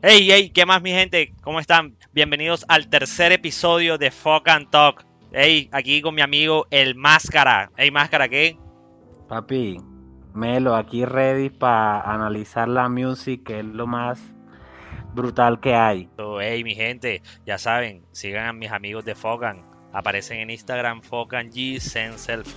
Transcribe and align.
Hey, 0.00 0.28
hey, 0.30 0.50
¿qué 0.50 0.64
más 0.64 0.80
mi 0.80 0.92
gente? 0.92 1.34
¿Cómo 1.42 1.58
están? 1.58 1.96
Bienvenidos 2.12 2.64
al 2.68 2.88
tercer 2.88 3.32
episodio 3.32 3.98
de 3.98 4.12
Fuck 4.12 4.46
and 4.46 4.70
Talk. 4.70 5.04
Hey, 5.32 5.68
aquí 5.72 6.00
con 6.02 6.14
mi 6.14 6.22
amigo 6.22 6.68
El 6.70 6.94
Máscara. 6.94 7.72
Hey, 7.76 7.90
Máscara, 7.90 8.28
¿qué? 8.28 8.56
Papi, 9.28 9.80
Melo, 10.34 10.76
aquí 10.76 11.04
ready 11.04 11.50
para 11.50 12.00
analizar 12.02 12.68
la 12.68 12.88
music, 12.88 13.42
que 13.42 13.58
es 13.58 13.64
lo 13.64 13.88
más 13.88 14.20
brutal 15.14 15.58
que 15.58 15.74
hay. 15.74 16.08
Hey, 16.40 16.62
mi 16.62 16.76
gente, 16.76 17.20
ya 17.44 17.58
saben, 17.58 18.04
sigan 18.12 18.46
a 18.46 18.52
mis 18.52 18.70
amigos 18.70 19.04
de 19.04 19.16
Fogan. 19.16 19.66
Aparecen 19.92 20.38
en 20.38 20.50
Instagram 20.50 21.02
Fogan 21.02 21.50
G 21.50 21.80
Self. 21.80 22.56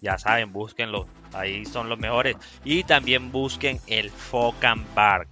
Ya 0.00 0.18
saben, 0.18 0.52
búsquenlo. 0.52 1.06
Ahí 1.34 1.64
son 1.66 1.88
los 1.88 2.00
mejores. 2.00 2.36
Y 2.64 2.82
también 2.82 3.30
busquen 3.30 3.78
el 3.86 4.10
Focan 4.10 4.84
Bar. 4.96 5.28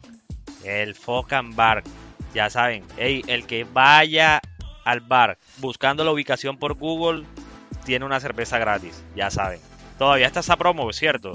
El 0.64 0.94
Focan 0.94 1.54
Bar. 1.56 1.82
Ya 2.34 2.48
saben, 2.50 2.84
hey, 2.96 3.22
el 3.26 3.46
que 3.46 3.64
vaya 3.64 4.40
al 4.84 5.00
bar 5.00 5.38
buscando 5.58 6.04
la 6.04 6.12
ubicación 6.12 6.58
por 6.58 6.74
Google 6.74 7.24
tiene 7.84 8.04
una 8.04 8.20
cerveza 8.20 8.58
gratis. 8.58 9.04
Ya 9.14 9.30
saben. 9.30 9.60
Todavía 9.98 10.26
está 10.26 10.40
esa 10.40 10.56
promo, 10.56 10.92
¿cierto? 10.92 11.32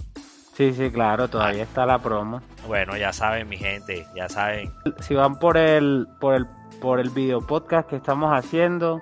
Sí, 0.53 0.73
sí, 0.73 0.89
claro, 0.89 1.27
todavía 1.27 1.63
está 1.63 1.85
la 1.85 1.99
promo. 1.99 2.41
Bueno, 2.65 2.95
ya 2.95 3.11
saben, 3.11 3.49
mi 3.49 3.57
gente, 3.57 4.07
ya 4.15 4.29
saben. 4.29 4.71
Si 5.01 5.13
van 5.13 5.37
por 5.37 5.57
el, 5.57 6.07
por 6.21 6.33
el, 6.33 6.47
por 6.81 7.01
el 7.01 7.09
video 7.09 7.41
podcast 7.41 7.89
que 7.89 7.97
estamos 7.97 8.31
haciendo, 8.31 9.01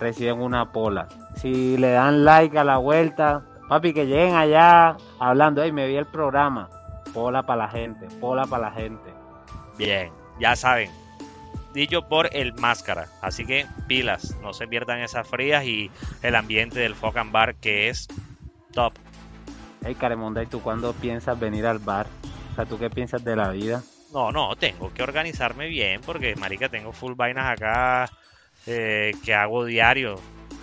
reciben 0.00 0.40
una 0.40 0.72
pola. 0.72 1.08
Si 1.36 1.76
le 1.76 1.92
dan 1.92 2.24
like 2.24 2.58
a 2.58 2.64
la 2.64 2.78
vuelta, 2.78 3.44
papi, 3.68 3.94
que 3.94 4.06
lleguen 4.06 4.34
allá 4.34 4.96
hablando, 5.20 5.62
ay, 5.62 5.70
me 5.70 5.86
vi 5.86 5.94
el 5.94 6.06
programa. 6.06 6.68
Pola 7.14 7.44
para 7.44 7.66
la 7.66 7.68
gente, 7.68 8.08
pola 8.20 8.46
para 8.46 8.64
la 8.64 8.72
gente. 8.72 9.09
Bien, 9.80 10.12
ya 10.38 10.56
saben. 10.56 10.90
Dicho 11.72 12.06
por 12.06 12.28
el 12.36 12.52
máscara. 12.52 13.08
Así 13.22 13.46
que 13.46 13.66
pilas, 13.86 14.36
no 14.42 14.52
se 14.52 14.68
pierdan 14.68 15.00
esas 15.00 15.26
frías 15.26 15.64
y 15.64 15.90
el 16.22 16.34
ambiente 16.34 16.78
del 16.78 16.94
Focan 16.94 17.32
Bar 17.32 17.54
que 17.54 17.88
es 17.88 18.06
top. 18.74 18.92
Hey, 19.82 19.96
Caremonda, 19.98 20.42
¿y 20.42 20.46
tú 20.46 20.60
cuándo 20.60 20.92
piensas 20.92 21.40
venir 21.40 21.64
al 21.64 21.78
bar? 21.78 22.06
O 22.52 22.56
sea, 22.56 22.66
¿tú 22.66 22.78
qué 22.78 22.90
piensas 22.90 23.24
de 23.24 23.34
la 23.34 23.52
vida? 23.52 23.82
No, 24.12 24.30
no, 24.30 24.54
tengo 24.54 24.92
que 24.92 25.02
organizarme 25.02 25.68
bien 25.68 26.02
porque, 26.02 26.36
marica, 26.36 26.68
tengo 26.68 26.92
full 26.92 27.14
vainas 27.14 27.50
acá 27.50 28.10
eh, 28.66 29.12
que 29.24 29.32
hago 29.32 29.64
diario. 29.64 30.16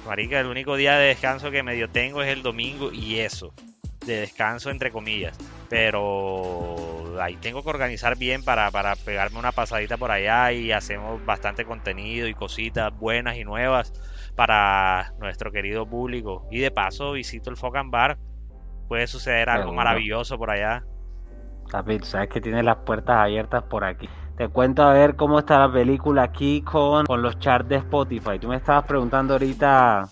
Marica, 0.06 0.40
el 0.40 0.45
único 0.45 0.76
día 0.76 0.95
de 0.95 1.08
descanso 1.08 1.50
que 1.50 1.64
medio 1.64 1.90
tengo 1.90 2.22
es 2.22 2.30
el 2.30 2.44
domingo 2.44 2.92
y 2.92 3.18
eso, 3.18 3.52
de 4.06 4.20
descanso 4.20 4.70
entre 4.70 4.92
comillas. 4.92 5.36
Pero 5.70 7.07
ahí 7.22 7.36
tengo 7.38 7.64
que 7.64 7.70
organizar 7.70 8.18
bien 8.18 8.44
para, 8.44 8.72
para 8.72 8.96
pegarme 8.96 9.40
una 9.40 9.52
pasadita 9.52 9.98
por 9.98 10.12
allá 10.12 10.52
y 10.52 10.72
hacemos 10.72 11.23
bastante 11.26 11.66
contenido 11.66 12.28
y 12.28 12.34
cositas 12.34 12.98
buenas 12.98 13.38
y 13.38 13.44
nuevas 13.44 13.94
para 14.36 15.14
nuestro 15.20 15.52
querido 15.52 15.86
público. 15.88 16.48
Y 16.52 16.60
de 16.60 16.72
paso 16.72 17.14
visito 17.14 17.50
el 17.50 17.58
Focan 17.58 17.92
Bar 17.92 18.18
puede 18.88 19.08
suceder 19.08 19.50
algo 19.50 19.73
maravilloso 19.73 20.38
por 20.38 20.52
allá. 20.52 20.84
David, 21.72 22.04
sabes 22.04 22.30
que 22.30 22.42
tiene 22.42 22.64
las 22.64 22.78
puertas 22.78 23.18
abiertas 23.18 23.64
por 23.64 23.84
aquí. 23.84 24.10
Te 24.38 24.48
cuento 24.50 24.84
a 24.84 24.94
ver 24.94 25.16
cómo 25.16 25.40
está 25.40 25.60
la 25.60 25.72
película 25.72 26.23
aquí 26.23 26.62
con, 26.62 27.06
con 27.06 27.22
los 27.22 27.40
charts 27.40 27.68
de 27.68 27.78
Spotify. 27.78 28.40
Tú 28.40 28.48
me 28.48 28.56
estabas 28.56 28.86
preguntando 28.86 29.34
ahorita, 29.34 30.08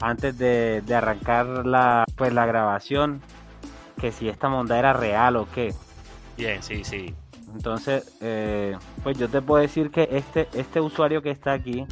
antes 0.00 0.38
de, 0.38 0.82
arrancar 0.94 1.66
la, 1.66 2.04
pues, 2.14 2.32
la 2.32 2.46
grabación, 2.46 3.22
que 3.98 4.12
si 4.12 4.28
esta 4.28 4.48
monda 4.48 4.78
era 4.78 4.92
real 4.92 5.36
o 5.36 5.48
qué. 5.50 5.72
Bien, 6.36 6.62
sí, 6.62 6.84
sí. 6.84 7.14
Entonces, 7.54 8.16
eh, 8.20 8.76
pues 9.02 9.18
yo 9.18 9.28
te 9.28 9.40
puedo 9.40 9.62
decir 9.62 9.90
que 9.90 10.08
este, 10.10 10.48
este 10.54 10.80
usuario 10.80 11.22
que 11.22 11.30
está 11.30 11.52
aquí 11.52 11.86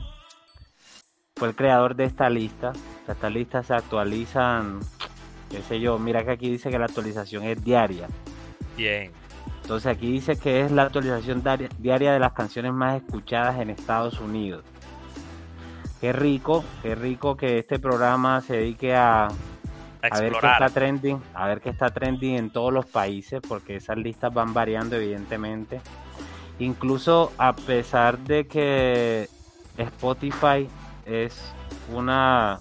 fue 1.37 1.49
el 1.49 1.55
creador 1.55 1.95
de 1.95 2.05
esta 2.05 2.29
lista. 2.29 2.73
Estas 3.07 3.33
listas 3.33 3.67
se 3.67 3.75
actualizan 3.75 4.81
qué 5.53 5.61
sé 5.63 5.81
yo, 5.81 5.99
mira 5.99 6.25
que 6.25 6.31
aquí 6.31 6.51
dice 6.51 6.71
que 6.71 6.79
la 6.79 6.87
actualización 6.87 7.45
es 7.45 7.63
diaria. 7.63 8.09
Bien. 8.75 9.13
Entonces 9.61 9.87
aquí 9.95 10.11
dice 10.11 10.39
que 10.39 10.63
es 10.63 10.73
la 10.73 10.85
actualización 10.85 11.45
diaria 11.79 12.13
de 12.13 12.19
las 12.19 12.33
canciones 12.33 12.73
más 12.73 12.97
escuchadas 12.97 13.61
en 13.61 13.69
Estados 13.69 14.19
Unidos. 14.19 14.65
Qué 16.01 16.13
rico, 16.13 16.65
qué 16.83 16.95
rico 16.95 17.37
que 17.37 17.59
este 17.59 17.79
programa 17.79 18.41
se 18.41 18.55
dedique 18.57 18.97
a, 18.97 19.29
a, 20.03 20.21
ver 20.21 20.33
qué 20.33 20.47
está 20.47 20.69
trending, 20.69 21.23
a 21.35 21.47
ver 21.47 21.61
qué 21.61 21.71
está 21.71 21.91
trending 21.91 22.35
en 22.35 22.51
todos 22.51 22.73
los 22.73 22.87
países, 22.87 23.41
porque 23.47 23.77
esas 23.77 23.97
listas 23.97 24.33
van 24.33 24.53
variando 24.53 24.97
evidentemente. 24.97 25.81
Incluso 26.59 27.33
a 27.39 27.55
pesar 27.55 28.19
de 28.19 28.47
que 28.47 29.29
Spotify 29.77 30.69
es 31.07 31.53
una, 31.91 32.61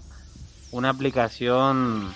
una 0.72 0.90
aplicación 0.90 2.12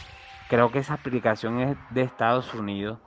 creo 0.48 0.72
que 0.72 0.80
esa 0.80 0.96
aplicación 0.96 1.60
es 1.60 1.78
de 1.90 2.02
Estados 2.02 2.54
Unidos, 2.54 3.00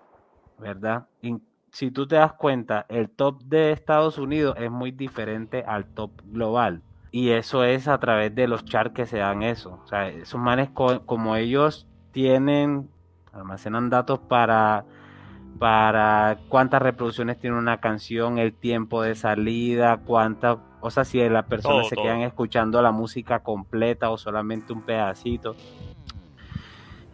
¿verdad? 0.58 1.06
Y 1.22 1.36
si 1.70 1.90
tú 1.90 2.06
te 2.06 2.16
das 2.16 2.32
cuenta, 2.32 2.86
el 2.88 3.10
top 3.10 3.42
de 3.44 3.72
Estados 3.72 4.18
Unidos 4.18 4.56
es 4.58 4.70
muy 4.70 4.90
diferente 4.90 5.64
al 5.66 5.86
top 5.86 6.10
global. 6.26 6.82
Y 7.10 7.30
eso 7.30 7.64
es 7.64 7.88
a 7.88 7.98
través 7.98 8.34
de 8.34 8.48
los 8.48 8.64
charts 8.64 8.94
que 8.94 9.06
se 9.06 9.18
dan 9.18 9.42
eso. 9.42 9.80
O 9.84 9.86
sea, 9.86 10.08
esos 10.08 10.40
manes 10.40 10.70
como 10.70 11.36
ellos 11.36 11.87
tienen, 12.12 12.88
almacenan 13.32 13.90
datos 13.90 14.18
para, 14.18 14.84
para 15.58 16.38
cuántas 16.48 16.82
reproducciones 16.82 17.38
tiene 17.38 17.56
una 17.56 17.80
canción, 17.80 18.38
el 18.38 18.52
tiempo 18.52 19.02
de 19.02 19.14
salida, 19.14 19.98
cuántas, 20.04 20.58
o 20.80 20.90
sea, 20.90 21.04
si 21.04 21.26
las 21.28 21.46
personas 21.46 21.88
se 21.88 21.96
quedan 21.96 22.20
escuchando 22.20 22.80
la 22.82 22.92
música 22.92 23.40
completa 23.40 24.10
o 24.10 24.18
solamente 24.18 24.72
un 24.72 24.82
pedacito. 24.82 25.56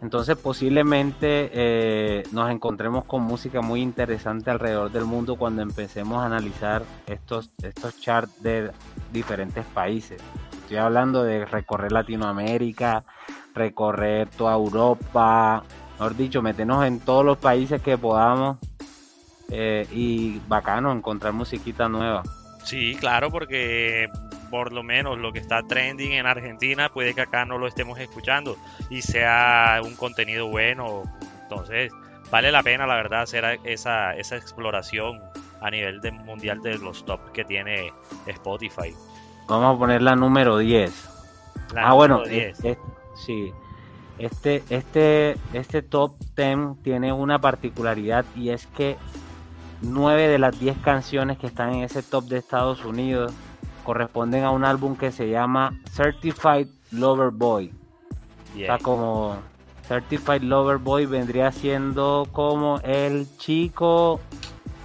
Entonces 0.01 0.37
posiblemente 0.37 1.49
eh, 1.51 2.23
nos 2.31 2.51
encontremos 2.51 3.05
con 3.05 3.23
música 3.23 3.61
muy 3.61 3.81
interesante 3.81 4.51
alrededor 4.51 4.91
del 4.91 5.05
mundo 5.05 5.35
cuando 5.35 5.63
empecemos 5.63 6.21
a 6.21 6.27
analizar 6.27 6.83
estos, 7.07 7.51
estos 7.63 7.99
charts 7.99 8.43
de 8.43 8.71
diferentes 9.11 9.65
países. 9.65 10.21
Estoy 10.51 10.77
hablando 10.77 11.23
de 11.23 11.45
recorrer 11.45 11.91
Latinoamérica, 11.91 13.03
recorrer 13.55 14.27
toda 14.29 14.53
Europa, 14.53 15.63
mejor 15.93 16.15
dicho, 16.15 16.41
meternos 16.41 16.85
en 16.85 16.99
todos 16.99 17.25
los 17.25 17.37
países 17.37 17.81
que 17.81 17.97
podamos 17.97 18.57
eh, 19.49 19.87
y 19.91 20.39
bacano 20.47 20.91
encontrar 20.91 21.33
musiquita 21.33 21.87
nueva. 21.87 22.23
Sí, 22.63 22.95
claro, 22.99 23.31
porque 23.31 24.09
por 24.49 24.73
lo 24.73 24.83
menos 24.83 25.17
lo 25.17 25.31
que 25.31 25.39
está 25.39 25.61
trending 25.63 26.13
en 26.13 26.25
Argentina 26.25 26.89
puede 26.89 27.13
que 27.13 27.21
acá 27.21 27.45
no 27.45 27.57
lo 27.57 27.67
estemos 27.67 27.99
escuchando 27.99 28.57
y 28.89 29.01
sea 29.01 29.81
un 29.83 29.95
contenido 29.95 30.47
bueno. 30.47 31.03
Entonces, 31.43 31.91
vale 32.31 32.51
la 32.51 32.63
pena, 32.63 32.87
la 32.87 32.95
verdad, 32.95 33.21
hacer 33.21 33.59
esa, 33.63 34.15
esa 34.15 34.35
exploración 34.35 35.21
a 35.61 35.69
nivel 35.69 36.01
de 36.01 36.11
mundial 36.11 36.61
de 36.61 36.77
los 36.77 37.05
top 37.05 37.31
que 37.31 37.45
tiene 37.45 37.93
Spotify. 38.25 38.93
Vamos 39.47 39.75
a 39.75 39.79
poner 39.79 40.01
la 40.01 40.15
número 40.15 40.57
10. 40.57 41.09
ah, 41.75 41.93
bueno, 41.93 42.23
10. 42.23 42.57
Sí. 43.15 43.53
Este, 44.17 44.63
este, 44.69 45.35
este 45.53 45.81
top 45.81 46.15
10 46.37 46.81
tiene 46.83 47.11
una 47.11 47.39
particularidad 47.39 48.23
y 48.35 48.49
es 48.49 48.65
que 48.67 48.97
9 49.81 50.27
de 50.29 50.39
las 50.39 50.57
10 50.57 50.77
canciones 50.77 51.37
que 51.37 51.47
están 51.47 51.73
en 51.73 51.83
ese 51.83 52.01
top 52.01 52.25
de 52.25 52.37
Estados 52.37 52.85
Unidos 52.85 53.33
corresponden 53.83 54.43
a 54.45 54.51
un 54.51 54.63
álbum 54.63 54.95
que 54.95 55.11
se 55.11 55.29
llama 55.29 55.77
Certified 55.91 56.67
Lover 56.91 57.31
Boy. 57.31 57.71
Está 58.57 58.77
como 58.77 59.37
Certified 59.87 60.41
Lover 60.41 60.77
Boy 60.77 61.05
vendría 61.05 61.51
siendo 61.51 62.27
como 62.31 62.79
el 62.79 63.27
chico 63.37 64.21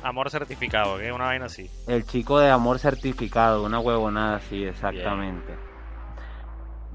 Amor 0.02 0.30
certificado, 0.30 0.98
que 0.98 1.12
una 1.12 1.26
vaina 1.26 1.44
así. 1.44 1.70
El 1.86 2.06
chico 2.06 2.38
de 2.38 2.48
amor 2.48 2.78
certificado, 2.78 3.64
una 3.64 3.80
huevonada 3.80 4.36
así, 4.36 4.64
exactamente. 4.64 5.69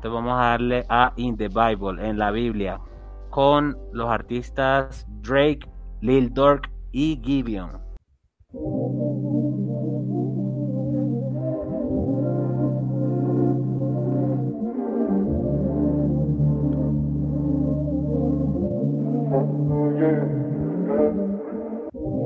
Entonces 0.06 0.24
vamos 0.24 0.40
a 0.40 0.50
darle 0.50 0.86
a 0.88 1.14
In 1.16 1.36
the 1.36 1.48
Bible, 1.48 2.08
en 2.08 2.20
la 2.20 2.30
Biblia, 2.30 2.80
con 3.32 3.76
los 3.92 4.08
artistas 4.08 5.04
Drake, 5.24 5.68
Lil 6.02 6.32
Durk 6.32 6.70
y 6.92 7.20
Gibeon. 7.24 7.72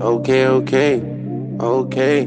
Okay, 0.02 0.48
okay, 0.48 1.02
okay. 1.62 2.26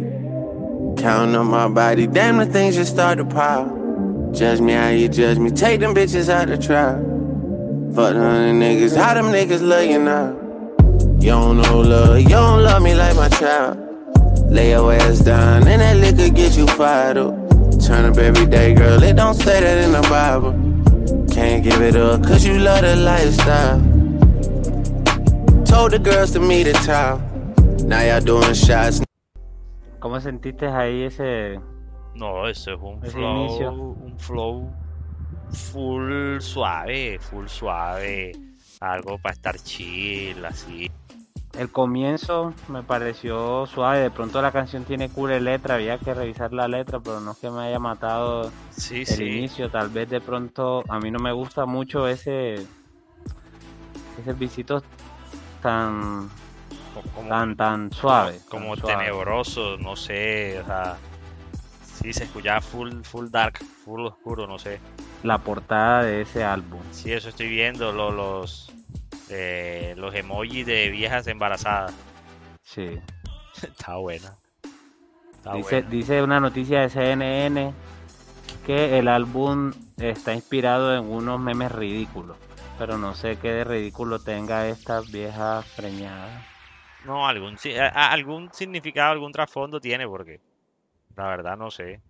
Counting 0.97 1.37
on 1.37 1.47
my 1.49 1.69
body, 1.69 2.07
damn 2.07 2.39
the 2.39 2.47
things 2.47 2.75
just 2.75 2.95
start 2.95 3.19
to 3.19 3.27
pile. 3.27 3.82
Judge 4.33 4.61
me 4.61 4.73
how 4.73 4.89
you 4.89 5.09
judge 5.09 5.39
me, 5.39 5.51
take 5.51 5.81
them 5.81 5.95
bitches 5.95 6.31
out 6.31 6.49
the 6.49 6.57
trial. 6.57 6.97
Fuck 7.95 8.15
them 8.15 8.61
niggas, 8.61 8.97
how 8.97 9.13
them 9.13 9.27
niggas 9.27 9.61
love 9.61 9.85
you 9.85 9.99
now? 9.99 10.31
You 11.21 11.29
don't 11.29 11.61
know 11.61 11.81
love, 11.81 12.19
you 12.19 12.31
don't 12.31 12.63
love 12.63 12.83
me 12.83 12.95
like 12.95 13.15
my 13.15 13.29
child. 13.29 13.79
Lay 14.51 14.71
your 14.71 14.91
ass 14.95 15.19
down, 15.19 15.69
and 15.69 15.83
that 15.83 15.97
liquor 15.99 16.33
get 16.35 16.57
you 16.57 16.67
fired 16.67 17.19
up. 17.19 17.35
Turn 17.85 18.07
up 18.07 18.17
every 18.17 18.47
day, 18.47 18.73
girl, 18.73 19.03
it 19.03 19.17
don't 19.17 19.35
say 19.35 19.61
that 19.61 19.85
in 19.85 19.93
the 19.93 20.03
Bible. 20.09 20.53
Can't 21.31 21.63
give 21.63 21.83
it 21.83 21.95
up, 21.95 22.23
cause 22.23 22.47
you 22.47 22.59
love 22.59 22.81
the 22.81 22.97
lifestyle. 22.97 23.81
Told 25.67 25.93
the 25.93 25.99
girls 25.99 26.31
to 26.33 26.41
meet 26.41 26.65
the 26.65 26.73
town. 26.73 27.21
Now 27.87 28.01
y'all 28.01 28.21
doing 28.21 28.55
shots. 28.55 29.03
¿Cómo 30.01 30.21
sentiste 30.21 30.67
ahí 30.67 31.05
ese 31.05 31.61
No, 32.15 32.47
eso 32.49 32.73
es 32.75 32.81
un 32.81 33.01
flow, 33.03 33.97
un 34.01 34.19
flow 34.19 34.71
full 35.51 36.41
suave, 36.41 37.19
full 37.19 37.47
suave. 37.47 38.33
Algo 38.81 39.19
para 39.19 39.33
estar 39.35 39.57
chill, 39.59 40.45
así. 40.45 40.91
El 41.59 41.71
comienzo 41.71 42.55
me 42.69 42.83
pareció 42.83 43.67
suave, 43.67 44.01
de 44.01 44.11
pronto 44.11 44.41
la 44.41 44.51
canción 44.53 44.85
tiene 44.85 45.11
cool 45.11 45.45
letra, 45.45 45.75
había 45.75 45.99
que 45.99 46.15
revisar 46.15 46.53
la 46.53 46.67
letra, 46.67 46.99
pero 46.99 47.21
no 47.21 47.33
es 47.33 47.39
que 47.39 47.51
me 47.51 47.61
haya 47.61 47.79
matado 47.79 48.51
Sí, 48.71 49.01
el 49.01 49.07
sí. 49.07 49.25
inicio, 49.25 49.71
tal 49.71 49.91
vez 49.91 50.09
de 50.09 50.21
pronto 50.23 50.83
a 50.89 50.99
mí 50.99 51.11
no 51.11 51.19
me 51.19 51.31
gusta 51.33 51.67
mucho 51.67 52.09
ese 52.09 52.55
ese 54.19 54.33
visito 54.35 54.83
tan 55.63 56.29
Como, 57.15 57.29
tan 57.29 57.57
tan 57.57 57.93
suave, 57.93 58.41
como 58.49 58.75
tan 58.77 58.87
suave. 58.87 59.05
tenebroso, 59.05 59.77
no 59.77 59.95
sé, 59.97 60.59
o 60.61 60.65
sea. 60.67 60.97
Sí, 62.03 62.13
se 62.13 62.25
escuchaba 62.25 62.61
full, 62.61 63.03
full 63.03 63.29
dark, 63.31 63.59
full 63.85 64.07
oscuro, 64.07 64.47
no 64.47 64.59
sé. 64.59 64.81
la 65.23 65.39
portada 65.39 66.03
de 66.03 66.23
ese 66.23 66.43
álbum. 66.43 66.81
Sí, 66.91 67.13
eso 67.13 67.29
estoy 67.29 67.49
viendo, 67.49 67.93
lo- 67.93 68.11
los, 68.11 68.73
eh, 69.31 69.95
los 69.97 70.13
emojis 70.15 70.67
de 70.67 70.89
viejas 70.91 71.27
embarazadas. 71.29 71.95
Sí. 72.65 72.99
Está 73.63 73.97
buena. 73.97 74.33
Está 75.35 75.55
Dice, 75.55 75.77
buena. 75.77 75.91
dice 75.91 76.23
una 76.23 76.41
noticia 76.41 76.81
de 76.81 76.91
CNN 76.91 77.73
que 78.67 78.99
el 78.99 79.09
álbum 79.09 79.73
está 79.99 80.35
inspirado 80.35 80.97
en 80.97 81.05
unos 81.09 81.39
memes 81.41 81.71
ridículos, 81.73 82.37
pero 82.79 82.97
no 82.99 83.15
sé 83.15 83.37
qué 83.39 83.51
de 83.53 83.65
ridículo 83.65 84.19
tenga 84.21 84.67
esta 84.69 85.01
vieja 85.01 85.63
preñada. 85.77 86.45
No, 87.05 87.27
algún, 87.27 87.57
algún 87.95 88.53
significado, 88.53 89.13
algún 89.13 89.33
trasfondo 89.33 89.81
tiene, 89.81 90.07
porque 90.07 90.41
la 91.17 91.27
verdad 91.27 91.57
no 91.57 91.71
sé. 91.71 92.03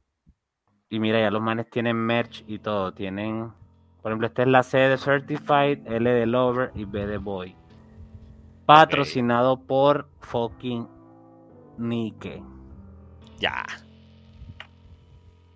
Y 0.88 1.00
mira, 1.00 1.20
ya 1.20 1.30
los 1.30 1.40
manes 1.40 1.70
tienen 1.70 1.96
merch 1.96 2.44
y 2.46 2.58
todo. 2.58 2.92
Tienen, 2.92 3.52
por 4.02 4.12
ejemplo, 4.12 4.26
esta 4.26 4.42
es 4.42 4.48
la 4.48 4.62
C 4.62 4.78
de 4.78 4.98
Certified, 4.98 5.86
L 5.86 6.10
de 6.10 6.26
Lover 6.26 6.70
y 6.74 6.84
B 6.84 7.06
de 7.06 7.18
Boy. 7.18 7.56
Patrocinado 8.66 9.56
por 9.56 10.08
fucking 10.20 10.88
Nike. 11.78 12.42
Ya. 13.38 13.64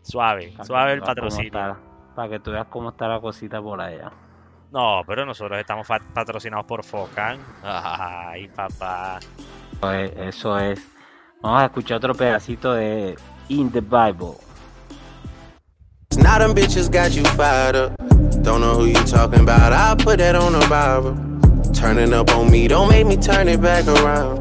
Suave, 0.03 0.55
suave 0.63 0.93
el 0.95 1.03
patrocinio. 1.03 1.77
Para 2.15 2.29
que 2.31 2.41
tú 2.41 2.53
veas 2.53 2.67
cómo 2.69 2.91
está 2.91 3.09
la 3.09 3.21
cosita 3.21 3.61
por 3.61 3.81
allá. 3.81 4.11
No, 4.73 5.03
pero 5.07 5.25
nosotros 5.27 5.59
estamos 5.59 5.87
patrocinados 6.13 6.67
por 6.67 6.85
Focan. 6.85 7.39
Ay, 7.63 8.49
papá. 8.49 9.19
Eso 9.73 9.93
es, 9.93 10.17
eso 10.17 10.59
es. 10.59 10.93
Vamos 11.43 11.63
a 11.63 11.65
escuchar 11.67 11.99
otro 11.99 12.15
pedacito 12.15 12.73
de 12.73 13.17
In 13.49 13.71
the 13.71 13.81
Bible. 13.81 14.43
Now 16.17 16.41
them 16.41 16.53
bitches 16.53 16.91
got 16.91 17.15
you 17.15 17.23
fired 17.25 17.77
up. 17.77 17.97
Don't 18.43 18.61
know 18.61 18.75
who 18.75 18.87
you 18.87 18.95
talking 19.05 19.39
about. 19.39 19.73
I'll 19.73 19.95
put 19.95 20.19
that 20.19 20.35
on 20.35 20.53
the 20.53 20.67
Bible. 20.69 21.15
Turning 21.73 22.13
up 22.13 22.31
on 22.35 22.51
me, 22.51 22.67
don't 22.67 22.89
make 22.89 23.07
me 23.07 23.17
turn 23.17 23.47
it 23.47 23.61
back 23.61 23.87
around. 23.87 24.39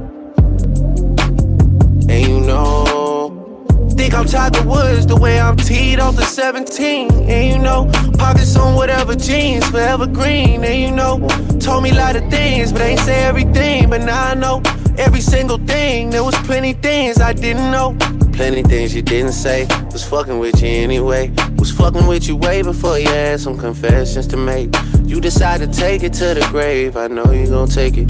And 2.09 2.27
you 2.27 2.39
know, 2.39 3.65
think 3.91 4.15
I'm 4.15 4.25
Tiger 4.25 4.67
Woods 4.67 5.05
the 5.05 5.17
way 5.17 5.39
I'm 5.39 5.55
teed 5.55 5.99
off 5.99 6.15
the 6.15 6.25
17. 6.25 7.11
And 7.29 7.53
you 7.53 7.59
know, 7.59 7.87
pockets 8.17 8.55
on 8.55 8.73
whatever 8.73 9.15
jeans, 9.15 9.69
forever 9.69 10.07
green. 10.07 10.63
And 10.63 10.81
you 10.81 10.89
know, 10.89 11.19
told 11.59 11.83
me 11.83 11.91
a 11.91 11.95
lot 11.95 12.15
of 12.15 12.27
things, 12.31 12.71
but 12.71 12.81
ain't 12.81 13.01
say 13.01 13.23
everything. 13.23 13.87
But 13.87 14.01
now 14.01 14.31
I 14.31 14.33
know 14.33 14.63
every 14.97 15.21
single 15.21 15.59
thing. 15.59 16.09
There 16.09 16.23
was 16.23 16.35
plenty 16.37 16.73
things 16.73 17.21
I 17.21 17.33
didn't 17.33 17.69
know. 17.69 17.95
Plenty 18.35 18.63
things 18.63 18.93
you 18.93 19.01
didn't 19.01 19.31
say. 19.31 19.65
Was 19.93 20.03
fucking 20.03 20.39
with 20.39 20.61
you 20.61 20.67
anyway. 20.67 21.31
Was 21.57 21.71
fucking 21.71 22.05
with 22.05 22.27
you 22.27 22.35
way 22.35 22.61
before 22.61 22.99
you 22.99 23.07
had 23.07 23.39
some 23.39 23.57
confessions 23.57 24.27
to 24.27 24.37
make. 24.37 24.75
You 25.05 25.21
decided 25.21 25.71
to 25.71 25.79
take 25.79 26.03
it 26.03 26.13
to 26.15 26.33
the 26.33 26.45
grave. 26.51 26.97
I 26.97 27.07
know 27.07 27.31
you 27.31 27.47
gon' 27.47 27.69
take 27.69 27.97
it. 27.97 28.07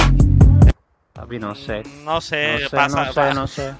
Papi, 1.13 1.39
no 1.39 1.53
sé. 1.53 1.83
No 2.03 2.19
sé, 2.21 2.53
No 2.53 2.69
sé, 2.69 2.69
pasa, 2.75 3.05
no 3.05 3.13
sé, 3.13 3.33
no 3.35 3.47
sé. 3.47 3.75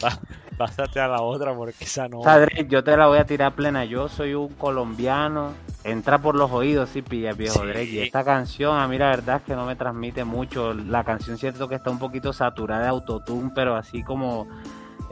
pásate 0.58 1.00
a 1.00 1.08
la 1.08 1.20
otra 1.20 1.54
porque 1.54 1.84
esa 1.84 2.08
no. 2.08 2.22
Drake, 2.22 2.66
yo 2.68 2.82
te 2.82 2.96
la 2.96 3.06
voy 3.06 3.18
a 3.18 3.26
tirar 3.26 3.54
plena. 3.54 3.84
Yo 3.84 4.08
soy 4.08 4.32
un 4.34 4.48
colombiano. 4.54 5.52
Entra 5.84 6.18
por 6.18 6.36
los 6.36 6.50
oídos, 6.52 6.88
sí, 6.90 7.02
pilla, 7.02 7.32
viejo 7.32 7.60
Sí. 7.60 7.66
Drake. 7.66 7.84
Y 7.90 7.98
esta 7.98 8.24
canción, 8.24 8.78
a 8.78 8.88
mí 8.88 8.96
la 8.96 9.10
verdad 9.10 9.36
es 9.38 9.42
que 9.42 9.54
no 9.54 9.66
me 9.66 9.76
transmite 9.76 10.24
mucho. 10.24 10.72
La 10.72 11.04
canción 11.04 11.36
siento 11.36 11.68
que 11.68 11.74
está 11.74 11.90
un 11.90 11.98
poquito 11.98 12.32
saturada 12.32 12.82
de 12.84 12.88
autotune, 12.88 13.50
pero 13.54 13.76
así 13.76 14.02
como 14.02 14.46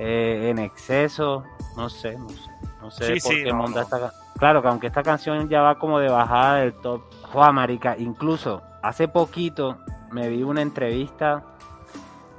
eh, 0.03 0.49
en 0.51 0.59
exceso. 0.59 1.45
No 1.77 1.89
sé, 1.91 2.17
no 2.19 2.29
sé. 2.31 2.51
No 2.81 2.91
sé 2.91 3.05
Sí, 3.15 3.21
por 3.21 3.33
sí, 3.35 3.45
qué 3.45 3.51
no, 3.51 3.57
monta 3.59 3.81
no. 3.81 3.85
esta 3.85 4.13
Claro 4.39 4.63
que 4.63 4.69
aunque 4.69 4.87
esta 4.87 5.03
canción 5.03 5.49
ya 5.51 5.61
va 5.61 5.79
como 5.79 5.99
de 5.99 6.09
bajada 6.09 6.57
del 6.57 6.73
top. 6.73 7.03
Joa, 7.31 7.53
marica, 7.53 7.97
incluso 7.99 8.63
hace 8.83 9.07
poquito 9.07 9.77
me 10.11 10.29
vi 10.31 10.43
una 10.43 10.63
entrevista 10.63 11.45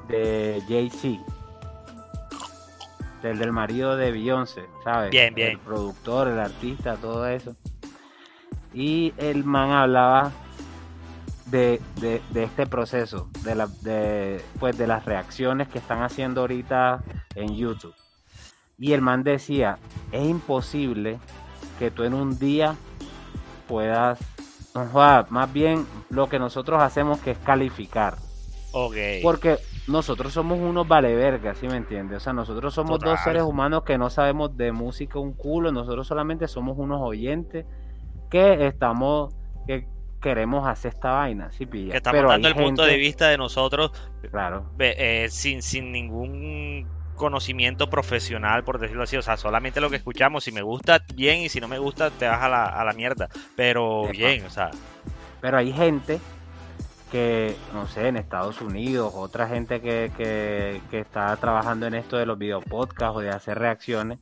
de 0.08 0.62
Jay-Z. 0.68 1.24
Del, 3.22 3.38
del 3.38 3.52
marido 3.52 3.96
de 3.96 4.12
Beyoncé, 4.12 4.66
¿sabes? 4.84 5.12
Bien, 5.12 5.36
bien. 5.36 5.52
El 5.52 5.60
productor, 5.60 6.28
el 6.28 6.40
artista, 6.40 6.96
todo 6.96 7.28
eso. 7.28 7.56
Y 8.74 9.14
el 9.18 9.44
man 9.44 9.70
hablaba 9.70 10.32
de, 11.52 11.82
de- 12.00 12.22
de 12.32 12.44
este 12.44 12.66
proceso, 12.66 13.30
de, 13.44 13.56
la, 13.56 13.68
de, 13.68 14.42
pues, 14.60 14.78
de 14.78 14.88
las 14.88 15.06
reacciones 15.06 15.68
que 15.68 15.78
están 15.78 16.02
haciendo 16.02 16.42
ahorita 16.42 17.04
en 17.36 17.56
YouTube. 17.56 17.94
Y 18.80 18.94
el 18.94 19.02
man 19.02 19.24
decía, 19.24 19.78
es 20.12 20.26
imposible 20.28 21.20
que 21.78 21.92
tú 21.92 22.04
en 22.04 22.14
un 22.14 22.40
día 22.40 22.76
puedas, 23.68 24.20
no 24.74 24.88
más 25.30 25.54
bien 25.54 25.86
lo 26.10 26.28
que 26.30 26.40
nosotros 26.40 26.82
hacemos 26.82 27.20
que 27.20 27.32
es 27.32 27.38
calificar. 27.40 28.16
Ok. 28.74 28.96
Porque 29.22 29.58
nosotros 29.88 30.34
somos 30.34 30.60
unos 30.60 30.88
vale 30.88 31.16
verga, 31.16 31.54
¿sí 31.56 31.68
me 31.68 31.76
entiendes? 31.78 32.18
O 32.18 32.20
sea, 32.20 32.34
nosotros 32.34 32.74
somos 32.74 33.00
dos 33.00 33.20
seres 33.24 33.44
humanos 33.44 33.84
que 33.84 33.98
no 33.98 34.10
sabemos 34.10 34.56
de 34.56 34.72
música 34.72 35.20
un 35.20 35.34
culo, 35.34 35.72
nosotros 35.72 36.08
solamente 36.08 36.48
somos 36.48 36.78
unos 36.78 37.02
oyentes 37.02 37.66
que 38.30 38.66
estamos, 38.68 39.34
que 39.68 39.88
queremos 40.22 40.68
hacer 40.68 40.94
esta 40.94 41.12
vaina, 41.12 41.52
¿sí 41.52 41.66
pilla? 41.66 41.92
Que 41.92 41.98
estamos 41.98 42.20
Pero 42.20 42.30
dando 42.30 42.48
el 42.48 42.56
punto 42.56 42.84
de 42.84 42.98
vista 42.98 43.28
de 43.28 43.38
nosotros 43.38 43.92
Claro, 44.30 44.72
eh, 44.80 45.28
sin, 45.30 45.62
sin 45.62 45.92
ningún 45.92 46.88
conocimiento 47.16 47.90
profesional, 47.90 48.64
por 48.64 48.80
decirlo 48.80 49.04
así. 49.04 49.18
O 49.18 49.22
sea, 49.22 49.38
solamente 49.38 49.82
lo 49.82 49.90
que 49.90 49.98
escuchamos. 49.98 50.44
Si 50.44 50.52
me 50.52 50.62
gusta, 50.62 51.04
bien. 51.14 51.42
Y 51.42 51.50
si 51.50 51.60
no 51.60 51.68
me 51.68 51.80
gusta, 51.80 52.10
te 52.10 52.28
vas 52.28 52.42
a 52.42 52.50
la, 52.50 52.66
a 52.66 52.84
la 52.84 52.94
mierda. 52.94 53.30
Pero 53.56 54.10
Epa. 54.10 54.12
bien, 54.12 54.46
o 54.46 54.50
sea. 54.50 54.72
pero 55.40 55.58
hay 55.58 55.72
gente 55.72 56.20
que, 57.12 57.56
no 57.74 57.88
sé, 57.88 58.08
en 58.08 58.18
Estados 58.18 58.62
Unidos, 58.62 59.14
otra 59.16 59.48
gente 59.48 59.82
que, 59.82 60.12
que, 60.16 60.82
que 60.90 61.00
está 61.00 61.36
trabajando 61.38 61.86
en 61.86 61.94
esto 61.94 62.18
de 62.18 62.26
los 62.26 62.38
videopodcasts 62.38 63.18
o 63.18 63.20
de 63.20 63.30
hacer 63.30 63.60
reacciones, 63.60 64.20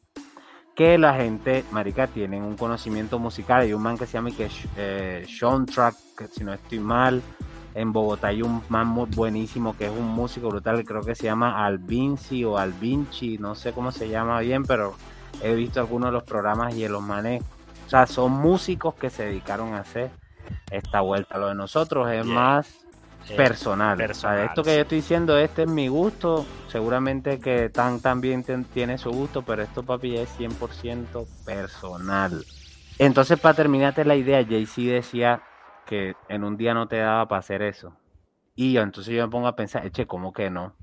que 0.80 0.98
la 0.98 1.14
gente, 1.14 1.66
marica, 1.72 2.08
tienen 2.08 2.42
un 2.42 2.56
conocimiento 2.56 3.20
musical. 3.20 3.64
Hay 3.64 3.74
un 3.74 3.82
man 3.82 3.98
que 3.98 4.06
se 4.06 4.14
llama 4.14 4.32
que, 4.32 4.50
eh, 4.78 5.26
Sean 5.28 5.66
Track, 5.66 5.94
que 6.18 6.28
si 6.30 6.46
no 6.46 6.54
estoy 6.54 6.80
mal, 6.80 7.22
en 7.76 7.92
Bogotá 7.92 8.30
hay 8.30 8.42
un 8.42 8.64
man 8.70 8.88
muy 8.88 9.10
buenísimo 9.14 9.76
que 9.76 9.88
es 9.88 9.92
un 9.92 10.08
músico 10.08 10.48
brutal, 10.48 10.86
creo 10.86 11.02
que 11.02 11.16
se 11.16 11.26
llama 11.26 11.66
Albinci 11.66 12.46
o 12.46 12.58
Albinci, 12.58 13.38
no 13.40 13.56
sé 13.56 13.74
cómo 13.74 13.92
se 13.92 14.08
llama 14.08 14.40
bien, 14.40 14.64
pero 14.64 14.96
he 15.44 15.54
visto 15.54 15.82
algunos 15.82 16.12
de 16.12 16.14
los 16.14 16.24
programas 16.24 16.74
y 16.74 16.88
los 16.88 17.02
manes, 17.02 17.44
o 17.86 17.90
sea, 17.90 18.08
son 18.08 18.32
músicos 18.32 18.96
que 18.96 19.10
se 19.10 19.26
dedicaron 19.26 19.74
a 19.74 19.80
hacer 19.80 20.12
esta 20.72 21.02
vuelta. 21.02 21.38
Lo 21.38 21.50
de 21.50 21.56
nosotros 21.56 22.10
es 22.10 22.26
más 22.26 22.86
eh, 23.30 23.36
personal. 23.36 24.08
O 24.12 24.14
sea, 24.14 24.36
personal, 24.36 24.46
esto 24.46 24.64
que 24.64 24.76
yo 24.76 24.82
estoy 24.82 24.98
diciendo, 25.00 25.38
este 25.38 25.64
es 25.64 25.68
mi 25.68 25.88
gusto. 25.88 26.46
Seguramente 26.68 27.40
que 27.40 27.70
Tan 27.70 28.00
también 28.02 28.44
ten- 28.44 28.66
tiene 28.66 28.98
su 28.98 29.12
gusto, 29.12 29.44
pero 29.44 29.64
esto, 29.64 29.84
papi, 29.84 30.16
es 30.18 30.30
100% 30.38 31.28
personal. 31.46 32.46
Entonces, 32.98 33.40
para 33.40 33.56
terminarte 33.56 34.06
la 34.06 34.16
idea, 34.16 34.44
Jay-Z 34.46 34.82
decía 34.92 35.42
que 35.86 36.16
en 36.28 36.44
un 36.44 36.58
día 36.58 36.74
no 36.74 36.88
te 36.88 36.98
daba 36.98 37.28
para 37.28 37.40
hacer 37.40 37.62
eso. 37.62 37.94
Y 38.56 38.74
yo, 38.74 38.82
entonces 38.82 39.14
yo 39.14 39.24
me 39.26 39.32
pongo 39.32 39.48
a 39.48 39.56
pensar, 39.56 39.86
eche, 39.86 40.06
¿cómo 40.06 40.34
que 40.34 40.50
no? 40.50 40.76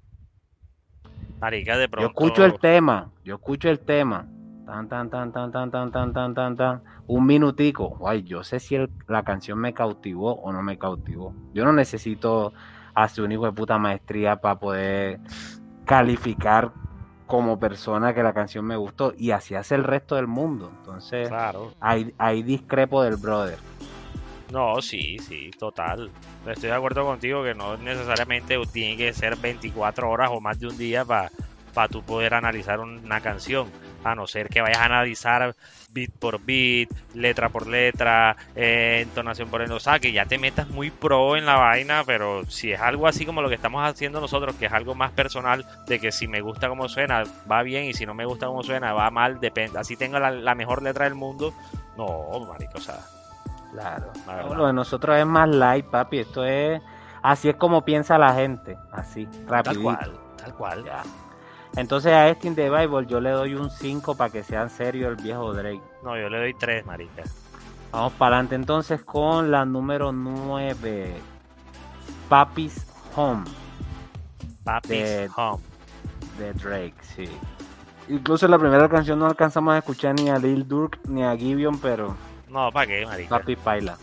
Marica, 1.40 1.76
de 1.76 1.88
pronto. 1.88 2.02
Yo 2.02 2.08
escucho 2.08 2.44
el 2.44 2.58
tema, 2.60 3.10
yo 3.24 3.34
escucho 3.36 3.68
el 3.68 3.80
tema. 3.80 4.26
Tan, 4.66 4.88
tan, 4.88 5.08
tan, 5.08 5.30
tan, 5.32 5.52
tan, 5.52 5.70
tan, 5.70 5.92
tan, 5.92 6.12
tan, 6.12 6.34
tan, 6.34 6.56
tan. 6.56 6.82
Un 7.06 7.24
minutico. 7.24 7.90
Guay, 7.90 8.24
yo 8.24 8.42
sé 8.42 8.58
si 8.58 8.74
el- 8.74 8.90
la 9.06 9.22
canción 9.22 9.58
me 9.60 9.72
cautivó 9.72 10.34
o 10.34 10.52
no 10.52 10.60
me 10.62 10.76
cautivó. 10.76 11.32
Yo 11.54 11.64
no 11.64 11.72
necesito 11.72 12.52
hacer 12.94 13.22
un 13.24 13.30
hijo 13.30 13.44
de 13.44 13.52
puta 13.52 13.78
maestría 13.78 14.36
para 14.40 14.58
poder 14.58 15.20
calificar 15.84 16.72
como 17.26 17.58
persona 17.60 18.12
que 18.14 18.22
la 18.24 18.32
canción 18.32 18.64
me 18.64 18.76
gustó 18.76 19.12
y 19.16 19.30
así 19.30 19.54
hace 19.54 19.76
el 19.76 19.84
resto 19.84 20.16
del 20.16 20.26
mundo. 20.26 20.72
Entonces, 20.78 21.28
Claro. 21.28 21.72
ahí, 21.80 22.12
ahí 22.18 22.42
discrepo 22.42 23.02
del 23.04 23.16
brother. 23.16 23.58
No, 24.52 24.80
sí, 24.80 25.18
sí, 25.20 25.50
total. 25.58 26.10
Estoy 26.46 26.70
de 26.70 26.76
acuerdo 26.76 27.04
contigo 27.04 27.42
que 27.42 27.54
no 27.54 27.76
necesariamente 27.76 28.56
tiene 28.72 28.96
que 28.96 29.12
ser 29.12 29.36
24 29.36 30.08
horas 30.10 30.30
o 30.32 30.40
más 30.40 30.58
de 30.58 30.68
un 30.68 30.76
día 30.78 31.04
para 31.04 31.30
tú 31.88 32.02
poder 32.02 32.34
analizar 32.34 32.78
una 32.80 33.20
canción. 33.20 33.66
A 34.10 34.14
no 34.14 34.26
ser 34.26 34.48
que 34.48 34.60
vayas 34.60 34.78
a 34.78 34.84
analizar 34.86 35.54
beat 35.90 36.10
por 36.10 36.40
beat, 36.40 36.90
letra 37.14 37.48
por 37.48 37.66
letra, 37.66 38.36
eh, 38.54 39.00
entonación 39.02 39.48
por 39.48 39.62
entonación. 39.62 39.76
O 39.76 39.92
sea, 39.92 39.98
que 39.98 40.12
ya 40.12 40.26
te 40.26 40.38
metas 40.38 40.68
muy 40.68 40.90
pro 40.90 41.36
en 41.36 41.46
la 41.46 41.56
vaina, 41.56 42.02
pero 42.04 42.44
si 42.48 42.72
es 42.72 42.80
algo 42.80 43.06
así 43.06 43.24
como 43.26 43.42
lo 43.42 43.48
que 43.48 43.54
estamos 43.54 43.82
haciendo 43.84 44.20
nosotros, 44.20 44.54
que 44.56 44.66
es 44.66 44.72
algo 44.72 44.94
más 44.94 45.12
personal, 45.12 45.66
de 45.86 45.98
que 45.98 46.12
si 46.12 46.28
me 46.28 46.40
gusta 46.40 46.68
como 46.68 46.88
suena, 46.88 47.24
va 47.50 47.62
bien, 47.62 47.84
y 47.84 47.94
si 47.94 48.06
no 48.06 48.14
me 48.14 48.26
gusta 48.26 48.46
como 48.46 48.62
suena, 48.62 48.92
va 48.92 49.10
mal, 49.10 49.40
depende. 49.40 49.78
Así 49.78 49.96
tengo 49.96 50.18
la, 50.18 50.30
la 50.30 50.54
mejor 50.54 50.82
letra 50.82 51.04
del 51.04 51.14
mundo. 51.14 51.52
No, 51.96 52.46
marico, 52.46 52.78
o 52.78 52.80
sea, 52.80 53.00
Claro. 53.72 54.12
La 54.26 54.42
No, 54.42 54.54
lo 54.54 54.66
de 54.66 54.72
nosotros 54.72 55.18
es 55.18 55.26
más 55.26 55.48
light, 55.48 55.86
papi. 55.86 56.20
Esto 56.20 56.44
es. 56.44 56.80
Así 57.22 57.48
es 57.48 57.56
como 57.56 57.84
piensa 57.84 58.18
la 58.18 58.32
gente. 58.34 58.78
Así, 58.92 59.26
tal 59.26 59.48
rapidito. 59.48 59.82
cual, 59.82 60.12
tal 60.36 60.54
cual. 60.54 60.84
Ya. 60.84 61.02
Entonces 61.76 62.12
a 62.12 62.28
este 62.28 62.48
In 62.48 62.54
the 62.54 62.70
Bible 62.70 63.06
yo 63.06 63.20
le 63.20 63.30
doy 63.30 63.54
un 63.54 63.70
5 63.70 64.16
para 64.16 64.30
que 64.30 64.42
sea 64.42 64.62
en 64.62 64.70
serio 64.70 65.08
el 65.08 65.16
viejo 65.16 65.52
Drake. 65.52 65.82
No, 66.02 66.16
yo 66.18 66.28
le 66.28 66.38
doy 66.38 66.54
tres, 66.54 66.84
marica. 66.86 67.22
Vamos 67.92 68.12
para 68.14 68.36
adelante 68.36 68.54
entonces 68.54 69.02
con 69.02 69.50
la 69.50 69.64
número 69.64 70.10
9. 70.12 71.14
Papi's 72.28 72.86
Home 73.14 73.44
Papi's 74.64 74.88
De- 75.04 75.30
Home. 75.36 75.62
de 76.38 76.52
Drake, 76.54 76.94
sí. 77.14 77.28
Incluso 78.08 78.46
en 78.46 78.52
la 78.52 78.58
primera 78.58 78.88
canción 78.88 79.18
no 79.18 79.26
alcanzamos 79.26 79.74
a 79.74 79.78
escuchar 79.78 80.14
ni 80.14 80.28
a 80.30 80.38
Lil 80.38 80.66
Durk 80.66 80.98
ni 81.08 81.22
a 81.24 81.36
Gibeon, 81.36 81.78
pero 81.78 82.16
No, 82.48 82.70
¿para 82.72 82.86
qué, 82.86 83.04
marica? 83.06 83.38
Papi 83.38 83.56
Paila. 83.56 83.96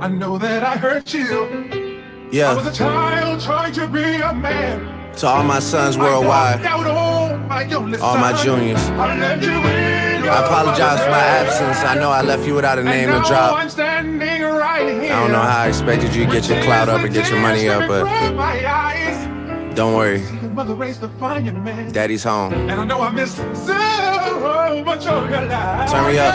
I 0.00 0.08
know 0.08 0.38
that 0.38 0.62
I 0.62 0.78
hurt 0.78 1.06
you. 1.12 1.22
I 1.22 2.54
was 2.54 2.64
Yeah, 2.64 2.68
a 2.68 2.72
child 2.72 3.40
trying 3.40 3.72
to 3.74 3.86
be 3.88 4.16
a 4.22 4.32
man. 4.32 4.93
To 5.18 5.28
all 5.28 5.44
my 5.44 5.60
sons 5.60 5.96
worldwide, 5.96 6.60
walked 6.60 6.66
out 6.66 6.86
on 6.86 7.48
my 7.48 7.64
only 7.72 7.98
all 7.98 8.18
my 8.18 8.32
juniors. 8.42 8.80
I 8.90 9.16
left 9.18 9.42
you 9.42 9.50
in 9.50 10.24
your 10.24 10.32
I 10.32 10.44
apologize 10.44 11.00
for 11.04 11.10
my 11.10 11.18
absence. 11.18 11.78
I 11.84 11.94
know 11.94 12.10
I 12.10 12.22
left 12.22 12.46
you 12.46 12.54
without 12.54 12.78
a 12.78 12.82
name 12.82 13.08
to 13.08 13.20
drop. 13.28 13.56
I'm 13.56 13.70
standing 13.70 14.42
right 14.42 14.88
here. 14.88 15.12
I 15.12 15.20
don't 15.20 15.32
know 15.32 15.40
how 15.40 15.62
I 15.62 15.68
expected 15.68 16.14
you 16.14 16.26
to 16.26 16.32
get 16.32 16.48
your 16.48 16.60
clout 16.62 16.88
up 16.88 17.02
and 17.02 17.14
get 17.14 17.30
your 17.30 17.40
money 17.40 17.68
up, 17.68 17.86
but 17.86 18.06
From 18.06 18.36
my 18.36 18.66
eyes. 18.66 19.76
don't 19.76 19.94
worry, 19.94 20.20
Your 20.20 20.50
mother 20.50 20.74
raised 20.74 21.02
a 21.02 21.08
fine 21.20 21.44
young 21.44 21.62
man. 21.62 21.92
Daddy's 21.92 22.24
home. 22.24 22.52
And 22.52 22.72
I 22.72 22.84
know 22.84 23.00
I 23.00 23.10
missed 23.10 23.36
so 23.36 24.82
much 24.84 25.06
of 25.06 25.30
your 25.30 25.42
life. 25.46 25.90
Turn 25.90 26.06
me 26.12 26.18
up. 26.18 26.34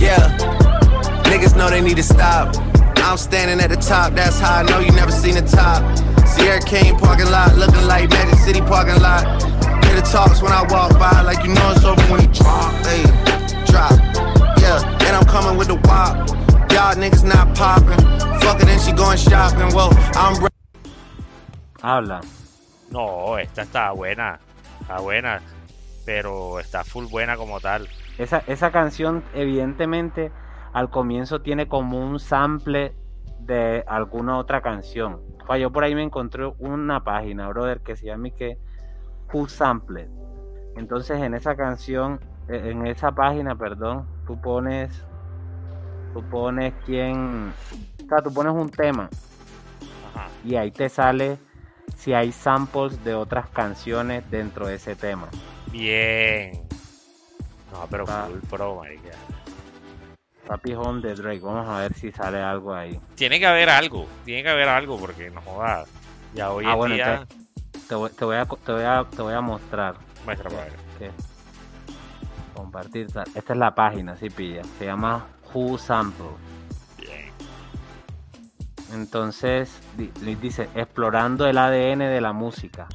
Yeah, 0.00 0.36
niggas 1.24 1.56
know 1.56 1.68
they 1.70 1.80
need 1.80 1.96
to 1.96 2.02
stop. 2.02 2.54
I'm 2.98 3.16
standing 3.16 3.60
at 3.60 3.70
the 3.70 3.76
top, 3.76 4.14
that's 4.14 4.38
how 4.38 4.60
I 4.60 4.62
know 4.62 4.78
you 4.80 4.92
never 4.92 5.10
seen 5.10 5.34
the 5.34 5.42
top. 5.42 5.82
Sierra 6.32 6.60
Kane 6.60 6.96
parking 6.98 7.30
lot, 7.30 7.54
looking 7.56 7.86
like 7.86 8.08
Magic 8.10 8.38
City 8.38 8.60
parking 8.60 9.00
lot. 9.02 9.22
Hear 9.84 9.96
the 9.96 10.02
talks 10.10 10.40
when 10.40 10.52
I 10.52 10.62
walk 10.70 10.98
by, 10.98 11.20
like 11.22 11.44
you 11.44 11.52
know 11.52 11.72
it's 11.72 11.84
over 11.84 12.00
when 12.10 12.22
you 12.22 12.28
drop. 12.28 12.72
Hey, 12.86 13.04
drop. 13.66 13.92
Yeah, 14.58 14.80
and 15.06 15.16
I'm 15.16 15.26
coming 15.26 15.58
with 15.58 15.68
the 15.68 15.76
wop. 15.86 16.16
Y'all 16.72 16.94
niggas 16.94 17.22
not 17.22 17.54
popping. 17.54 18.00
Fuck 18.40 18.62
it, 18.62 18.68
and 18.68 18.80
she 18.80 18.92
going 18.92 19.18
shopping. 19.18 19.70
Whoa, 19.76 19.90
I'm 20.14 20.48
Habla. 21.82 22.22
No, 22.90 23.36
esta 23.36 23.62
está 23.62 23.92
buena. 23.92 24.40
Está 24.80 25.00
buena. 25.00 25.42
Pero 26.06 26.60
está 26.60 26.82
full 26.84 27.06
buena 27.06 27.36
como 27.36 27.60
tal. 27.60 27.88
Esa, 28.18 28.42
esa 28.46 28.70
canción, 28.70 29.22
evidentemente, 29.34 30.32
al 30.72 30.90
comienzo 30.90 31.42
tiene 31.42 31.68
como 31.68 31.98
un 31.98 32.18
sample 32.18 32.94
de 33.40 33.84
alguna 33.86 34.38
otra 34.38 34.62
canción. 34.62 35.20
O 35.42 35.46
sea, 35.46 35.58
yo 35.58 35.70
por 35.70 35.84
ahí 35.84 35.94
me 35.94 36.02
encontré 36.02 36.46
una 36.58 37.02
página, 37.02 37.48
brother, 37.48 37.80
que 37.80 37.96
se 37.96 38.06
llama 38.06 38.30
que 38.30 38.58
Who 39.32 39.48
Sampled. 39.48 40.08
Entonces, 40.76 41.20
en 41.20 41.34
esa 41.34 41.54
canción, 41.56 42.20
eh, 42.48 42.70
en 42.70 42.86
esa 42.86 43.12
página, 43.12 43.54
perdón, 43.56 44.06
tú 44.26 44.40
pones, 44.40 45.04
tú 46.14 46.22
pones 46.22 46.72
quién, 46.86 47.52
o 48.04 48.08
sea, 48.08 48.22
tú 48.22 48.32
pones 48.32 48.52
un 48.52 48.70
tema 48.70 49.08
Ajá. 50.14 50.28
y 50.44 50.56
ahí 50.56 50.70
te 50.70 50.88
sale 50.88 51.38
si 51.96 52.14
hay 52.14 52.32
samples 52.32 53.02
de 53.04 53.14
otras 53.14 53.48
canciones 53.50 54.28
dentro 54.30 54.66
de 54.66 54.76
ese 54.76 54.94
tema. 54.96 55.28
Bien. 55.70 56.62
No, 57.72 57.86
pero 57.90 58.04
Ah. 58.08 58.28
full 58.30 58.40
pro, 58.48 58.76
marica. 58.76 59.10
Papi 60.46 60.74
Home 60.74 61.00
de 61.00 61.14
Drake, 61.14 61.40
vamos 61.40 61.68
a 61.68 61.78
ver 61.80 61.94
si 61.94 62.10
sale 62.12 62.40
algo 62.42 62.74
ahí. 62.74 62.98
Tiene 63.14 63.38
que 63.38 63.46
haber 63.46 63.70
algo. 63.70 64.06
Tiene 64.24 64.42
que 64.42 64.48
haber 64.50 64.68
algo 64.68 64.98
porque 64.98 65.30
no 65.30 65.40
jodas. 65.42 65.88
Ya 66.34 66.50
hoy 66.50 66.64
Ah, 66.66 66.72
en 66.72 66.76
bueno, 66.78 66.94
día. 66.94 67.26
Te 67.88 67.94
voy, 67.94 68.10
te 68.10 68.24
voy 68.24 68.36
a, 68.36 68.44
te 68.46 68.72
voy 68.72 68.82
a, 68.82 69.04
te 69.08 69.22
voy 69.22 69.34
a 69.34 69.40
mostrar. 69.40 69.94
Muestra 70.24 70.50
para 70.50 70.64
ver. 70.64 70.72
que 70.98 71.10
compartir. 72.54 73.06
Esta 73.34 73.52
es 73.52 73.58
la 73.58 73.74
página, 73.74 74.16
si 74.16 74.30
pilla. 74.30 74.62
Se 74.78 74.86
llama 74.86 75.26
Who 75.52 75.78
Sample. 75.78 76.26
Bien. 76.98 77.30
Entonces, 78.92 79.80
dice, 80.40 80.68
explorando 80.74 81.46
el 81.46 81.58
ADN 81.58 81.98
de 82.00 82.20
la 82.20 82.32
música. 82.32 82.88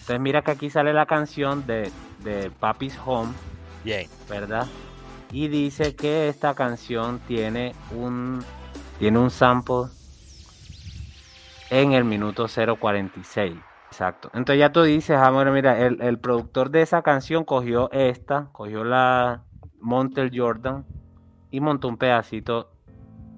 Entonces 0.00 0.20
mira 0.20 0.42
que 0.42 0.50
aquí 0.50 0.70
sale 0.70 0.92
la 0.92 1.06
canción 1.06 1.66
de, 1.66 1.90
de 2.20 2.50
Papi's 2.50 2.98
Home, 3.04 3.32
Bien. 3.84 4.08
¿verdad? 4.28 4.66
Y 5.32 5.48
dice 5.48 5.94
que 5.94 6.28
esta 6.28 6.54
canción 6.54 7.20
tiene 7.26 7.74
un, 7.94 8.42
tiene 8.98 9.18
un 9.18 9.30
sample 9.30 9.84
en 11.70 11.92
el 11.92 12.04
minuto 12.04 12.46
046. 12.46 13.54
Exacto. 13.86 14.30
Entonces 14.34 14.60
ya 14.60 14.72
tú 14.72 14.82
dices, 14.82 15.16
ah, 15.16 15.30
bueno, 15.30 15.52
mira, 15.52 15.78
el, 15.84 16.00
el 16.00 16.18
productor 16.18 16.70
de 16.70 16.82
esa 16.82 17.02
canción 17.02 17.44
cogió 17.44 17.90
esta, 17.92 18.48
cogió 18.52 18.84
la 18.84 19.42
Montel 19.80 20.30
Jordan 20.34 20.84
y 21.50 21.60
montó 21.60 21.88
un 21.88 21.96
pedacito 21.96 22.70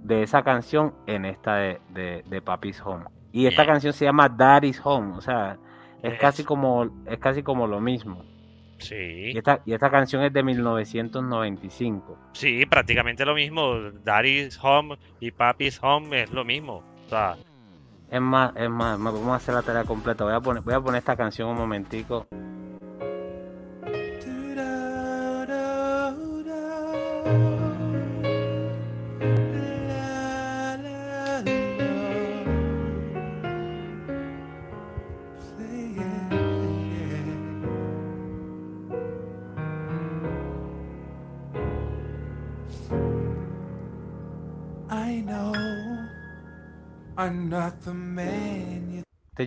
de 0.02 0.22
esa 0.22 0.42
canción 0.42 0.94
en 1.06 1.25
esta 1.25 1.56
de, 1.56 1.80
de, 1.90 2.25
de 2.26 2.42
Papi's 2.42 2.82
Home. 2.84 3.04
Y 3.32 3.46
esta 3.46 3.64
canción 3.64 3.92
se 3.92 4.04
llama 4.04 4.28
Daddy's 4.28 4.80
Home, 4.84 5.16
o 5.16 5.20
sea, 5.20 5.58
es 6.02 6.18
casi 6.18 6.44
como 6.44 6.84
es 7.06 7.18
casi 7.18 7.42
como 7.42 7.66
lo 7.66 7.80
mismo. 7.80 8.22
Sí. 8.82 9.32
Y 9.32 9.38
esta, 9.38 9.60
y 9.64 9.72
esta 9.72 9.90
canción 9.90 10.22
es 10.22 10.32
de 10.32 10.42
1995. 10.42 12.18
Sí, 12.32 12.66
prácticamente 12.66 13.24
lo 13.24 13.34
mismo. 13.34 13.74
Daddy's 14.04 14.58
Home 14.62 14.98
y 15.20 15.30
Papi's 15.30 15.78
Home 15.82 16.22
es 16.22 16.30
lo 16.30 16.44
mismo. 16.44 16.82
O 17.06 17.08
sea, 17.08 17.36
Es 18.10 18.20
más, 18.20 18.52
es 18.56 18.68
más, 18.68 18.98
vamos 19.02 19.28
a 19.28 19.36
hacer 19.36 19.54
la 19.54 19.62
tarea 19.62 19.84
completa. 19.84 20.24
Voy 20.24 20.34
a 20.34 20.40
poner, 20.40 20.62
voy 20.62 20.74
a 20.74 20.80
poner 20.80 20.98
esta 20.98 21.16
canción 21.16 21.48
un 21.48 21.56
momentico. 21.56 22.26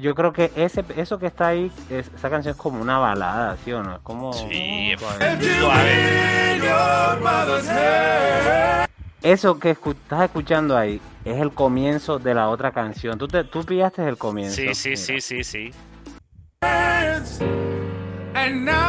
Yo 0.01 0.15
creo 0.15 0.33
que 0.33 0.51
ese, 0.55 0.83
eso 0.97 1.19
que 1.19 1.27
está 1.27 1.47
ahí, 1.47 1.71
es- 1.89 2.09
esa 2.15 2.29
canción 2.29 2.51
es 2.53 2.57
como 2.57 2.81
una 2.81 2.97
balada, 2.97 3.55
¿sí 3.63 3.71
o 3.71 3.81
no? 3.83 3.95
Es 3.95 4.01
como 4.01 4.33
sí, 4.33 4.93
suave. 4.97 6.59
Eso 9.21 9.57
que 9.59 9.75
escu- 9.75 9.93
estás 9.95 10.23
escuchando 10.25 10.77
ahí 10.77 11.01
es 11.23 11.39
el 11.41 11.51
comienzo 11.51 12.19
de 12.19 12.33
la 12.35 12.49
otra 12.49 12.71
canción. 12.71 13.17
Tú, 13.17 13.27
te, 13.27 13.43
tú 13.43 13.63
pillaste 13.63 14.07
el 14.07 14.17
comienzo. 14.17 14.55
Sí, 14.57 14.73
sí, 14.75 14.89
Mira. 14.89 15.01
sí, 15.01 15.21
sí, 15.21 15.43
sí. 15.43 15.71
And 18.35 18.65
now 18.65 18.84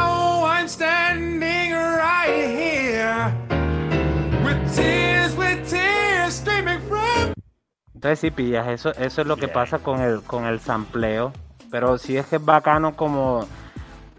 Entonces 7.97 8.19
sí 8.19 8.29
pillas, 8.29 8.67
eso, 8.67 8.91
eso 8.91 9.21
es 9.21 9.27
lo 9.27 9.37
que 9.37 9.47
pasa 9.47 9.79
con 9.79 9.99
el, 10.01 10.21
con 10.21 10.45
el 10.45 10.59
sampleo. 10.59 11.33
Pero 11.71 11.97
sí 11.97 12.15
es 12.15 12.27
que 12.27 12.35
es 12.35 12.45
bacano 12.45 12.95
como 12.95 13.47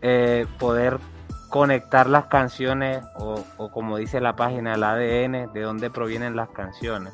eh, 0.03 0.47
poder 0.59 0.99
conectar 1.49 2.09
las 2.09 2.25
canciones 2.27 3.05
o, 3.15 3.45
o 3.57 3.71
como 3.71 3.97
dice 3.97 4.21
la 4.21 4.35
página, 4.35 4.75
el 4.75 4.83
ADN, 4.83 5.53
de 5.53 5.61
dónde 5.61 5.91
provienen 5.91 6.35
las 6.35 6.49
canciones. 6.49 7.13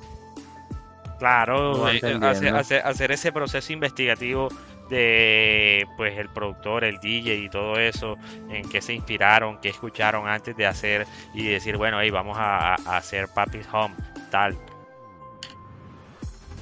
Claro, 1.18 1.76
No 1.76 1.88
eh, 1.90 1.96
entendiendo. 1.96 2.28
hacer, 2.30 2.54
hacer- 2.56 2.86
hacer 2.86 3.12
ese 3.12 3.30
proceso 3.30 3.70
investigativo 3.74 4.48
de 4.88 5.86
pues 5.98 6.16
el 6.18 6.30
productor, 6.30 6.82
el 6.84 6.98
DJ 6.98 7.34
y 7.34 7.50
todo 7.50 7.74
eso, 7.78 8.16
en 8.48 8.66
qué 8.70 8.80
se 8.80 8.94
inspiraron, 8.94 9.58
qué 9.60 9.68
escucharon 9.68 10.26
antes 10.28 10.56
de 10.56 10.66
hacer 10.66 11.06
y 11.34 11.46
decir, 11.46 11.76
bueno, 11.76 11.98
ahí 11.98 12.08
vamos 12.08 12.38
a, 12.38 12.72
a 12.74 12.96
hacer 12.96 13.28
Papi's 13.34 13.68
Home, 13.70 13.94
tal. 14.30 14.56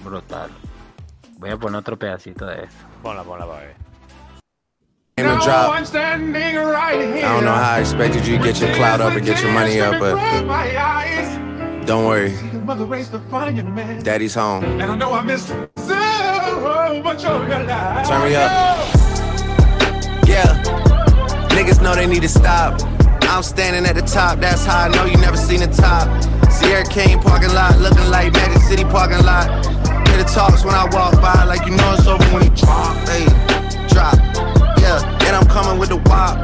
Brutal. 0.04 0.50
Voy 1.38 1.50
a 1.50 1.56
poner 1.56 1.80
otro 1.80 1.98
pedacito 1.98 2.46
de 2.46 2.64
eso. 2.64 2.76
Ponla, 3.02 3.24
ponla 3.24 3.46
para 3.46 3.60
ver. 3.60 3.74
In 5.18 5.26
the 5.26 5.36
drop. 5.44 5.76
I'm 5.76 5.84
standing 5.84 6.56
right 6.56 7.00
here. 7.00 7.26
I 7.26 7.34
don't 7.34 7.44
know 7.44 7.52
how 7.52 7.76
I 7.76 7.80
expected 7.80 8.26
you 8.26 8.38
to 8.38 8.42
get 8.42 8.60
your 8.60 8.74
clout 8.74 9.00
up 9.00 9.12
and 9.12 9.24
get 9.24 9.42
your 9.42 9.52
money 9.52 9.80
up, 9.80 9.98
but 10.00 10.16
don't 11.86 12.06
worry, 12.06 12.30
The 12.30 12.60
mother 12.60 12.84
raised 12.84 13.12
a 13.12 13.18
fine 13.28 13.74
man. 13.74 14.02
Daddy's 14.02 14.34
home. 14.34 14.64
And 14.64 14.82
I 14.82 14.96
know 14.96 15.12
I 15.12 15.22
missed 15.22 15.48
so 15.48 17.02
much 17.02 17.24
of 17.24 17.48
your 17.48 17.64
life. 17.64 18.08
Turn 18.08 18.22
me 18.22 18.36
up. 18.36 18.50
Yeah, 20.26 20.62
niggas 21.50 21.82
know 21.82 21.94
they 21.94 22.06
need 22.06 22.22
to 22.22 22.28
stop. 22.28 22.80
I'm 23.22 23.42
standing 23.42 23.84
at 23.84 23.96
the 23.96 24.02
top, 24.02 24.38
that's 24.38 24.64
how 24.64 24.84
I 24.84 24.88
know 24.88 25.04
you 25.04 25.16
never 25.16 25.36
seen 25.36 25.60
the 25.60 25.66
top. 25.66 26.06
Sierra 26.52 26.84
King 26.84 27.18
parking 27.20 27.52
lot, 27.52 27.78
looking 27.80 28.08
like 28.10 28.32
Magic 28.32 28.62
City 28.62 28.84
parking 28.84 29.24
lot. 29.24 29.71
Hear 30.12 30.24
the 30.24 30.28
talks 30.28 30.62
when 30.62 30.74
I 30.74 30.84
walk 30.92 31.16
by, 31.22 31.44
like 31.44 31.64
you 31.64 31.72
know 31.72 31.94
it's 31.96 32.06
over 32.06 32.22
when 32.36 32.42
he 32.42 32.50
drop. 32.50 32.92
Hey, 33.08 33.24
drop. 33.88 34.12
Yeah, 34.76 35.00
and 35.24 35.34
I'm 35.34 35.48
coming 35.48 35.80
with 35.80 35.88
the 35.88 35.96
wop. 36.04 36.36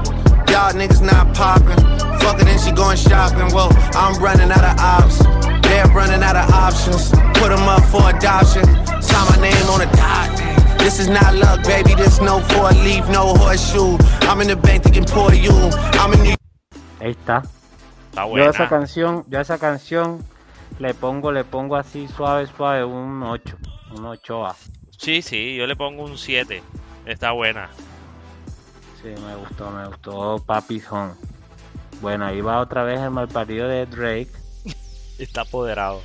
Y'all 0.48 0.72
niggas 0.72 1.04
not 1.04 1.36
popping. 1.36 1.76
Fuck 2.18 2.40
it, 2.40 2.46
then 2.46 2.58
she 2.58 2.72
going 2.72 2.96
shopping. 2.96 3.52
Well, 3.52 3.68
I'm 3.92 4.16
running 4.24 4.50
out 4.50 4.64
of 4.64 4.72
ops. 4.80 5.20
They're 5.68 5.84
running 5.92 6.22
out 6.22 6.34
of 6.34 6.48
options. 6.48 7.10
Put 7.36 7.52
them 7.52 7.68
up 7.68 7.84
for 7.92 8.08
adoption. 8.08 8.64
Sign 9.04 9.24
my 9.28 9.36
name 9.36 9.68
on 9.68 9.80
the 9.84 9.90
dot. 10.00 10.32
This 10.78 10.98
is 10.98 11.08
not 11.08 11.34
luck, 11.34 11.62
baby. 11.64 11.92
This 11.94 12.22
no 12.22 12.40
four 12.40 12.72
leaf, 12.72 13.06
no 13.10 13.34
horseshoe. 13.36 13.98
I'm 14.22 14.40
in 14.40 14.48
the 14.48 14.56
bank 14.56 14.84
thinking 14.84 15.04
poor 15.04 15.34
you. 15.34 15.52
I'm 16.00 16.14
in 16.14 16.22
New 16.22 16.36
Ahí 17.00 17.10
está. 17.10 17.44
Está 18.12 18.24
Yo 18.24 18.46
a 18.46 18.48
esa 18.48 18.66
canción, 18.66 19.26
yo 19.28 19.38
a 19.38 19.42
esa 19.42 19.58
canción 19.58 20.24
le 20.78 20.94
pongo, 20.94 21.32
le 21.32 21.44
pongo 21.44 21.76
así 21.76 22.08
suave, 22.08 22.46
suave, 22.46 22.84
un 22.84 23.22
8, 23.22 23.56
un 23.96 24.04
8A. 24.04 24.54
Sí, 24.96 25.22
sí, 25.22 25.56
yo 25.56 25.66
le 25.66 25.76
pongo 25.76 26.04
un 26.04 26.16
7. 26.16 26.62
Está 27.06 27.32
buena. 27.32 27.68
Sí, 29.02 29.08
me 29.08 29.36
gustó, 29.36 29.70
me 29.70 29.86
gustó 29.86 30.42
Papi's 30.44 30.90
Home. 30.90 31.14
Bueno, 32.00 32.26
ahí 32.26 32.40
va 32.40 32.60
otra 32.60 32.84
vez 32.84 33.00
el 33.00 33.10
malparido 33.10 33.68
de 33.68 33.86
Drake. 33.86 34.30
Está 35.18 35.42
apoderado. 35.42 36.00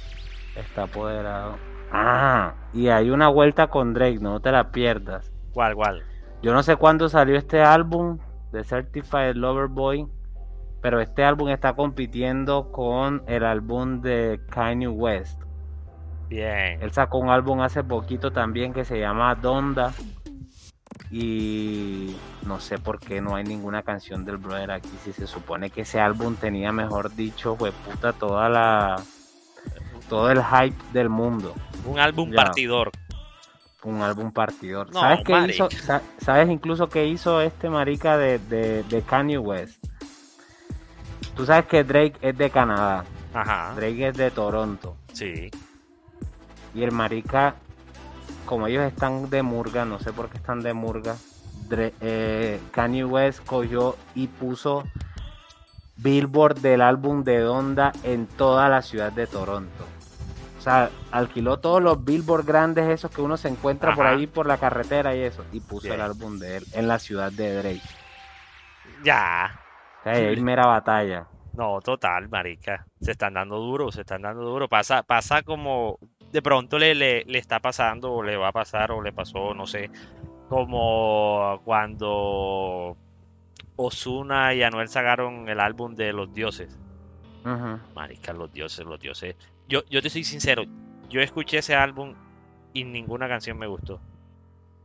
Está 0.56 0.84
apoderado. 0.84 1.58
Ah, 1.92 2.54
y 2.74 2.88
hay 2.88 3.10
una 3.10 3.28
vuelta 3.28 3.68
con 3.68 3.94
Drake, 3.94 4.20
no 4.20 4.40
te 4.40 4.52
la 4.52 4.72
pierdas. 4.72 5.32
¿Cuál, 5.54 5.76
cuál? 5.76 6.04
Yo 6.42 6.54
no 6.54 6.64
sé 6.64 6.76
cuándo 6.76 7.08
salió 7.10 7.38
este 7.38 7.62
álbum 7.62 8.18
de 8.52 8.64
Certified 8.64 9.36
Lover 9.36 9.68
Boy, 9.68 10.08
pero 10.84 11.02
este 11.02 11.24
álbum 11.24 11.50
está 11.50 11.74
compitiendo 11.74 12.72
con 12.72 13.24
el 13.28 13.44
álbum 13.46 14.02
de 14.02 14.40
Kanye 14.52 14.88
West. 14.90 15.42
Bien. 16.30 16.80
Él 16.82 16.92
sacó 16.92 17.18
un 17.20 17.30
álbum 17.30 17.62
hace 17.62 17.84
poquito 17.84 18.32
también 18.32 18.74
que 18.74 18.86
se 18.86 19.00
llama 19.00 19.34
Donda. 19.36 19.94
Y 21.10 22.16
no 22.46 22.60
sé 22.60 22.78
por 22.78 23.00
qué 23.00 23.22
no 23.22 23.36
hay 23.36 23.44
ninguna 23.44 23.84
canción 23.84 24.26
del 24.26 24.38
brother 24.38 24.72
aquí. 24.72 24.90
Si 25.04 25.14
se 25.14 25.28
supone 25.28 25.70
que 25.70 25.82
ese 25.82 26.00
álbum 26.00 26.36
tenía, 26.36 26.72
mejor 26.72 27.14
dicho, 27.16 27.56
fue 27.56 27.72
puta 27.72 28.14
toda 28.14 28.50
la. 28.50 28.96
Todo 30.10 30.30
el 30.32 30.44
hype 30.44 30.76
del 30.92 31.10
mundo. 31.10 31.54
Un 31.86 32.00
álbum 32.00 32.30
Ya. 32.32 32.44
partidor. 32.44 32.92
Un 33.84 34.02
álbum 34.02 34.32
partidor. 34.32 34.92
No, 34.94 35.00
¿Sabes 35.02 35.20
qué 35.26 35.34
marica. 35.34 35.66
hizo? 35.68 35.70
Sa- 35.84 36.02
¿Sabes 36.18 36.50
incluso 36.50 36.90
qué 36.90 37.06
hizo 37.08 37.42
este 37.42 37.70
marica 37.70 38.18
de, 38.18 38.40
de, 38.40 38.84
de 38.84 39.02
Kanye 39.02 39.38
West? 39.38 39.83
Tú 41.36 41.46
sabes 41.46 41.66
que 41.66 41.84
Drake 41.84 42.16
es 42.22 42.38
de 42.38 42.50
Canadá. 42.50 43.06
Ajá. 43.34 43.74
Drake 43.76 44.10
es 44.10 44.18
de 44.18 44.32
Toronto. 44.32 44.96
Sí. 45.14 45.50
Y 46.76 46.84
el 46.84 46.92
marica, 46.92 47.56
como 48.46 48.68
ellos 48.68 48.84
están 48.84 49.30
de 49.30 49.42
murga, 49.44 49.86
no 49.86 50.00
sé 50.00 50.14
por 50.14 50.30
qué 50.30 50.38
están 50.38 50.62
de 50.62 50.74
murga, 50.74 51.16
eh, 51.72 52.60
Kanye 52.72 53.06
West 53.06 53.46
cogió 53.46 53.96
y 54.16 54.28
puso 54.28 54.84
Billboard 55.98 56.60
del 56.60 56.82
álbum 56.82 57.24
de 57.24 57.40
Donda 57.40 57.92
en 58.04 58.28
toda 58.28 58.70
la 58.70 58.82
ciudad 58.82 59.12
de 59.12 59.28
Toronto. 59.28 59.86
O 60.60 60.62
sea, 60.62 60.90
alquiló 61.12 61.60
todos 61.60 61.82
los 61.82 62.04
Billboard 62.06 62.46
grandes 62.46 62.90
esos 62.90 63.12
que 63.12 63.22
uno 63.22 63.38
se 63.38 63.50
encuentra 63.50 63.94
por 63.96 64.08
ahí 64.08 64.28
por 64.28 64.46
la 64.46 64.58
carretera 64.58 65.16
y 65.16 65.22
eso. 65.22 65.44
Y 65.52 65.60
puso 65.60 65.84
Bien. 65.84 65.96
el 65.96 66.02
álbum 66.02 66.40
de 66.40 66.58
él 66.58 66.66
en 66.74 66.88
la 66.88 67.00
ciudad 67.00 67.32
de 67.32 67.56
Drake. 67.56 67.82
Ya. 69.04 69.60
Hay 70.06 70.36
mera 70.38 70.66
batalla. 70.66 71.28
No, 71.56 71.80
total, 71.82 72.30
marica. 72.30 72.86
Se 73.00 73.12
están 73.12 73.36
dando 73.36 73.58
duro, 73.58 73.92
se 73.92 74.02
están 74.02 74.24
dando 74.24 74.44
duro. 74.44 74.68
Pasa, 74.68 75.04
pasa 75.04 75.44
como 75.44 76.00
de 76.32 76.42
pronto 76.42 76.80
le, 76.80 76.96
le, 76.96 77.24
le 77.26 77.38
está 77.38 77.60
pasando, 77.60 78.12
o 78.12 78.24
le 78.24 78.36
va 78.38 78.48
a 78.48 78.52
pasar, 78.52 78.92
o 78.92 79.02
le 79.02 79.12
pasó, 79.14 79.54
no 79.54 79.68
sé. 79.68 79.92
Como 80.50 81.62
cuando 81.64 82.98
Ozuna 83.76 84.54
y 84.54 84.64
Anuel 84.64 84.88
sacaron 84.88 85.48
el 85.48 85.60
álbum 85.60 85.96
de 85.96 86.12
Los 86.12 86.34
Dioses. 86.34 86.78
Ujú. 87.46 87.80
Marica, 87.96 88.34
Los 88.34 88.52
Dioses, 88.52 88.86
Los 88.86 89.00
Dioses. 89.00 89.36
Yo, 89.68 89.84
yo 89.90 90.02
te 90.02 90.10
soy 90.10 90.24
sincero, 90.24 90.64
yo 91.10 91.22
escuché 91.22 91.60
ese 91.60 91.76
álbum 91.76 92.16
y 92.74 92.84
ninguna 92.84 93.28
canción 93.28 93.58
me 93.58 93.68
gustó. 93.68 94.00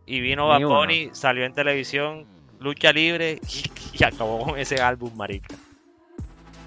Y 0.06 0.20
vino 0.20 0.48
Bad. 0.48 0.62
Bunny, 0.62 1.10
salió 1.12 1.44
en 1.44 1.54
televisión, 1.54 2.26
lucha 2.60 2.92
libre 2.92 3.40
y, 3.48 3.98
y 4.00 4.04
acabó 4.04 4.44
con 4.44 4.58
ese 4.58 4.80
álbum, 4.80 5.14
marica. 5.16 5.54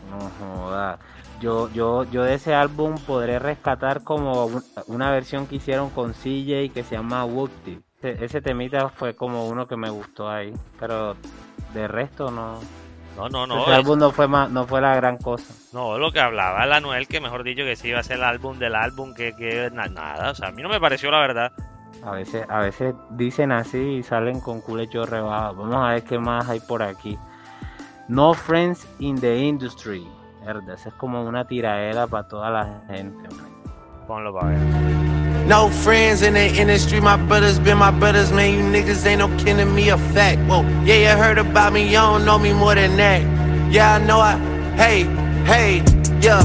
No 0.10 0.30
joda. 0.40 1.00
Yo, 1.40 1.72
yo, 1.74 2.04
yo 2.06 2.24
de 2.24 2.36
ese 2.36 2.54
álbum 2.54 2.96
podré 3.08 3.40
rescatar 3.40 4.04
como 4.04 4.46
un- 4.46 4.64
una 4.88 5.10
versión 5.12 5.48
que 5.48 5.56
hicieron 5.56 5.90
con 5.90 6.14
CJ 6.14 6.70
que 6.74 6.84
se 6.84 6.96
llama 6.96 7.26
Woody. 7.26 7.80
Ese, 8.02 8.26
ese 8.26 8.42
temita 8.42 8.90
fue 8.90 9.16
como 9.16 9.48
uno 9.48 9.68
que 9.68 9.76
me 9.76 9.90
gustó 9.90 10.30
ahí. 10.30 10.54
Pero 10.80 11.16
de 11.74 11.88
resto 11.88 12.30
no. 12.30 12.60
No, 13.18 13.28
no, 13.30 13.46
no. 13.48 13.62
ese 13.64 13.72
es- 13.72 13.78
álbum 13.78 14.00
no 14.00 14.12
fue 14.12 14.28
más, 14.28 14.50
no 14.52 14.66
fue 14.68 14.82
la 14.82 14.96
gran 14.96 15.18
cosa. 15.18 15.54
No, 15.74 15.98
lo 15.98 16.12
que 16.12 16.20
hablaba 16.20 16.64
el 16.64 16.72
Anuel, 16.74 17.08
que 17.08 17.20
mejor 17.20 17.44
dicho 17.44 17.64
que 17.64 17.76
sí 17.76 17.90
iba 17.90 18.00
a 18.00 18.04
ser 18.04 18.18
el 18.18 18.24
álbum 18.24 18.58
del 18.60 18.76
álbum, 18.76 19.14
que, 19.14 19.34
que 19.36 19.70
na- 19.72 19.88
nada, 19.88 20.32
o 20.32 20.36
sea, 20.36 20.50
a 20.50 20.52
mí 20.52 20.62
no 20.62 20.70
me 20.70 20.80
pareció 20.80 21.10
la 21.12 21.20
verdad. 21.20 21.52
A 22.04 22.12
veces, 22.12 22.46
a 22.50 22.60
veces 22.60 22.96
dicen 23.12 23.52
así 23.52 23.78
y 23.78 24.04
salen 24.04 24.40
con 24.40 24.62
culecho 24.62 25.06
rebajado. 25.06 25.56
Vamos 25.56 25.76
a 25.76 25.90
ver 25.90 26.04
qué 26.04 26.18
más 26.18 26.50
hay 26.50 26.60
por 26.60 26.82
aquí. 26.82 27.18
No 28.08 28.34
friends 28.34 28.88
in 29.00 29.20
the 29.20 29.38
industry. 29.38 30.08
Esa 30.74 30.90
es 30.90 30.96
como 30.96 31.24
una 31.24 31.46
tiraera 31.46 32.08
para 32.08 32.28
toda 32.28 32.50
la 32.50 32.82
gente. 32.88 33.30
Ponlo 34.08 34.34
para 34.34 34.50
ver. 34.50 34.60
No 35.48 35.70
friends 35.70 36.22
in 36.22 36.34
the 36.34 36.48
industry, 36.60 37.00
my 37.00 37.18
brothers 37.28 37.60
been 37.60 37.78
my 37.78 37.92
brothers, 37.92 38.32
man. 38.32 38.54
You 38.54 38.64
niggas 38.64 39.06
ain't 39.06 39.20
no 39.20 39.28
kin 39.38 39.58
to 39.58 39.66
me, 39.66 39.90
a 39.90 39.98
fact. 39.98 40.40
Whoa, 40.48 40.64
yeah, 40.84 41.14
you 41.14 41.18
heard 41.18 41.38
about 41.38 41.74
me, 41.74 41.86
you 41.86 41.98
don't 41.98 42.26
know 42.26 42.40
me 42.40 42.54
more 42.54 42.76
than 42.76 42.96
that. 42.98 43.22
Yeah, 43.72 43.96
I 43.96 44.06
know 44.06 44.20
I, 44.20 44.38
hey, 44.76 45.04
hey, 45.46 45.84
yeah. 46.22 46.44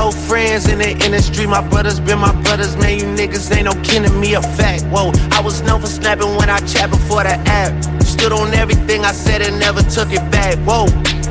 No 0.00 0.10
friends 0.10 0.66
in 0.66 0.78
the 0.78 0.92
industry, 1.04 1.46
my 1.46 1.60
brothers 1.68 2.00
been 2.00 2.20
my 2.20 2.32
brothers, 2.40 2.74
man. 2.74 2.98
You 2.98 3.04
niggas 3.04 3.54
ain't 3.54 3.66
no 3.66 3.74
kin 3.84 4.02
to 4.04 4.10
me, 4.10 4.32
a 4.32 4.40
fact. 4.40 4.84
Whoa, 4.84 5.12
I 5.30 5.42
was 5.42 5.60
known 5.60 5.82
for 5.82 5.88
snapping 5.88 6.36
when 6.36 6.48
I 6.48 6.58
chat 6.60 6.88
before 6.88 7.22
the 7.22 7.36
app. 7.60 7.70
Stood 8.02 8.32
on 8.32 8.54
everything 8.54 9.04
I 9.04 9.12
said 9.12 9.42
and 9.42 9.60
never 9.60 9.82
took 9.82 10.10
it 10.10 10.24
back. 10.32 10.56
Whoa. 10.60 10.86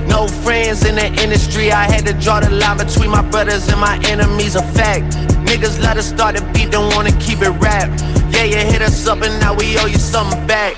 No 0.05 0.27
friends 0.27 0.85
in 0.85 0.93
the 1.01 1.07
industry, 1.23 1.71
I 1.71 1.89
had 1.89 2.05
to 2.05 2.13
draw 2.13 2.41
the 2.41 2.51
line 2.51 2.77
between 2.77 3.09
my 3.09 3.23
brothers 3.23 3.67
and 3.69 3.81
my 3.81 3.97
enemies, 4.05 4.55
a 4.55 4.61
fact. 4.61 5.17
Niggas 5.49 5.81
let 5.81 5.97
us 5.97 6.07
start 6.07 6.35
the 6.35 6.43
beat, 6.53 6.69
don't 6.69 6.93
wanna 6.93 7.11
keep 7.19 7.41
it 7.41 7.49
rap. 7.57 7.89
Yeah, 8.29 8.43
you 8.43 8.57
hit 8.57 8.83
us 8.83 9.07
up 9.07 9.23
and 9.23 9.33
now 9.39 9.55
we 9.55 9.79
owe 9.79 9.87
you 9.87 9.97
something 9.97 10.45
back. 10.45 10.75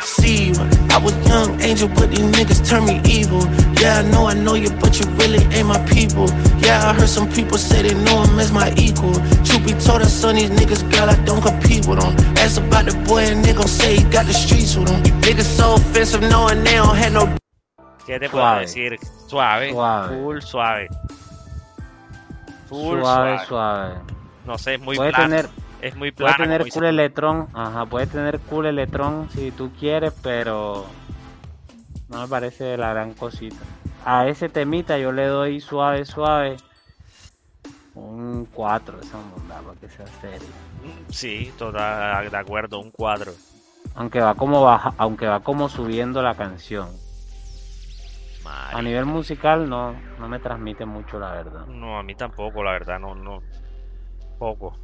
See 0.00 0.46
you, 0.46 0.54
I 0.94 0.98
was 0.98 1.14
young 1.26 1.60
angel, 1.62 1.88
but 1.88 2.10
these 2.10 2.20
niggas 2.36 2.68
turn 2.68 2.84
me 2.84 3.00
evil. 3.08 3.42
Yeah, 3.80 4.00
I 4.00 4.10
know 4.10 4.26
I 4.28 4.34
know 4.34 4.54
you, 4.54 4.70
but 4.82 5.00
you 5.00 5.06
really 5.20 5.42
ain't 5.56 5.66
my 5.66 5.78
people. 5.86 6.28
Yeah, 6.60 6.88
I 6.90 6.92
heard 6.92 7.08
some 7.08 7.28
people 7.32 7.56
say 7.58 7.82
they 7.82 7.94
know 8.04 8.22
him 8.22 8.38
as 8.38 8.52
my 8.52 8.72
equal. 8.76 9.14
Truth 9.46 9.64
be 9.64 9.72
told, 9.72 10.02
I 10.02 10.06
son 10.06 10.36
these 10.36 10.50
niggas, 10.50 10.82
girl, 10.92 11.08
I 11.08 11.16
don't 11.24 11.40
compete 11.42 11.86
with 11.86 11.98
them. 12.00 12.14
Ask 12.36 12.60
about 12.60 12.84
the 12.84 12.94
boy 13.08 13.20
and 13.32 13.42
they 13.44 13.54
gon' 13.54 13.66
say 13.68 13.96
he 13.96 14.04
got 14.04 14.26
the 14.26 14.34
streets 14.34 14.76
with 14.76 14.88
him. 14.90 15.02
Niggas 15.22 15.48
so 15.58 15.74
offensive, 15.74 16.20
knowing 16.22 16.62
they 16.62 16.74
don't 16.74 16.94
have 16.96 17.12
no 17.12 17.36
¿Qué 18.06 18.18
te 18.20 18.28
puedo 18.28 18.42
Suave. 18.42 18.60
decir? 18.66 18.98
Suave, 19.28 19.70
Suave. 19.70 20.08
full 20.08 20.40
suave. 20.42 20.88
Full 22.68 23.00
suave, 23.00 23.46
suave. 23.46 23.46
suave. 23.46 23.94
No 24.46 24.58
sé, 24.58 24.74
es 24.74 24.80
muy 24.80 24.96
Puede 24.96 25.12
plano. 25.12 25.28
tener, 25.36 25.48
es 25.82 25.96
muy 25.96 26.12
puede 26.12 26.34
plano. 26.34 26.44
tener 26.44 26.70
cool 26.72 26.84
electrón, 26.86 27.48
ajá, 27.52 27.84
puede 27.86 28.06
tener 28.06 28.38
cool 28.40 28.66
electrón 28.66 29.28
si 29.30 29.50
tú 29.50 29.70
quieres, 29.78 30.14
pero 30.22 30.86
no 32.08 32.22
me 32.22 32.28
parece 32.28 32.76
la 32.76 32.90
gran 32.90 33.12
cosita. 33.12 33.56
A 34.04 34.26
ese 34.26 34.48
temita 34.48 34.96
yo 34.98 35.12
le 35.12 35.26
doy 35.26 35.60
suave, 35.60 36.04
suave, 36.04 36.56
Un 37.94 38.48
4, 38.54 39.00
esa 39.00 39.18
mondada, 39.18 39.60
para 39.62 39.80
que 39.80 39.88
sea 39.88 40.06
serio. 40.20 40.48
Sí, 41.10 41.52
total, 41.58 42.30
de 42.30 42.36
acuerdo, 42.36 42.80
un 42.80 42.90
4. 42.90 43.32
Aunque 43.94 44.20
va 44.20 44.34
como 44.34 44.62
baja, 44.62 44.94
aunque 44.96 45.26
va 45.26 45.40
como 45.40 45.68
subiendo 45.68 46.22
la 46.22 46.34
canción. 46.34 46.88
A 48.44 48.80
nivel 48.82 49.04
musical 49.04 49.68
no, 49.68 49.94
no 50.18 50.28
me 50.28 50.38
transmite 50.38 50.84
mucho 50.86 51.18
la 51.18 51.32
verdad. 51.32 51.66
No, 51.66 51.98
a 51.98 52.02
mí 52.02 52.14
tampoco, 52.14 52.62
la 52.62 52.72
verdad, 52.72 52.98
no, 52.98 53.14
no. 53.14 53.42
Poco. 54.38 54.76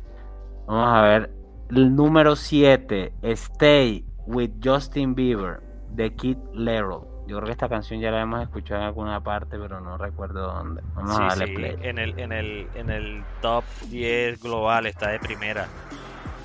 Vamos 0.69 0.95
a 0.95 1.01
ver. 1.01 1.31
El 1.71 1.97
número 1.97 2.37
7, 2.37 3.15
Stay 3.23 4.05
with 4.27 4.51
Justin 4.63 5.15
Bieber, 5.15 5.61
de 5.91 6.15
Kid 6.15 6.37
Laroi. 6.53 7.01
Yo 7.27 7.37
creo 7.37 7.45
que 7.47 7.53
esta 7.53 7.69
canción 7.71 8.01
ya 8.01 8.11
la 8.11 8.21
hemos 8.21 8.43
escuchado 8.43 8.83
en 8.83 8.87
alguna 8.87 9.23
parte, 9.23 9.59
pero 9.59 9.81
no 9.81 9.97
recuerdo 9.97 10.53
dónde. 10.53 10.83
Vamos 10.95 11.19
a 11.19 11.25
darle 11.25 11.55
play. 11.55 11.77
En 11.83 11.99
el, 11.99 12.19
en, 12.19 12.33
el, 12.33 12.69
en 12.75 12.91
el 12.91 13.25
top 13.41 13.65
10 13.89 14.43
global 14.43 14.87
está 14.87 15.09
de 15.09 15.19
primera. 15.19 15.67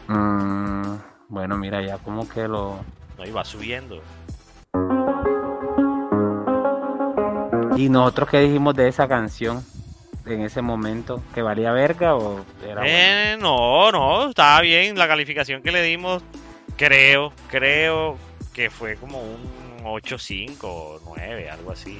Mm, 0.08 0.96
bueno, 1.28 1.58
mira, 1.58 1.82
ya 1.82 1.98
como 1.98 2.28
que 2.28 2.48
lo. 2.48 2.80
No, 3.18 3.26
iba 3.26 3.44
subiendo. 3.44 4.02
¿Y 7.76 7.90
nosotros 7.90 8.30
qué 8.30 8.40
dijimos 8.40 8.74
de 8.76 8.88
esa 8.88 9.08
canción 9.08 9.64
en 10.26 10.42
ese 10.42 10.62
momento? 10.62 11.22
¿Que 11.34 11.42
valía 11.42 11.72
verga 11.72 12.16
o 12.16 12.46
era 12.66 12.84
eh, 12.86 13.38
No, 13.40 13.92
no, 13.92 14.30
estaba 14.30 14.62
bien. 14.62 14.98
La 14.98 15.08
calificación 15.08 15.62
que 15.62 15.72
le 15.72 15.82
dimos, 15.82 16.24
creo, 16.78 17.34
creo 17.50 18.18
que 18.54 18.70
fue 18.70 18.96
como 18.96 19.22
un 19.22 19.84
8, 19.84 20.18
5, 20.18 21.02
9, 21.06 21.50
algo 21.50 21.72
así. 21.72 22.00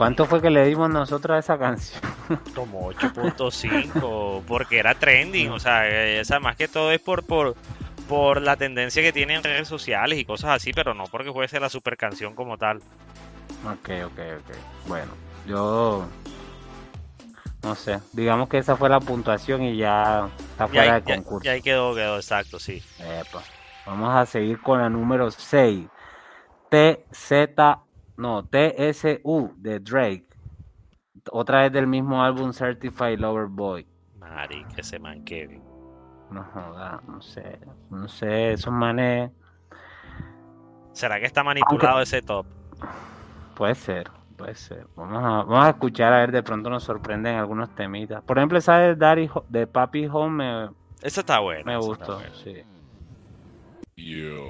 ¿Cuánto 0.00 0.24
fue 0.24 0.40
que 0.40 0.48
le 0.48 0.64
dimos 0.64 0.88
nosotros 0.88 1.36
a 1.36 1.38
esa 1.40 1.58
canción? 1.58 2.00
Como 2.54 2.90
8.5, 2.90 4.44
porque 4.46 4.78
era 4.78 4.94
trending, 4.94 5.50
o 5.50 5.60
sea, 5.60 5.86
esa 5.86 6.36
eh, 6.36 6.40
más 6.40 6.56
que 6.56 6.68
todo 6.68 6.90
es 6.90 7.02
por, 7.02 7.22
por, 7.22 7.54
por 8.08 8.40
la 8.40 8.56
tendencia 8.56 9.02
que 9.02 9.12
tiene 9.12 9.34
en 9.34 9.44
redes 9.44 9.68
sociales 9.68 10.18
y 10.18 10.24
cosas 10.24 10.52
así, 10.52 10.72
pero 10.72 10.94
no 10.94 11.04
porque 11.04 11.30
fuese 11.30 11.60
la 11.60 11.68
super 11.68 11.98
canción 11.98 12.34
como 12.34 12.56
tal. 12.56 12.78
Ok, 13.66 13.90
ok, 14.06 14.18
ok. 14.38 14.56
Bueno, 14.88 15.12
yo 15.46 16.08
no 17.62 17.74
sé, 17.74 18.00
digamos 18.14 18.48
que 18.48 18.56
esa 18.56 18.76
fue 18.76 18.88
la 18.88 19.00
puntuación 19.00 19.64
y 19.64 19.76
ya 19.76 20.30
está 20.52 20.66
fuera 20.66 20.94
del 20.94 21.02
concurso. 21.02 21.44
Ya, 21.44 21.52
ahí 21.52 21.60
quedó, 21.60 21.94
quedó, 21.94 22.16
exacto, 22.16 22.58
sí. 22.58 22.82
Vamos 23.84 24.14
a 24.14 24.24
seguir 24.24 24.62
con 24.62 24.78
la 24.78 24.88
número 24.88 25.30
6. 25.30 25.86
TZ 26.70 27.32
no, 28.20 28.44
TSU 28.44 29.54
de 29.56 29.80
Drake. 29.80 30.26
Otra 31.32 31.62
vez 31.62 31.72
del 31.72 31.86
mismo 31.86 32.22
álbum 32.22 32.52
Certified 32.52 33.18
Lover 33.18 33.46
Boy. 33.46 33.86
Mari, 34.18 34.64
que 34.76 34.82
se 34.82 34.98
man 34.98 35.24
Kevin. 35.24 35.62
No 36.30 36.44
joda, 36.44 37.00
no 37.08 37.22
sé. 37.22 37.58
No 37.88 38.06
sé, 38.08 38.52
esos 38.52 38.72
manes. 38.72 39.30
¿Será 40.92 41.18
que 41.18 41.24
está 41.24 41.42
manipulado 41.42 42.02
ese 42.02 42.20
top? 42.20 42.46
Puede 43.54 43.74
ser, 43.74 44.10
puede 44.36 44.54
ser. 44.54 44.86
Vamos 44.96 45.24
a, 45.24 45.28
vamos 45.44 45.64
a 45.64 45.70
escuchar 45.70 46.12
a 46.12 46.18
ver, 46.18 46.30
de 46.30 46.42
pronto 46.42 46.68
nos 46.68 46.84
sorprenden 46.84 47.36
algunos 47.36 47.74
temitas. 47.74 48.22
Por 48.22 48.36
ejemplo, 48.36 48.58
esa 48.58 48.76
de 48.78 48.96
Daddy 48.96 49.30
de 49.48 49.66
Papi 49.66 50.06
Home 50.06 50.44
me. 50.44 50.70
Esa 51.00 51.20
está 51.20 51.40
buena. 51.40 51.64
Me 51.64 51.78
gustó, 51.78 52.20
sí. 52.44 52.62
Yo, 53.96 54.44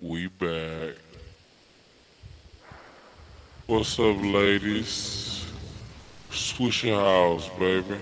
we 0.00 0.28
back. 0.28 1.05
What's 3.68 3.98
up, 3.98 4.16
ladies? 4.22 5.44
Swisher 6.30 6.94
House, 6.94 7.48
baby. 7.58 7.96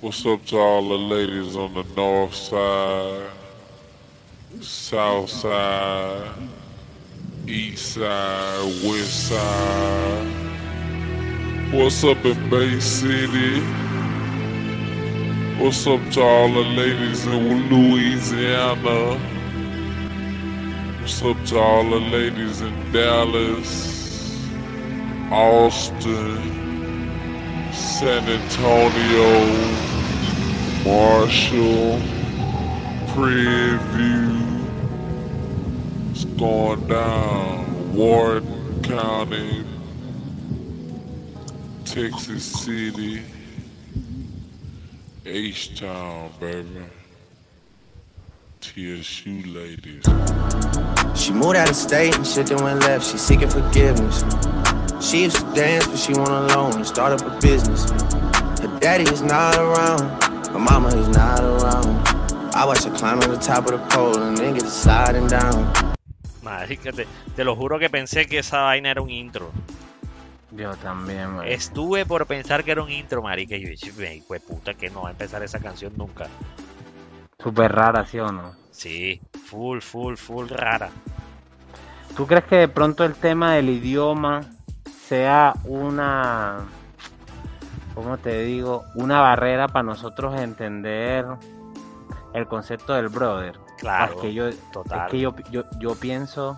What's 0.00 0.24
up 0.26 0.46
to 0.46 0.58
all 0.58 0.88
the 0.88 0.94
ladies 0.94 1.56
on 1.56 1.74
the 1.74 1.82
north 1.96 2.36
side, 2.36 3.28
south 4.60 5.28
side, 5.28 6.30
east 7.48 7.94
side, 7.94 8.64
west 8.84 9.28
side? 9.28 10.26
What's 11.72 12.04
up 12.04 12.24
in 12.24 12.50
Bay 12.50 12.78
City? 12.78 13.58
What's 15.60 15.84
up 15.84 16.08
to 16.12 16.22
all 16.22 16.52
the 16.52 16.62
ladies 16.62 17.26
in 17.26 17.68
Louisiana? 17.68 19.37
What's 21.08 21.22
up 21.22 21.42
to 21.46 21.58
all 21.58 21.84
the 21.84 22.00
ladies 22.00 22.60
in 22.60 22.92
Dallas, 22.92 24.46
Austin, 25.30 26.36
San 27.72 28.28
Antonio, 28.28 29.56
Marshall, 30.84 31.98
Preview. 33.14 34.68
It's 36.10 36.26
going 36.26 36.86
down. 36.88 37.94
Warden 37.94 38.82
County, 38.82 39.64
Texas 41.86 42.44
City, 42.44 43.22
H-Town, 45.24 46.32
baby. 46.38 46.84
TSU 48.78 49.42
ladies. 49.46 50.04
She 51.16 51.32
moved 51.32 51.56
out 51.56 51.68
of 51.68 51.74
state 51.74 52.14
and 52.14 52.24
shit 52.24 52.46
that 52.46 52.60
went 52.60 52.78
left. 52.78 53.10
She 53.10 53.18
seeking 53.18 53.50
forgiveness. 53.50 54.22
She 55.00 55.24
used 55.24 55.38
to 55.38 55.52
dance, 55.52 55.88
but 55.88 55.98
she 55.98 56.12
went 56.14 56.28
alone 56.28 56.74
and 56.74 56.86
start 56.86 57.10
up 57.10 57.26
a 57.26 57.36
business. 57.40 57.90
Her 58.62 58.70
daddy 58.78 59.02
is 59.02 59.20
not 59.20 59.58
around, 59.58 60.22
her 60.52 60.60
mama 60.60 60.94
is 60.94 61.08
not 61.08 61.40
around. 61.40 61.90
I 62.54 62.64
watch 62.64 62.84
her 62.84 62.94
climb 62.94 63.18
to 63.18 63.26
the 63.26 63.38
top 63.38 63.66
of 63.68 63.72
the 63.72 63.84
pole 63.88 64.22
and 64.22 64.38
then 64.38 64.54
get 64.54 64.62
to 64.62 64.70
sliding 64.70 65.26
down. 65.26 65.72
Marica, 66.42 66.92
te, 66.92 67.04
te 67.34 67.42
lo 67.42 67.56
juro 67.56 67.80
que 67.80 67.90
pensé 67.90 68.26
que 68.26 68.38
esa 68.38 68.60
vaina 68.62 68.92
era 68.92 69.02
un 69.02 69.10
intro. 69.10 69.50
Yo 70.52 70.76
también, 70.76 71.30
marica. 71.34 71.52
Estuve 71.52 72.06
por 72.06 72.26
pensar 72.26 72.62
que 72.62 72.70
era 72.70 72.84
un 72.84 72.92
intro, 72.92 73.22
marica. 73.22 73.56
Y 73.56 73.62
yo 73.62 73.70
dije, 73.70 74.22
pues 74.28 74.40
puta, 74.40 74.74
que 74.74 74.88
no 74.88 75.02
va 75.02 75.08
a 75.08 75.10
empezar 75.10 75.42
esa 75.42 75.58
canción 75.58 75.94
nunca. 75.96 76.28
Súper 77.42 77.72
rara, 77.72 78.04
¿sí 78.06 78.20
o 78.20 78.30
no? 78.30 78.67
Sí, 78.78 79.20
full, 79.46 79.80
full, 79.80 80.14
full 80.14 80.46
rara. 80.48 80.88
¿Tú 82.16 82.28
crees 82.28 82.44
que 82.44 82.54
de 82.54 82.68
pronto 82.68 83.04
el 83.04 83.16
tema 83.16 83.54
del 83.54 83.70
idioma 83.70 84.42
sea 85.04 85.52
una, 85.64 86.60
¿cómo 87.96 88.18
te 88.18 88.44
digo? 88.44 88.84
Una 88.94 89.20
barrera 89.20 89.66
para 89.66 89.82
nosotros 89.82 90.40
entender 90.40 91.26
el 92.34 92.46
concepto 92.46 92.94
del 92.94 93.08
brother. 93.08 93.58
Claro, 93.78 94.14
es 94.14 94.20
que 94.20 94.32
yo, 94.32 94.48
total. 94.72 95.06
Es 95.06 95.10
que 95.10 95.18
yo, 95.18 95.34
yo, 95.80 95.94
pienso 95.96 96.56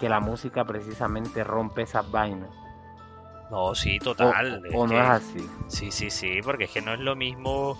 que 0.00 0.08
la 0.08 0.18
música 0.18 0.64
precisamente 0.64 1.44
rompe 1.44 1.82
esas 1.82 2.10
vainas. 2.10 2.50
No, 3.48 3.76
sí, 3.76 4.00
total. 4.00 4.60
O, 4.74 4.88
no 4.88 5.00
es 5.00 5.08
así. 5.08 5.48
Sí, 5.68 5.92
sí, 5.92 6.10
sí, 6.10 6.40
porque 6.42 6.64
es 6.64 6.72
que 6.72 6.82
no 6.82 6.94
es 6.94 7.00
lo 7.00 7.14
mismo 7.14 7.78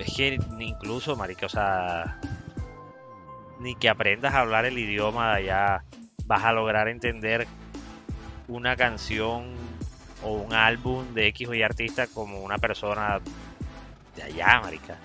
es 0.00 0.14
que 0.14 0.38
incluso, 0.58 1.14
marica, 1.14 1.46
o 1.46 1.48
sea, 1.48 2.18
ni 3.60 3.74
que 3.74 3.88
aprendas 3.88 4.34
a 4.34 4.40
hablar 4.40 4.64
el 4.64 4.78
idioma 4.78 5.30
de 5.30 5.42
allá, 5.42 5.84
vas 6.26 6.44
a 6.44 6.52
lograr 6.52 6.88
entender 6.88 7.46
una 8.48 8.74
canción 8.74 9.54
o 10.22 10.32
un 10.32 10.52
álbum 10.52 11.14
de 11.14 11.28
X 11.28 11.48
o 11.48 11.54
Y 11.54 11.62
artista 11.62 12.06
como 12.06 12.40
una 12.40 12.58
persona 12.58 13.20
de 14.16 14.22
allá, 14.22 14.60
marica. 14.62 14.96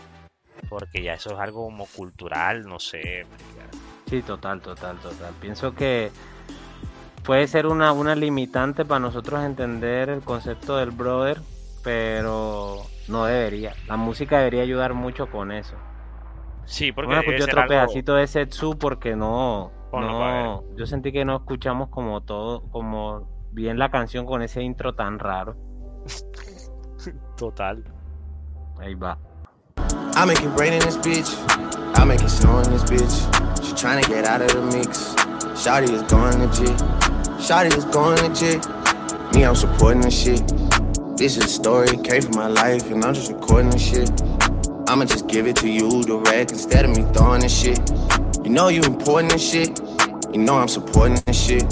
Porque 0.69 1.03
ya 1.03 1.13
eso 1.13 1.33
es 1.33 1.39
algo 1.39 1.65
como 1.65 1.85
cultural, 1.85 2.65
no 2.65 2.79
sé, 2.79 3.25
marica. 3.29 3.77
Sí, 4.09 4.21
total, 4.21 4.61
total, 4.61 4.97
total. 4.97 5.33
Pienso 5.39 5.75
que 5.75 6.11
puede 7.23 7.47
ser 7.47 7.67
una, 7.67 7.91
una 7.91 8.15
limitante 8.15 8.85
para 8.85 8.99
nosotros 8.99 9.43
entender 9.43 10.09
el 10.09 10.21
concepto 10.21 10.77
del 10.77 10.91
brother, 10.91 11.41
pero 11.83 12.85
no 13.07 13.25
debería. 13.25 13.73
La 13.87 13.97
música 13.97 14.37
debería 14.37 14.61
ayudar 14.61 14.93
mucho 14.93 15.27
con 15.27 15.51
eso. 15.51 15.75
Sí, 16.65 16.91
porque 16.91 17.07
Bueno, 17.07 17.21
escuché 17.21 17.39
ser 17.41 17.49
otro 17.49 17.61
algo- 17.61 17.69
pedacito 17.69 18.15
de 18.15 18.27
Setsu 18.27 18.77
porque 18.77 19.15
no, 19.15 19.71
Ponlo 19.91 20.19
para 20.19 20.43
no, 20.43 20.63
yo 20.75 20.85
sentí 20.85 21.11
que 21.11 21.23
no 21.25 21.35
escuchamos 21.37 21.89
como 21.89 22.21
todo, 22.21 22.63
como 22.71 23.27
bien 23.51 23.77
la 23.79 23.89
canción 23.91 24.25
con 24.25 24.41
ese 24.41 24.61
intro 24.63 24.93
tan 24.95 25.19
raro. 25.19 25.55
Total. 27.37 27.83
Ahí 28.79 28.95
va. 28.95 29.17
I 30.17 30.25
make 30.25 30.41
it 30.41 30.49
rain 30.59 30.73
in 30.73 30.79
this 30.79 30.97
bitch. 30.97 31.29
I 31.97 32.03
make 32.05 32.21
it 32.21 32.29
snow 32.29 32.59
in 32.59 32.71
this 32.71 32.83
bitch. 32.83 33.63
She 33.63 33.73
tryna 33.73 34.05
get 34.07 34.25
out 34.25 34.41
of 34.41 34.47
the 34.51 34.61
mix. 34.77 35.13
Shotty 35.55 35.89
is 35.91 36.01
going 36.03 36.39
legit. 36.39 36.75
Shotty 37.39 37.75
is 37.77 37.85
going 37.85 38.17
legit. 38.21 38.65
Me, 39.33 39.43
I'm 39.45 39.55
supporting 39.55 40.01
this 40.01 40.17
shit. 40.17 40.41
This 41.17 41.37
is 41.37 41.45
a 41.45 41.47
story, 41.47 41.95
came 41.97 42.21
from 42.21 42.35
my 42.35 42.47
life, 42.47 42.89
and 42.91 43.03
I'm 43.03 43.13
just 43.13 43.31
recording 43.31 43.69
this 43.69 43.81
shit. 43.81 44.09
I'ma 44.87 45.05
just 45.05 45.27
give 45.27 45.47
it 45.47 45.55
to 45.57 45.67
you 45.67 46.03
direct 46.03 46.51
instead 46.51 46.85
of 46.85 46.91
me 46.95 47.03
throwing 47.13 47.41
this 47.41 47.57
shit. 47.57 47.79
You 48.43 48.51
know 48.51 48.67
you 48.69 48.81
important 48.83 49.31
this 49.33 49.41
shit. 49.51 49.79
You 50.31 50.39
know 50.41 50.57
I'm 50.57 50.67
supporting 50.67 51.17
this 51.25 51.37
shit. 51.39 51.65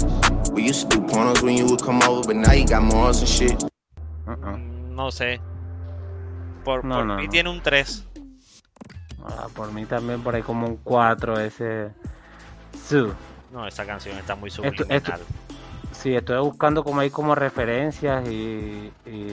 We 0.52 0.62
used 0.68 0.90
to 0.90 0.96
do 0.98 1.06
pornos 1.06 1.42
when 1.42 1.56
you 1.56 1.66
would 1.66 1.82
come 1.82 2.02
over, 2.02 2.22
but 2.26 2.36
now 2.36 2.52
you 2.52 2.66
got 2.66 2.82
morals 2.82 3.20
and 3.20 3.28
shit. 3.28 3.62
Uh-uh. 4.26 4.56
Mm, 4.56 4.94
No 4.94 5.10
sé. 5.10 5.40
Por, 6.64 6.84
No, 6.84 6.96
por 6.96 7.06
no, 7.06 7.16
mí 7.18 7.24
no. 7.26 7.30
tiene 7.30 7.50
un 7.50 7.60
3. 7.62 8.04
Ah, 9.26 9.48
por 9.54 9.72
mí 9.72 9.84
también 9.86 10.22
por 10.22 10.34
ahí 10.34 10.42
como 10.42 10.66
un 10.66 10.76
4 10.82 11.38
ese 11.40 11.90
Su. 12.88 13.12
No, 13.52 13.66
esta 13.66 13.84
canción 13.86 14.16
está 14.18 14.34
muy 14.34 14.48
Esto- 14.48 14.62
subliminal. 14.62 14.96
esto- 14.96 15.12
Sí, 15.94 16.14
estoy 16.14 16.38
buscando 16.40 16.84
como 16.84 17.00
ahí 17.00 17.08
como 17.10 17.34
referencias 17.34 18.28
y, 18.28 18.90
y 19.06 19.28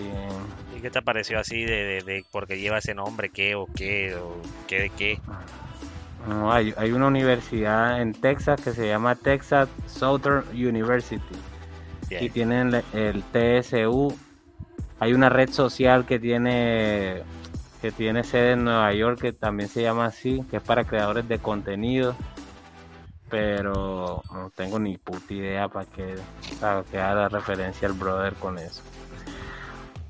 ¿Y 0.78 0.82
qué 0.82 0.90
te 0.90 1.02
pareció 1.02 1.40
así 1.40 1.64
de, 1.66 1.84
de, 1.84 2.02
de 2.04 2.26
porque 2.32 2.60
lleva 2.60 2.78
ese 2.78 2.94
nombre? 2.94 3.30
¿Qué 3.30 3.56
o 3.56 3.68
qué? 3.76 4.16
¿O 4.16 4.36
qué 4.68 4.80
de 4.84 4.90
qué? 4.92 5.20
no, 6.28 6.52
hay, 6.54 6.74
hay 6.78 6.92
una 6.92 7.08
universidad 7.08 8.02
en 8.02 8.14
Texas 8.14 8.62
que 8.62 8.72
se 8.72 8.88
llama 8.88 9.16
Texas 9.16 9.68
Southern 9.88 10.46
University 10.54 11.20
y 12.10 12.10
Bien. 12.10 12.32
tienen 12.32 12.72
le- 12.72 12.84
el 12.94 13.24
TSU. 13.24 14.16
Hay 15.00 15.14
una 15.14 15.30
red 15.30 15.50
social 15.50 16.06
que 16.06 16.20
tiene 16.20 17.24
que 17.82 17.92
tiene 17.92 18.24
sede 18.24 18.52
en 18.52 18.64
Nueva 18.66 18.94
York 18.94 19.20
que 19.20 19.34
también 19.34 19.68
se 19.68 19.82
llama 19.82 20.06
así, 20.06 20.44
que 20.52 20.58
es 20.58 20.64
para 20.64 20.84
creadores 20.84 21.28
de 21.28 21.40
contenido. 21.40 22.16
Pero 23.32 24.22
no 24.34 24.52
tengo 24.54 24.78
ni 24.78 24.98
puta 24.98 25.34
idea 25.34 25.68
para 25.70 25.86
qué 25.86 26.16
que 26.92 27.00
haga 27.00 27.16
la 27.16 27.30
referencia 27.30 27.88
al 27.88 27.94
brother 27.94 28.34
con 28.36 28.60
eso. 28.60 28.84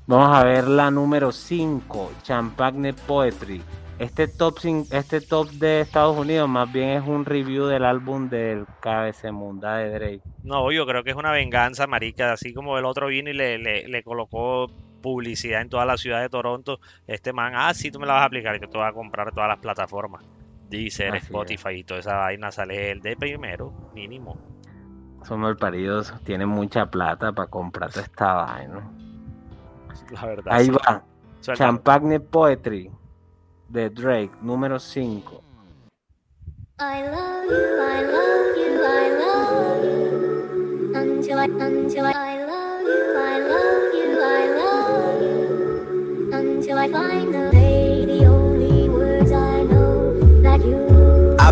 Vamos 0.06 0.36
a 0.36 0.44
ver 0.44 0.66
la 0.66 0.90
número 0.90 1.30
5, 1.30 2.12
Champagne 2.22 2.92
Poetry. 2.92 3.62
Este 4.00 4.26
top, 4.26 4.58
este 4.90 5.20
top 5.20 5.48
de 5.52 5.82
Estados 5.82 6.18
Unidos 6.18 6.48
más 6.48 6.70
bien 6.72 6.88
es 6.88 7.06
un 7.06 7.24
review 7.24 7.66
del 7.66 7.84
álbum 7.84 8.28
del 8.28 8.66
KBC 8.80 9.30
Munda 9.30 9.76
de 9.76 9.90
Drake. 9.90 10.22
No, 10.42 10.72
yo 10.72 10.84
creo 10.86 11.04
que 11.04 11.10
es 11.10 11.16
una 11.16 11.30
venganza, 11.30 11.86
marica. 11.86 12.32
Así 12.32 12.52
como 12.52 12.76
el 12.78 12.84
otro 12.84 13.06
vino 13.06 13.30
y 13.30 13.34
le, 13.34 13.58
le, 13.58 13.86
le 13.86 14.02
colocó 14.02 14.66
publicidad 15.00 15.60
en 15.60 15.68
toda 15.68 15.86
la 15.86 15.96
ciudad 15.96 16.20
de 16.20 16.28
Toronto. 16.28 16.80
Este 17.06 17.32
man, 17.32 17.52
ah, 17.54 17.72
sí, 17.74 17.92
tú 17.92 18.00
me 18.00 18.06
la 18.06 18.14
vas 18.14 18.22
a 18.22 18.26
aplicar 18.26 18.56
y 18.56 18.60
que 18.60 18.66
te 18.66 18.76
vas 18.76 18.90
a 18.90 18.94
comprar 18.94 19.32
todas 19.32 19.48
las 19.48 19.58
plataformas. 19.58 20.24
Deezer, 20.72 21.10
Así 21.10 21.18
es. 21.18 21.24
Spotify 21.24 21.70
y 21.78 21.84
toda 21.84 22.00
esa 22.00 22.16
vaina 22.16 22.50
sale 22.50 22.90
el 22.90 23.00
de 23.00 23.16
primero, 23.16 23.72
mínimo. 23.94 24.36
Son 25.24 25.38
malparidos, 25.40 26.12
tienen 26.24 26.48
mucha 26.48 26.86
plata 26.86 27.30
para 27.32 27.48
comprar 27.48 27.90
toda 27.90 28.04
esta 28.04 28.32
vaina. 28.34 28.90
La 30.10 30.26
verdad. 30.26 30.52
Ahí 30.52 30.66
sí. 30.66 30.70
va, 30.72 31.04
Suéltalo. 31.40 31.56
Champagne 31.56 32.20
Poetry 32.20 32.90
de 33.68 33.90
Drake, 33.90 34.32
número 34.42 34.78
5. 34.80 35.42
I 36.80 37.02
love 37.02 37.44
you, 37.48 37.78
I 37.80 38.02
love 38.02 38.56
you, 38.56 38.82
I 38.82 39.10
love 39.22 39.84
you. 39.84 40.96
Until 40.96 41.38
I, 41.38 41.44
until 41.44 42.06
I, 42.06 42.12
I 42.12 42.44
love 42.44 42.82
you, 42.82 43.02
I 43.16 43.38
love 43.38 43.94
you, 43.94 44.20
I 44.20 44.46
love 44.58 45.22
you. 45.22 46.32
Until 46.32 46.78
I 46.78 46.88
find 46.90 47.21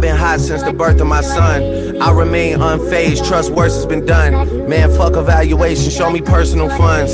I've 0.00 0.04
been 0.04 0.16
hot 0.16 0.40
since 0.40 0.62
the 0.62 0.72
birth 0.72 0.98
of 1.02 1.08
my 1.08 1.20
son. 1.20 2.00
I 2.00 2.10
remain 2.10 2.56
unfazed, 2.56 3.28
trust 3.28 3.52
worse 3.52 3.74
has 3.74 3.84
been 3.84 4.06
done. 4.06 4.66
Man, 4.66 4.90
fuck 4.96 5.14
evaluation, 5.14 5.90
show 5.90 6.10
me 6.10 6.22
personal 6.22 6.70
funds. 6.70 7.12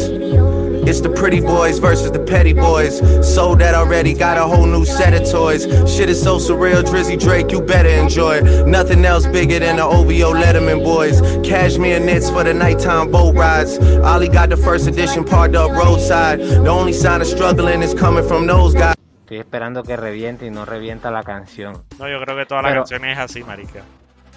It's 0.88 1.01
the 1.01 1.09
pretty 1.09 1.40
boys 1.40 1.81
versus 1.81 2.12
the 2.12 2.20
petty 2.20 2.53
boys. 2.53 2.99
Sold 3.27 3.59
that 3.59 3.75
already, 3.75 4.14
got 4.14 4.38
a 4.38 4.44
whole 4.44 4.66
new 4.66 4.85
set 4.85 5.20
of 5.20 5.29
toys. 5.29 5.64
Shit 5.92 6.09
is 6.09 6.22
so 6.22 6.37
surreal, 6.37 6.85
Drizzy 6.85 7.18
Drake, 7.18 7.51
you 7.51 7.61
better 7.61 7.88
enjoy. 7.88 8.42
Nothing 8.64 9.05
else 9.05 9.27
bigger 9.27 9.59
than 9.59 9.79
the 9.79 9.85
OVO 9.85 10.35
Letterman 10.35 10.85
boys. 10.85 11.20
Cashmere 11.44 11.99
knits 11.99 12.31
for 12.31 12.44
the 12.44 12.55
nighttime 12.55 13.11
boat 13.11 13.35
rides. 13.35 13.79
Ollie 14.05 14.29
got 14.29 14.49
the 14.51 14.57
first 14.57 14.87
edition 14.87 15.25
parked 15.25 15.57
up 15.57 15.72
roadside. 15.72 16.38
The 16.38 16.68
only 16.68 16.92
sign 16.92 17.20
of 17.20 17.27
struggling 17.27 17.83
is 17.83 17.94
coming 17.94 18.29
from 18.29 18.46
those 18.46 18.75
guys. 18.75 18.95
Estoy 19.27 19.39
esperando 19.39 19.83
que 19.83 19.97
reviente 19.97 20.47
y 20.47 20.51
no 20.53 20.65
revienta 20.65 21.11
la 21.11 21.25
canción. 21.25 21.83
No, 21.99 22.09
yo 22.09 22.21
creo 22.21 22.37
que 22.37 22.47
toda 22.47 22.62
la 22.62 22.69
Pero- 22.69 22.83
canción 22.83 23.05
es 23.07 23.19
así, 23.19 23.43
marica. 23.43 23.83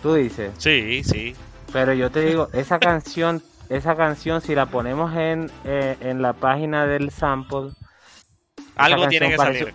Tú 0.01 0.15
dices, 0.15 0.51
Sí, 0.57 1.03
sí. 1.03 1.35
pero 1.71 1.93
yo 1.93 2.09
te 2.09 2.21
digo, 2.21 2.47
esa 2.53 2.79
canción, 2.79 3.43
esa 3.69 3.95
canción 3.95 4.41
si 4.41 4.55
la 4.55 4.65
ponemos 4.65 5.15
en, 5.15 5.51
eh, 5.63 5.95
en 5.99 6.23
la 6.23 6.33
página 6.33 6.87
del 6.87 7.11
sample, 7.11 7.69
Algo 8.77 9.07
tiene 9.09 9.29
que 9.29 9.35
parece- 9.35 9.59
salir. 9.59 9.73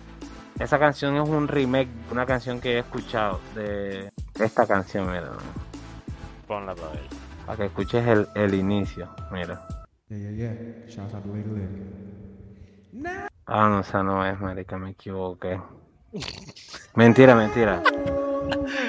esa 0.59 0.79
canción 0.79 1.15
es 1.15 1.29
un 1.29 1.47
remake 1.47 1.87
una 2.11 2.25
canción 2.25 2.59
que 2.59 2.73
he 2.73 2.79
escuchado 2.79 3.39
de 3.55 4.11
esta 4.37 4.67
canción, 4.67 5.07
mira, 5.09 5.31
Ponla 6.45 6.75
para 6.75 6.89
ver. 6.89 7.03
para 7.45 7.57
que 7.57 7.65
escuches 7.67 8.05
el, 8.05 8.27
el 8.35 8.53
inicio, 8.53 9.07
mira. 9.31 9.65
Yeah, 10.09 10.31
yeah, 10.31 10.53
yeah. 12.91 13.27
Ah, 13.47 13.69
no, 13.69 13.79
esa 13.81 14.01
no 14.03 14.25
es, 14.25 14.39
marica, 14.39 14.77
me 14.77 14.91
equivoqué. 14.91 15.59
Mentira, 16.95 17.35
mentira. 17.35 17.81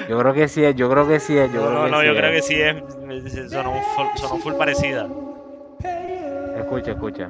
Yo 0.07 0.17
creo 0.19 0.33
que 0.33 0.47
sí 0.47 0.63
es, 0.63 0.75
yo 0.75 0.89
creo 0.89 1.07
que 1.07 1.19
sí 1.19 1.37
es, 1.37 1.51
yo 1.53 1.61
No, 1.61 1.67
creo 1.67 1.79
no, 1.79 1.85
que 1.85 1.91
no, 1.91 1.99
sí 2.01 2.05
yo 2.05 2.11
es. 2.13 2.17
creo 2.17 2.31
que 2.31 2.41
sí 2.41 2.61
es. 2.61 3.51
Sonó 3.51 3.73
full, 3.95 4.05
sonó 4.15 4.37
full 4.41 4.53
parecida. 4.53 5.07
Escucha, 6.57 6.91
escucha. 6.91 7.29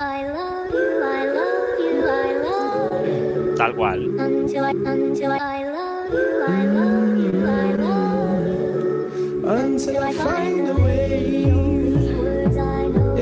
I 0.00 0.24
love 0.24 0.70
you, 0.70 1.02
I 1.02 1.26
love 1.26 1.78
you, 1.78 2.04
I 2.08 2.32
love 2.42 3.06
you. 3.06 3.54
Tal 3.56 3.74
cual. 3.74 4.04
Until 4.20 4.64
I, 4.64 4.70
until 4.70 5.32
I, 5.32 5.64
love 5.64 6.10
you, 6.12 6.44
I 6.46 6.66
love 6.66 7.18
you, 7.18 7.46
I 7.46 7.72
love 7.76 8.46
you. 8.46 9.48
Until 9.48 10.02
I 10.02 10.12
find 10.12 10.66
the 10.66 10.74
way, 10.74 11.44
the 11.44 11.50
only 11.52 12.14
words 12.14 12.56
I 12.56 12.88
know 12.88 13.14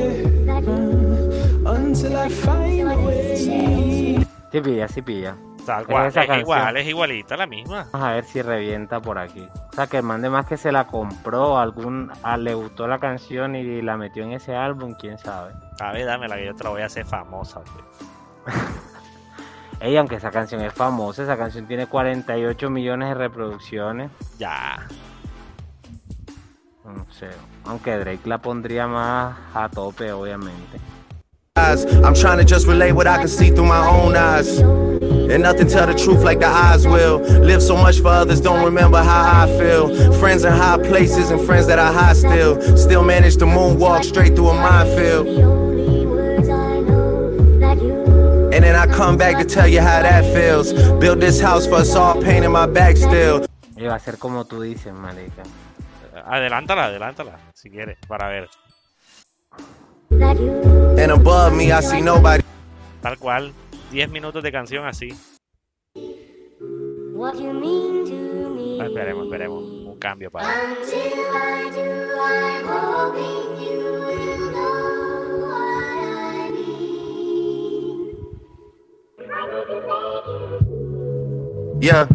that 0.46 0.62
you. 0.64 1.66
Until 1.66 2.16
I 2.16 2.28
find 2.28 2.56
a 2.56 2.66
way. 2.66 2.71
Sí 4.52 4.60
pilla, 4.60 4.86
sí 4.86 5.02
pilla. 5.02 5.34
Tal 5.64 5.82
Es 5.82 5.86
cual. 5.86 6.40
igual, 6.40 6.76
es 6.76 6.86
igualita, 6.88 7.36
la 7.36 7.46
misma. 7.46 7.86
Vamos 7.92 8.08
a 8.08 8.12
ver 8.14 8.24
si 8.24 8.42
revienta 8.42 9.00
por 9.00 9.16
aquí. 9.18 9.48
O 9.70 9.74
sea, 9.74 9.86
que 9.86 9.98
el 9.98 10.02
man 10.02 10.20
de 10.20 10.28
más 10.28 10.46
que 10.46 10.56
se 10.56 10.72
la 10.72 10.86
compró, 10.88 11.58
algún, 11.58 12.10
le 12.38 12.54
gustó 12.54 12.86
la 12.88 12.98
canción 12.98 13.54
y 13.54 13.80
la 13.80 13.96
metió 13.96 14.24
en 14.24 14.32
ese 14.32 14.54
álbum, 14.56 14.94
quién 14.98 15.18
sabe. 15.18 15.52
A 15.80 15.92
ver, 15.92 16.04
dámela 16.04 16.36
que 16.36 16.46
yo 16.46 16.54
te 16.54 16.64
la 16.64 16.70
voy 16.70 16.82
a 16.82 16.86
hacer 16.86 17.06
famosa. 17.06 17.62
Ey, 19.80 19.96
aunque 19.96 20.16
esa 20.16 20.30
canción 20.30 20.60
es 20.60 20.72
famosa, 20.72 21.22
esa 21.22 21.36
canción 21.36 21.66
tiene 21.66 21.86
48 21.86 22.70
millones 22.70 23.08
de 23.08 23.14
reproducciones. 23.14 24.10
Ya. 24.38 24.86
No 26.84 27.06
sé, 27.10 27.30
aunque 27.64 27.96
Drake 27.96 28.28
la 28.28 28.38
pondría 28.38 28.86
más 28.86 29.36
a 29.54 29.68
tope, 29.68 30.12
obviamente. 30.12 30.78
Eyes. 31.72 31.84
I'm 31.84 32.14
trying 32.14 32.38
to 32.38 32.44
just 32.44 32.66
relate 32.66 32.92
what 32.92 33.06
I 33.06 33.18
can 33.18 33.28
see 33.28 33.50
through 33.50 33.66
my 33.66 33.86
own 33.86 34.16
eyes. 34.16 34.58
And 34.58 35.42
nothing 35.42 35.68
tell 35.68 35.86
the 35.86 35.94
truth 35.94 36.22
like 36.22 36.40
the 36.40 36.46
eyes 36.46 36.86
will. 36.86 37.18
Live 37.18 37.62
so 37.62 37.76
much 37.76 38.00
for 38.00 38.08
others, 38.08 38.40
don't 38.40 38.64
remember 38.64 39.02
how 39.02 39.42
I 39.42 39.46
feel. 39.58 40.12
Friends 40.14 40.44
in 40.44 40.52
high 40.52 40.78
places 40.78 41.30
and 41.30 41.40
friends 41.42 41.66
that 41.66 41.78
are 41.78 41.92
high 41.92 42.14
still. 42.14 42.60
Still 42.76 43.04
manage 43.04 43.36
to 43.36 43.44
moonwalk 43.44 44.04
straight 44.04 44.34
through 44.34 44.48
a 44.48 44.54
minefield. 44.54 45.26
And 48.54 48.64
then 48.64 48.76
I 48.76 48.86
come 48.86 49.16
back 49.18 49.36
to 49.38 49.44
tell 49.44 49.68
you 49.68 49.80
how 49.80 50.02
that 50.02 50.24
feels. 50.34 50.72
Build 51.00 51.20
this 51.20 51.40
house 51.40 51.66
for 51.66 51.76
us 51.76 51.94
all, 51.94 52.20
pain 52.22 52.44
in 52.44 52.52
my 52.52 52.66
back 52.66 52.96
still. 52.96 53.46
Va 53.78 53.96
a 53.96 53.98
ser 53.98 54.16
como 54.16 54.44
tú 54.44 54.62
dices, 54.62 54.92
marica. 54.94 55.42
Adelántala, 56.24 56.84
adelántala, 56.84 57.36
si 57.52 57.68
quieres, 57.68 57.98
para 58.06 58.28
ver. 58.28 58.48
And 60.20 61.10
above 61.10 61.54
me, 61.54 61.72
I 61.72 61.80
see 61.80 62.00
nobody. 62.00 62.42
Tal 63.00 63.18
cual. 63.18 63.52
10 63.90 64.10
minutos 64.10 64.42
de 64.42 64.52
canción 64.52 64.86
así. 64.86 65.14
What 67.14 67.34
you 67.38 67.52
mean 67.52 68.04
to 68.06 68.50
me. 68.50 68.78
esperemos, 68.84 69.24
esperemos. 69.26 69.62
Un 69.62 69.98
cambio 69.98 70.30
para. 70.30 70.48
Until 70.48 70.96
I 71.34 71.70
do, 71.70 71.80
I'm 72.20 72.66
hoping 72.66 73.62
you 73.62 73.78
will 74.06 74.50
know 74.52 75.46
what 75.46 75.82
I 76.18 76.50
mean. 76.50 78.22
Yeah. 81.80 82.06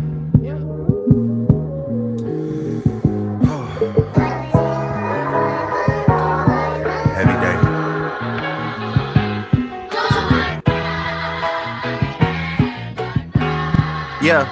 Yeah. 14.27 14.43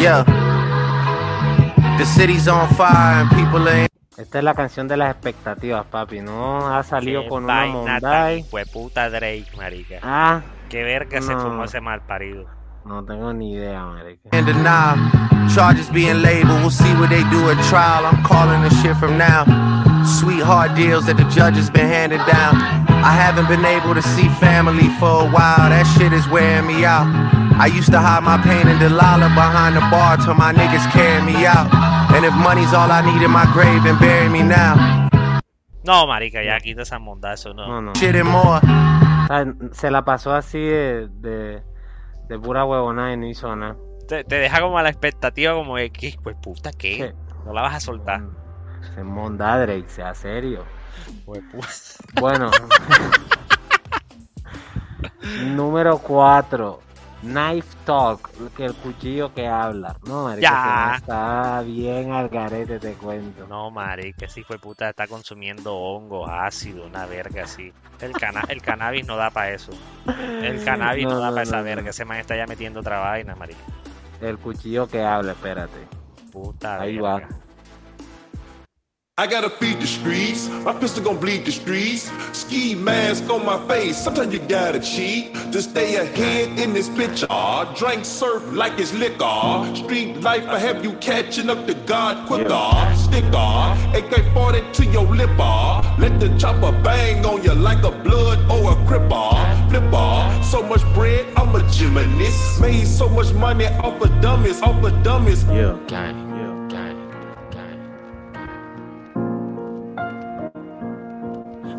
Yeah. 0.00 0.22
The 1.98 2.04
city's 2.06 2.46
on 2.48 2.68
fire 2.74 3.22
and 3.22 3.30
people 3.30 3.68
ain't. 3.68 3.88
Esta 4.16 4.38
es 4.38 4.44
la 4.44 4.54
canción 4.54 4.88
de 4.88 4.96
las 4.96 5.10
expectativas, 5.10 5.86
papi. 5.86 6.20
No 6.20 6.66
ha 6.68 6.82
salido 6.82 7.22
Qué 7.22 7.28
con 7.28 7.44
una 7.44 7.66
Monday. 7.66 8.40
hijueputa 8.40 9.10
Drake, 9.10 9.46
marica. 9.56 9.96
Ah, 10.02 10.40
Qué 10.68 10.82
verga 10.82 11.20
se 11.22 11.34
No. 11.34 11.40
fumó 11.40 11.64
ese 11.64 11.80
mal 11.80 12.02
parido. 12.02 12.46
no 12.84 13.04
tengo 13.04 13.32
ni 13.32 13.54
idea, 13.54 13.84
marica. 13.84 14.28
and 14.32 14.46
deny. 14.46 15.48
Charges 15.54 15.90
being 15.90 16.20
labeled, 16.22 16.60
we'll 16.60 16.70
see 16.70 16.92
what 16.94 17.08
they 17.10 17.22
do 17.30 17.50
at 17.50 17.58
trial. 17.68 18.04
I'm 18.06 18.22
calling 18.22 18.62
the 18.62 18.70
shit 18.82 18.96
from 18.96 19.16
now. 19.18 19.44
Sweetheart 20.20 20.74
deals 20.74 21.06
that 21.06 21.16
the 21.16 21.24
judges 21.30 21.70
been 21.70 21.86
handing 21.86 22.18
down. 22.26 22.58
I 23.04 23.14
haven't 23.14 23.46
been 23.46 23.64
able 23.64 23.94
to 23.94 24.02
see 24.02 24.28
family 24.42 24.88
for 24.98 25.22
a 25.22 25.28
while. 25.30 25.70
That 25.70 25.86
shit 25.94 26.12
is 26.12 26.26
wearing 26.28 26.66
me 26.66 26.84
out. 26.84 27.06
I 27.54 27.66
used 27.66 27.92
to 27.92 28.00
hide 28.00 28.24
my 28.24 28.38
pain 28.38 28.66
in 28.66 28.78
Delilah 28.78 29.30
behind 29.38 29.76
the 29.76 29.84
bar 29.90 30.16
till 30.18 30.34
my 30.34 30.52
niggas 30.52 30.90
carry 30.90 31.22
me 31.22 31.46
out. 31.46 31.70
And 32.10 32.24
if 32.24 32.34
money's 32.34 32.74
all 32.74 32.90
I 32.90 33.00
need 33.02 33.22
in 33.22 33.30
my 33.30 33.46
grave, 33.52 33.84
then 33.84 33.98
bury 33.98 34.28
me 34.28 34.42
now. 34.42 34.74
No, 35.84 36.06
marica, 36.06 36.42
ya 36.42 36.58
quita 36.58 36.82
esa 36.82 36.98
monda, 36.98 37.32
eso 37.32 37.52
no. 37.54 37.66
No, 37.68 37.80
no. 37.80 37.92
Shit 37.94 38.16
and 38.16 38.28
more. 38.28 38.60
Se 39.72 39.90
la 39.90 40.04
pasó 40.04 40.34
así 40.34 40.58
de, 40.58 41.08
de, 41.20 41.62
de 42.28 42.38
pura 42.38 42.64
huevona 42.64 43.12
y 43.12 43.16
no 43.16 43.26
hizo 43.26 43.54
nada. 43.54 43.76
Te, 44.08 44.24
te 44.24 44.34
deja 44.36 44.60
como 44.60 44.78
a 44.78 44.82
la 44.82 44.88
expectativa 44.88 45.54
como 45.54 45.76
de 45.76 45.90
que, 45.90 46.16
pues 46.22 46.36
puta, 46.42 46.72
¿qué? 46.72 47.14
Sí. 47.14 47.34
No 47.44 47.52
la 47.52 47.62
vas 47.62 47.76
a 47.76 47.80
soltar. 47.80 48.22
Se 48.94 49.02
monda 49.04 49.58
Drake, 49.58 49.88
sea 49.88 50.14
serio. 50.14 50.64
Bueno. 52.20 52.50
Número 55.54 55.98
4. 55.98 56.80
Knife 57.20 57.76
Talk, 57.84 58.30
que 58.54 58.64
el 58.64 58.74
cuchillo 58.74 59.34
que 59.34 59.48
habla. 59.48 59.96
No, 60.06 60.24
marica, 60.24 60.94
está 60.96 61.62
bien 61.62 62.12
al 62.12 62.28
garete, 62.28 62.78
te 62.78 62.92
cuento. 62.92 63.44
No, 63.48 63.72
marica, 63.72 64.26
hijo 64.36 64.52
de 64.52 64.58
puta 64.60 64.88
está 64.90 65.08
consumiendo 65.08 65.74
hongos, 65.74 66.28
ácido, 66.30 66.86
una 66.86 67.06
verga 67.06 67.42
así. 67.42 67.72
El, 68.00 68.12
cana 68.12 68.44
el 68.48 68.62
cannabis 68.62 69.04
no 69.04 69.16
da 69.16 69.30
para 69.30 69.50
eso. 69.50 69.72
El 70.06 70.62
cannabis 70.64 71.08
no, 71.08 71.14
No, 71.14 71.18
da 71.18 71.30
no, 71.30 71.32
para 71.32 71.42
esa 71.42 71.60
verga. 71.62 71.90
Ese 71.90 72.04
man 72.04 72.18
está 72.18 72.36
ya 72.36 72.46
metiendo 72.46 72.80
otra 72.80 73.00
vaina, 73.00 73.34
marica. 73.34 73.58
El 74.20 74.38
cuchillo 74.38 74.86
que 74.86 75.02
habla, 75.04 75.32
espérate. 75.32 75.88
Puta 76.30 76.80
Ahí 76.80 76.98
verga. 76.98 77.26
va. 77.26 77.28
I 79.18 79.26
gotta 79.26 79.50
feed 79.50 79.80
the 79.80 79.86
streets. 79.88 80.48
My 80.48 80.72
pistol 80.72 81.02
gon' 81.02 81.18
bleed 81.18 81.44
the 81.44 81.50
streets. 81.50 82.08
Ski 82.32 82.76
mask 82.76 83.28
on 83.28 83.44
my 83.44 83.58
face. 83.66 83.96
Sometimes 83.96 84.32
you 84.32 84.38
gotta 84.38 84.78
cheat 84.78 85.34
to 85.50 85.60
stay 85.60 85.96
ahead 85.96 86.56
in 86.56 86.72
this 86.72 86.88
bitch. 86.88 87.26
picture. 87.26 87.74
Drink 87.74 88.04
surf 88.04 88.44
like 88.52 88.78
it's 88.78 88.94
liquor. 88.94 89.74
Street 89.74 90.20
life, 90.22 90.46
I 90.46 90.60
have 90.60 90.84
you 90.84 90.92
catching 91.00 91.50
up 91.50 91.66
to 91.66 91.74
God 91.74 92.28
quicker. 92.28 92.70
Sticker, 92.94 93.74
AK 93.98 94.32
40 94.34 94.62
to 94.74 94.84
your 94.86 95.06
lip. 95.06 95.36
Let 95.98 96.20
the 96.20 96.32
chopper 96.38 96.70
bang 96.82 97.26
on 97.26 97.42
you 97.42 97.54
like 97.54 97.82
a 97.82 97.90
blood 97.90 98.38
or 98.48 98.70
a 98.70 98.76
cripper. 98.86 99.34
Flipper, 99.68 100.44
so 100.44 100.62
much 100.62 100.84
bread, 100.94 101.26
I'm 101.36 101.56
a 101.56 101.68
gymnast. 101.70 102.60
Made 102.60 102.86
so 102.86 103.08
much 103.08 103.32
money 103.32 103.66
off 103.66 104.00
of 104.00 104.20
dummies, 104.20 104.62
off 104.62 104.80
of 104.84 105.02
dummies. 105.02 105.42
Yeah. 105.46 105.76
Gang, 105.88 106.14
gang, 106.14 106.27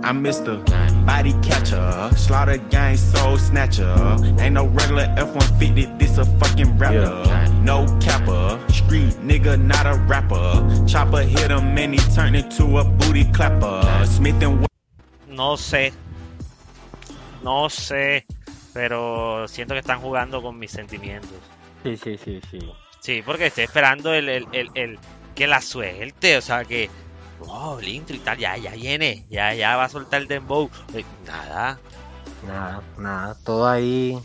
I'm 0.01 0.23
Mr. 0.23 0.57
Body 1.05 1.33
Catcher, 1.43 2.09
Slaughter 2.15 2.57
Gang 2.69 2.95
Soul 2.97 3.37
Snatcher. 3.37 3.93
Ain't 4.39 4.53
no 4.53 4.65
regular 4.67 5.13
F-150, 5.17 5.99
this 5.99 6.17
a 6.17 6.25
fucking 6.39 6.77
rapper. 6.77 7.23
No 7.63 7.85
capper, 7.99 8.59
street 8.71 9.13
nigga, 9.21 9.59
not 9.61 9.85
a 9.85 9.93
rapper. 10.07 10.85
Chopper 10.87 11.21
hit 11.23 11.51
him 11.51 11.77
and 11.77 11.93
he 11.93 11.99
turned 12.15 12.35
into 12.35 12.77
a 12.79 12.83
booty 12.83 13.25
clapper. 13.33 14.05
Smith 14.05 14.41
and 14.41 14.65
No 15.27 15.55
sé. 15.57 15.91
No 17.43 17.69
sé. 17.69 18.25
Pero 18.73 19.47
siento 19.47 19.73
que 19.73 19.79
están 19.79 19.99
jugando 19.99 20.41
con 20.41 20.57
mis 20.57 20.71
sentimientos. 20.71 21.29
Sí, 21.83 21.97
sí, 21.97 22.17
sí, 22.17 22.39
sí. 22.49 22.59
Sí, 23.01 23.21
porque 23.25 23.47
estoy 23.47 23.65
esperando 23.65 24.13
el, 24.13 24.27
el, 24.29 24.45
el, 24.53 24.69
el- 24.75 24.99
que 25.35 25.47
la 25.47 25.61
suelte, 25.61 26.37
o 26.37 26.41
sea 26.41 26.65
que. 26.65 26.89
Oh, 27.47 27.77
el 27.79 27.87
intro 27.87 28.15
y 28.15 28.19
tal, 28.19 28.37
ya, 28.37 28.57
ya 28.57 28.71
viene, 28.71 29.25
ya, 29.29 29.53
ya 29.53 29.75
va 29.77 29.85
a 29.85 29.89
soltar 29.89 30.21
el 30.21 30.27
dembow. 30.27 30.69
Eh, 30.93 31.05
nada, 31.25 31.79
Nada, 32.47 32.81
nada. 32.97 33.35
Todo 33.43 33.67
ahí 33.67 34.17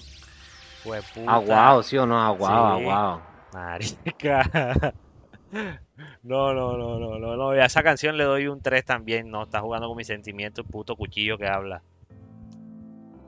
pues 0.84 1.04
puta. 1.12 1.32
aguado, 1.34 1.82
¿sí 1.82 1.96
o 1.98 2.06
no? 2.06 2.20
Aguado, 2.20 2.78
Sí. 2.78 2.82
aguado. 2.84 3.22
Marica. 3.52 4.94
No, 6.24 6.52
no, 6.52 6.76
no, 6.76 6.98
no, 6.98 7.18
no, 7.20 7.36
no. 7.36 7.54
Y 7.54 7.60
a 7.60 7.66
esa 7.66 7.84
canción 7.84 8.16
le 8.16 8.24
doy 8.24 8.48
un 8.48 8.60
3 8.60 8.84
también. 8.84 9.30
No, 9.30 9.44
está 9.44 9.60
jugando 9.60 9.86
con 9.86 9.96
mis 9.96 10.08
sentimientos, 10.08 10.66
puto 10.68 10.96
cuchillo 10.96 11.38
que 11.38 11.46
habla. 11.46 11.80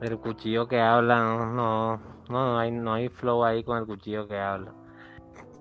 El 0.01 0.17
cuchillo 0.19 0.67
que 0.67 0.81
habla, 0.81 1.19
no, 1.21 1.45
no, 1.53 2.01
no 2.27 2.59
hay, 2.59 2.71
no 2.71 2.93
hay 2.95 3.07
flow 3.07 3.45
ahí 3.45 3.63
con 3.63 3.77
el 3.77 3.85
cuchillo 3.85 4.27
que 4.27 4.37
habla. 4.37 4.73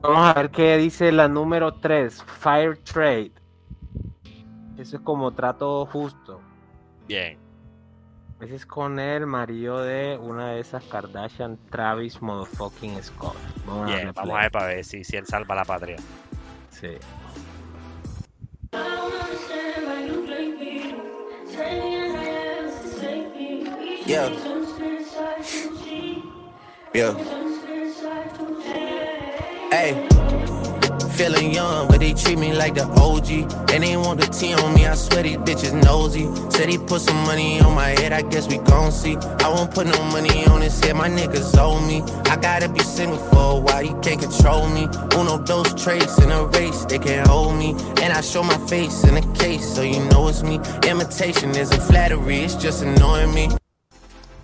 Vamos 0.01 0.27
a 0.27 0.35
ver 0.35 0.51
qué 0.51 0.77
dice 0.77 1.13
la 1.13 1.29
número 1.29 1.75
3, 1.75 2.23
Fire 2.25 2.77
Trade. 2.79 3.31
Eso 4.79 4.97
es 4.97 5.03
como 5.03 5.33
trato 5.33 5.87
justo. 5.87 6.41
Bien. 7.07 7.39
Ese 8.41 8.57
es 8.57 8.67
con 8.67 8.99
el 8.99 9.27
marido 9.27 9.83
de 9.83 10.19
una 10.19 10.51
de 10.51 10.61
esas 10.61 10.85
Kardashian, 10.85 11.59
Travis 11.71 12.21
Motherfucking 12.21 13.03
Scott. 13.03 13.37
Vamos 13.67 13.91
a 13.91 13.95
Bien, 13.95 14.13
vamos 14.15 14.37
a 14.37 14.41
ver 14.43 14.51
para 14.51 14.67
ver 14.67 14.85
si, 14.85 15.05
si 15.05 15.17
él 15.17 15.27
salva 15.27 15.55
la 15.55 15.65
patria. 15.65 15.97
Sí. 16.71 16.99
Yeah. 24.07 24.31
Yeah. 26.95 27.17
Hey. 29.73 30.16
Feeling 31.17 31.51
young, 31.55 31.89
but 31.89 32.01
they 32.01 32.13
treat 32.13 32.39
me 32.39 32.53
like 32.53 32.75
the 32.75 32.85
OG. 32.85 33.51
And 33.73 33.83
they 33.83 33.97
want 33.97 34.21
the 34.21 34.27
T 34.27 34.53
on 34.53 34.75
me, 34.75 34.87
I 34.87 34.95
swear 34.95 35.23
these 35.23 35.39
bitches 35.39 35.73
nosy. 35.83 36.29
Said 36.51 36.69
he 36.69 36.77
put 36.77 37.01
some 37.01 37.17
money 37.25 37.59
on 37.61 37.75
my 37.75 37.89
head, 37.99 38.13
I 38.13 38.21
guess 38.21 38.47
we 38.49 38.59
gon' 38.59 38.93
see. 38.93 39.17
I 39.41 39.49
won't 39.49 39.73
put 39.73 39.87
no 39.87 40.03
money 40.13 40.45
on 40.47 40.61
his 40.61 40.79
head, 40.85 40.95
my 40.95 41.09
niggas 41.09 41.57
owe 41.59 41.81
me. 41.87 42.03
I 42.31 42.37
gotta 42.37 42.69
be 42.69 42.81
single 42.81 43.17
for 43.17 43.57
a 43.57 43.61
while, 43.61 43.83
you 43.83 43.99
can't 44.03 44.21
control 44.21 44.69
me. 44.69 44.89
Uno, 45.17 45.39
those 45.39 45.73
traits 45.83 46.19
in 46.19 46.31
a 46.31 46.45
race, 46.49 46.85
they 46.85 46.99
can't 46.99 47.27
hold 47.27 47.57
me. 47.57 47.71
And 48.03 48.13
I 48.13 48.21
show 48.21 48.43
my 48.43 48.59
face 48.69 49.03
in 49.05 49.17
a 49.17 49.23
case, 49.35 49.65
so 49.75 49.81
you 49.83 50.01
know 50.11 50.29
it's 50.29 50.43
me. 50.43 50.61
Imitation 50.87 51.51
isn't 51.57 51.81
flattery, 51.83 52.41
it's 52.45 52.55
just 52.57 52.83
annoying 52.83 53.33
me. 53.33 53.49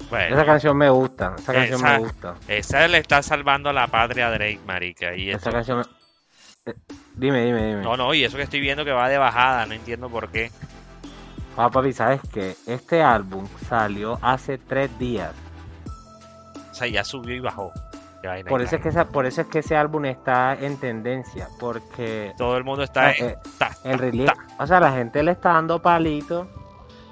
Bueno, 0.09 0.37
Esa 0.37 0.45
canción 0.47 0.77
me 0.79 0.89
gusta, 0.91 1.35
esa 1.39 1.53
canción 1.53 1.81
Esa- 1.81 1.99
me 1.99 2.05
gusta. 2.05 2.35
esa 2.49 2.89
le 2.89 2.99
está 2.99 3.23
salvando 3.23 3.69
a 3.69 3.73
la 3.75 3.87
patria 3.89 4.29
a 4.29 4.31
Drake, 4.31 4.61
marica. 4.67 5.15
Y 5.15 5.29
Esa 5.31 5.39
eso, 5.49 5.51
canción 5.53 5.79
me... 5.79 5.85
Eh, 6.67 6.75
Dime, 7.15 7.45
dime, 7.45 7.67
dime. 7.67 7.83
no, 7.83 7.97
no, 7.97 8.15
y 8.15 8.25
eso 8.25 8.37
que 8.37 8.45
estoy 8.45 8.61
viendo 8.61 8.85
que 8.85 8.93
va 8.93 9.09
de 9.09 9.19
bajada, 9.19 9.67
no 9.67 9.75
entiendo 9.75 10.09
por 10.09 10.29
qué. 10.31 10.51
Ah, 11.57 11.69
papi, 11.71 11.93
¿sabes 11.93 12.21
qué? 12.33 12.57
Este 12.67 13.03
álbum 13.03 13.47
salió 13.69 14.19
hace 14.23 14.57
tres 14.59 14.97
días. 14.99 15.33
O 16.71 16.75
sea, 16.75 16.89
ya 16.89 17.05
subió 17.05 17.35
y 17.35 17.41
bajó. 17.41 17.71
Vaina 18.25 18.49
Por 18.49 18.63
eso, 18.63 18.77
es 18.77 18.83
que 18.83 18.89
esa- 18.89 19.09
por 19.09 19.27
eso 19.27 19.41
es 19.43 19.47
que 19.49 19.59
ese 19.59 19.77
álbum 19.77 20.05
está 20.07 20.55
en 20.55 20.79
tendencia. 20.79 21.49
Porque 21.59 22.33
todo 22.39 22.57
el 22.57 22.65
mundo 22.65 22.85
está. 22.85 23.09
Ah, 23.09 23.13
eh, 23.19 23.37
ta, 23.59 23.73
el 23.85 23.99
release, 23.99 24.33
ta. 24.33 24.63
o 24.63 24.67
sea, 24.67 24.79
la 24.81 24.93
gente 24.93 25.23
le 25.25 25.33
está 25.33 25.55
dando 25.55 25.83
palito, 25.83 26.49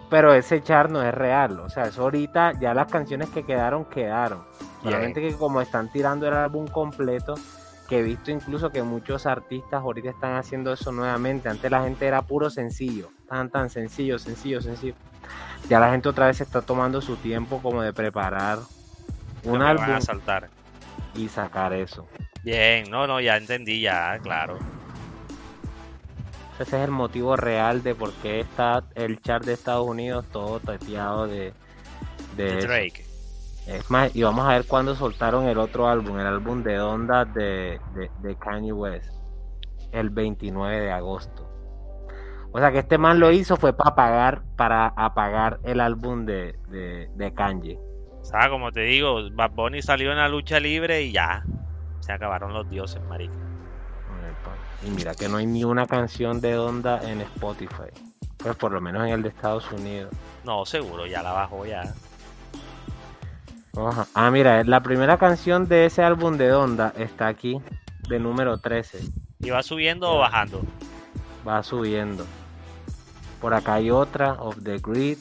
pero 0.09 0.32
ese 0.32 0.62
char 0.62 0.90
no 0.90 1.03
es 1.03 1.12
real. 1.12 1.59
O 1.61 1.68
sea, 1.68 1.84
eso 1.84 2.03
ahorita 2.03 2.53
ya 2.61 2.72
las 2.72 2.90
canciones 2.90 3.28
que 3.30 3.44
quedaron, 3.44 3.84
quedaron. 3.86 4.44
Solamente 4.82 5.20
que 5.20 5.34
como 5.34 5.61
están 5.61 5.90
tirando 5.92 6.26
el 6.28 6.34
álbum 6.34 6.66
completo, 6.68 7.34
que 7.91 7.99
he 7.99 8.03
visto 8.03 8.30
incluso 8.30 8.70
que 8.70 8.84
muchos 8.84 9.26
artistas 9.26 9.82
ahorita 9.82 10.11
están 10.11 10.36
haciendo 10.36 10.72
eso 10.72 10.93
nuevamente. 10.93 11.49
Antes 11.49 11.68
la 11.70 11.82
gente 11.82 12.07
era 12.07 12.22
puro 12.22 12.49
sencillo. 12.49 13.11
tan, 13.28 13.51
tan 13.51 13.68
sencillo, 13.68 14.16
sencillo, 14.18 14.62
sencillo. 14.62 14.95
Ya 15.68 15.80
la 15.80 15.91
gente 15.91 16.09
otra 16.09 16.28
vez 16.28 16.41
está 16.41 16.62
tomando 16.62 17.01
su 17.01 17.16
tiempo 17.16 17.61
como 17.61 17.82
de 17.82 17.93
preparar 17.93 18.61
un 19.43 19.59
van 19.59 19.62
álbum 19.62 19.91
a 19.91 20.01
saltar. 20.01 20.49
y 21.16 21.28
sacar 21.28 21.72
eso. 21.72 22.07
Bien, 22.45 22.88
no, 22.88 23.09
no, 23.09 23.20
ya 23.20 23.36
entendí, 23.36 23.80
ya, 23.80 24.18
claro. 24.22 24.57
Ese 26.61 26.76
es 26.76 26.84
el 26.84 26.93
motivo 26.93 27.34
real 27.36 27.82
de 27.82 27.97
por 27.97 28.12
qué 28.14 28.38
está 28.38 28.84
el 28.95 29.20
chart 29.20 29.45
de 29.45 29.55
Estados 29.55 29.86
Unidos 29.86 30.26
todo 30.30 30.61
tapeado 30.61 31.26
de, 31.26 31.53
de. 32.36 32.57
Drake. 32.61 33.09
Es 33.66 33.90
más, 33.90 34.14
y 34.14 34.22
vamos 34.22 34.46
a 34.46 34.52
ver 34.52 34.66
cuándo 34.66 34.94
soltaron 34.94 35.46
el 35.46 35.58
otro 35.58 35.88
álbum, 35.88 36.18
el 36.18 36.26
álbum 36.26 36.62
de 36.62 36.80
Onda 36.80 37.24
de, 37.24 37.80
de, 37.94 38.11
de 38.20 38.36
Kanye 38.36 38.72
West, 38.72 39.14
el 39.92 40.11
29 40.11 40.80
de 40.80 40.90
agosto. 40.90 41.46
O 42.52 42.58
sea 42.58 42.72
que 42.72 42.80
este 42.80 42.98
man 42.98 43.20
lo 43.20 43.30
hizo 43.30 43.56
fue 43.56 43.72
para 43.72 43.90
apagar, 43.90 44.42
para 44.56 44.88
apagar 44.88 45.61
el 45.62 45.80
álbum 45.80 46.26
de, 46.26 46.58
de, 46.68 47.08
de 47.14 47.34
Kanye. 47.34 47.78
O 48.20 48.24
sea, 48.24 48.50
como 48.50 48.72
te 48.72 48.80
digo, 48.80 49.18
Bad 49.32 49.52
Bunny 49.52 49.82
salió 49.82 50.11
en 50.11 50.18
la 50.18 50.28
lucha 50.28 50.58
libre 50.58 51.02
y 51.02 51.12
ya. 51.12 51.44
Se 52.00 52.12
acabaron 52.12 52.52
los 52.52 52.68
dioses, 52.68 53.00
marica. 53.08 53.34
Y 54.82 54.90
mira 54.90 55.14
que 55.14 55.28
no 55.28 55.36
hay 55.36 55.46
ni 55.46 55.64
una 55.64 55.86
canción 55.86 56.40
de 56.40 56.56
Onda 56.56 57.00
en 57.08 57.20
Spotify. 57.20 57.90
Pues 58.38 58.56
por 58.56 58.72
lo 58.72 58.80
menos 58.80 59.06
en 59.06 59.12
el 59.12 59.22
de 59.22 59.28
Estados 59.28 59.70
Unidos. 59.72 60.12
No, 60.44 60.64
seguro, 60.64 61.06
ya 61.06 61.22
la 61.22 61.32
bajó 61.32 61.66
ya. 61.66 61.82
Ah, 63.77 64.31
mira, 64.31 64.64
la 64.64 64.83
primera 64.83 65.16
canción 65.16 65.68
de 65.68 65.87
ese 65.87 66.03
álbum 66.03 66.37
de 66.37 66.49
Donda 66.49 66.93
está 66.97 67.29
aquí, 67.29 67.61
de 68.09 68.18
número 68.18 68.59
13. 68.59 69.01
¿Y 69.39 69.51
va 69.51 69.62
subiendo 69.62 70.11
o 70.11 70.18
bajando? 70.18 70.62
Va 71.47 71.62
subiendo. 71.62 72.27
Por 73.41 73.55
acá 73.55 73.75
hay 73.75 73.91
otra, 73.91 74.35
Of 74.35 74.62
the 74.62 74.79
Grid. 74.79 75.18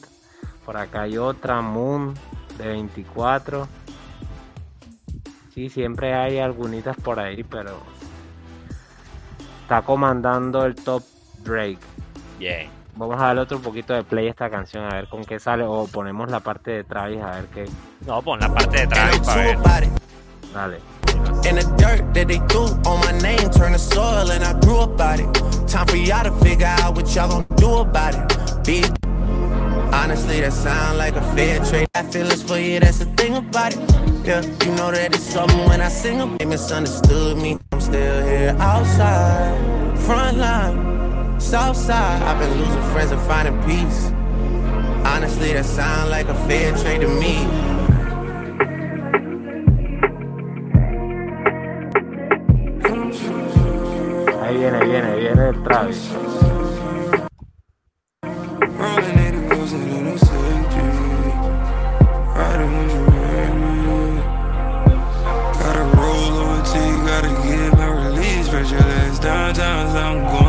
Por 0.65 0.77
acá 0.77 1.03
hay 1.03 1.17
otra, 1.17 1.61
Moon, 1.61 2.13
de 2.57 2.67
24. 2.67 3.67
Sí, 5.53 5.69
siempre 5.69 6.13
hay 6.13 6.39
algunitas 6.39 6.97
por 6.97 7.19
ahí, 7.19 7.43
pero 7.43 7.79
está 9.61 9.81
comandando 9.81 10.65
el 10.65 10.75
top 10.75 11.03
Drake. 11.43 11.79
Bien. 12.37 12.78
Vamos 12.99 13.15
a 13.17 13.27
darle 13.27 13.41
otro 13.43 13.59
poquito 13.59 13.93
de 13.93 14.03
play 14.03 14.27
a 14.27 14.31
esta 14.31 14.49
canción, 14.49 14.83
a 14.83 14.95
ver 14.95 15.07
con 15.07 15.23
qué 15.23 15.39
sale. 15.39 15.63
O 15.63 15.87
ponemos 15.87 16.29
la 16.29 16.41
parte 16.41 16.71
de 16.71 16.83
Travis, 16.83 17.21
a 17.21 17.31
ver 17.31 17.45
qué. 17.45 17.65
No, 18.05 18.21
pon 18.21 18.41
la 18.41 18.53
parte 18.53 18.81
de 18.81 18.87
Travis 18.87 19.19
para 19.19 19.41
ver. 19.41 19.83
it. 19.83 19.89
Dale. 20.53 20.79
And 21.47 21.57
the 21.57 21.63
dirt 21.77 22.13
that 22.13 22.27
they 22.27 22.39
threw 22.49 22.65
on 22.85 22.99
my 23.05 23.17
name 23.21 23.49
turned 23.51 23.73
to 23.73 23.79
soil, 23.79 24.29
and 24.31 24.43
I 24.43 24.51
grew 24.59 24.81
about 24.81 25.21
it. 25.21 25.33
Time 25.69 25.87
for 25.87 25.95
y'all 25.95 26.25
to 26.25 26.31
figure 26.43 26.67
out 26.67 26.93
what 26.93 27.15
y'all 27.15 27.29
gonna 27.29 27.45
do 27.55 27.77
about 27.77 28.15
it. 28.15 28.65
Be 28.65 28.83
honestly, 29.93 30.41
that 30.41 30.51
sound 30.51 30.97
like 30.97 31.15
a 31.15 31.21
fair 31.33 31.63
trade. 31.63 31.87
I 31.95 32.03
feel 32.03 32.27
it's 32.27 32.43
for 32.43 32.59
you, 32.59 32.81
that's 32.81 32.99
the 32.99 33.05
thing 33.15 33.37
about 33.37 33.77
it. 33.77 33.79
Yeah, 34.25 34.41
you 34.65 34.75
know 34.75 34.91
that 34.91 35.15
it's 35.15 35.23
something 35.23 35.69
when 35.69 35.79
I 35.79 35.87
sing 35.87 36.19
'em. 36.19 36.35
They 36.37 36.45
misunderstood 36.45 37.37
me. 37.37 37.59
I'm 37.71 37.79
still 37.79 38.27
here 38.27 38.57
outside, 38.59 39.55
front 39.99 40.37
line, 40.37 40.98
south 41.49 41.75
side. 41.75 42.21
I've 42.21 42.37
been 42.37 42.59
losing 42.59 42.83
friends 42.93 43.09
and 43.09 43.19
finding 43.21 43.59
peace. 43.63 44.11
Honestly, 45.03 45.51
that 45.53 45.65
sound 45.65 46.11
like 46.11 46.27
a 46.27 46.35
fair 46.47 46.77
trade 46.77 47.01
to 47.01 47.07
me. 47.07 47.37
Ahí 54.43 54.57
viene, 54.57 54.77
ahí 54.77 54.89
viene, 54.89 55.07
ahí 55.07 55.19
viene 55.21 55.47
el 55.47 55.63
Travis. 55.63 56.11
Rolling 58.77 59.17
80 59.17 59.49
goes 59.49 59.73
in 59.73 60.07
a 60.07 60.17
safety. 60.19 60.89
Riding 62.37 62.71
when 62.77 62.89
you 62.93 63.01
ready. 63.09 64.21
Gotta 65.63 65.83
roll 65.97 66.33
over 66.45 66.61
to 66.61 66.77
you, 66.77 66.97
gotta 67.07 67.31
get 67.41 67.73
my 67.73 67.87
release. 67.87 68.45
Spread 68.45 68.69
your 68.69 68.81
legs 68.81 69.17
downtown, 69.17 69.91
so 69.91 69.97
I'm 69.97 70.21
going 70.25 70.48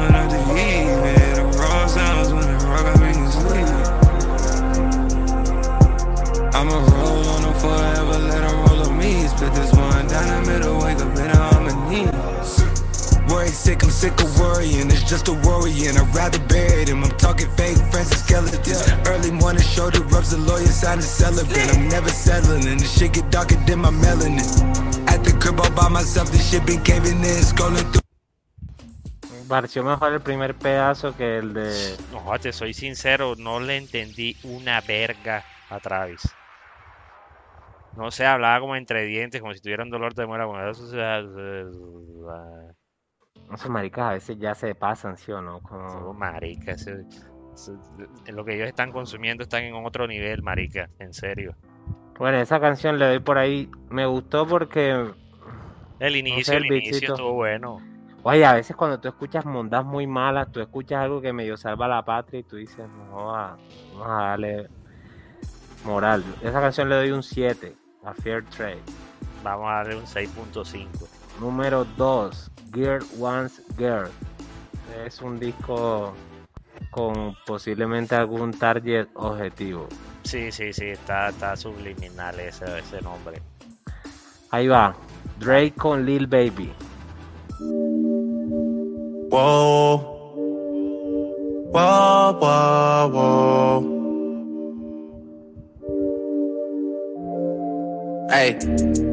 Worry 13.50 13.56
sick, 13.56 13.82
I'm 13.82 13.90
sick 13.90 14.14
of 14.22 14.38
worrying. 14.38 14.86
It's 14.94 15.02
just 15.10 15.26
a 15.26 15.32
worrying. 15.32 15.98
I'd 15.98 16.14
rather 16.14 16.38
bury 16.46 16.84
them. 16.84 17.02
I'm 17.02 17.10
talking 17.18 17.50
fake 17.58 17.78
friends 17.90 18.12
and 18.14 18.22
skeletons. 18.22 18.86
Early 19.08 19.32
morning 19.32 19.60
shoulder 19.60 20.02
rubs, 20.02 20.30
the 20.30 20.38
lawyer 20.38 20.70
signing 20.70 21.02
celibate. 21.02 21.58
I'm 21.74 21.88
never 21.88 22.10
settling, 22.10 22.68
and 22.68 22.78
the 22.78 22.86
shit 22.86 23.14
get 23.14 23.28
darker 23.32 23.56
than 23.66 23.80
my 23.80 23.90
melanin. 23.90 24.46
At 25.10 25.24
the 25.24 25.32
crib 25.42 25.58
all 25.58 25.70
by 25.72 25.88
myself, 25.88 26.30
this 26.30 26.48
shit 26.48 26.64
been 26.64 26.80
caving 26.84 27.18
in, 27.18 27.42
scrolling 27.42 27.90
through. 27.90 28.02
Pareció 29.48 29.82
mejor 29.82 30.12
el 30.12 30.20
primer 30.20 30.54
pedazo 30.54 31.16
que 31.16 31.38
el 31.38 31.52
de. 31.52 31.96
No, 32.12 32.38
te 32.38 32.52
soy 32.52 32.72
sincero, 32.72 33.34
no 33.36 33.58
le 33.58 33.78
entendí 33.78 34.36
una 34.44 34.80
verga 34.80 35.44
a 35.70 35.80
Travis. 35.80 36.22
No 37.96 38.12
sé, 38.12 38.26
hablaba 38.26 38.60
como 38.60 38.76
entre 38.76 39.06
dientes, 39.06 39.40
como 39.40 39.54
si 39.54 39.60
tuviera 39.60 39.82
un 39.82 39.90
dolor 39.90 40.14
de 40.14 40.24
muela. 40.24 40.44
Como 40.44 40.56
eso, 43.54 43.54
o 43.54 43.56
sea, 43.58 43.64
Esos 43.64 43.70
maricas 43.70 44.04
a 44.08 44.12
veces 44.12 44.38
ya 44.38 44.54
se 44.54 44.74
pasan, 44.74 45.16
¿sí 45.16 45.32
o 45.32 45.40
no? 45.42 45.60
Como... 45.60 46.12
Marica, 46.14 46.76
en 48.26 48.36
lo 48.36 48.44
que 48.44 48.54
ellos 48.54 48.68
están 48.68 48.92
consumiendo 48.92 49.42
están 49.42 49.64
en 49.64 49.74
otro 49.74 50.06
nivel, 50.06 50.42
marica, 50.42 50.88
en 50.98 51.12
serio. 51.12 51.54
Bueno, 52.18 52.38
esa 52.38 52.60
canción 52.60 52.98
le 52.98 53.06
doy 53.06 53.18
por 53.18 53.38
ahí. 53.38 53.70
Me 53.88 54.06
gustó 54.06 54.46
porque. 54.46 55.10
El 55.98 56.16
inicio, 56.16 56.54
el 56.54 56.64
el 56.66 56.72
inicio 56.72 57.12
estuvo 57.14 57.32
bueno. 57.34 57.80
Oye, 58.22 58.44
a 58.44 58.52
veces 58.52 58.76
cuando 58.76 59.00
tú 59.00 59.08
escuchas 59.08 59.46
mondas 59.46 59.84
muy 59.84 60.06
malas, 60.06 60.52
tú 60.52 60.60
escuchas 60.60 60.98
algo 61.02 61.20
que 61.22 61.32
medio 61.32 61.56
salva 61.56 61.88
la 61.88 62.04
patria 62.04 62.40
y 62.40 62.42
tú 62.42 62.56
dices, 62.56 62.86
no, 63.10 63.34
a- 63.34 63.56
vamos 63.94 64.08
a 64.08 64.22
darle 64.24 64.68
moral. 65.84 66.22
Esa 66.42 66.60
canción 66.60 66.88
le 66.90 66.96
doy 66.96 67.10
un 67.10 67.22
7 67.22 67.74
a 68.04 68.12
Fair 68.12 68.44
Trade. 68.44 68.82
Vamos 69.42 69.68
a 69.70 69.74
darle 69.76 69.96
un 69.96 70.04
6.5. 70.04 71.08
Número 71.40 71.86
2, 71.96 72.50
Girl 72.74 73.02
Wants 73.16 73.62
Girl. 73.78 74.10
Es 75.06 75.22
un 75.22 75.40
disco 75.40 76.12
con 76.90 77.34
posiblemente 77.46 78.14
algún 78.14 78.52
target 78.52 79.08
objetivo. 79.14 79.88
Sí, 80.22 80.52
sí, 80.52 80.72
sí, 80.74 80.90
está, 80.90 81.30
está 81.30 81.56
subliminal 81.56 82.38
ese, 82.38 82.78
ese 82.78 83.00
nombre. 83.00 83.40
Ahí 84.50 84.68
va, 84.68 84.94
Drake 85.38 85.72
con 85.72 86.04
Lil 86.04 86.26
Baby. 86.26 86.70
Whoa. 89.30 90.18
Whoa, 91.72 92.38
whoa, 92.38 93.08
whoa. 93.08 94.00
Hey. 98.30 99.09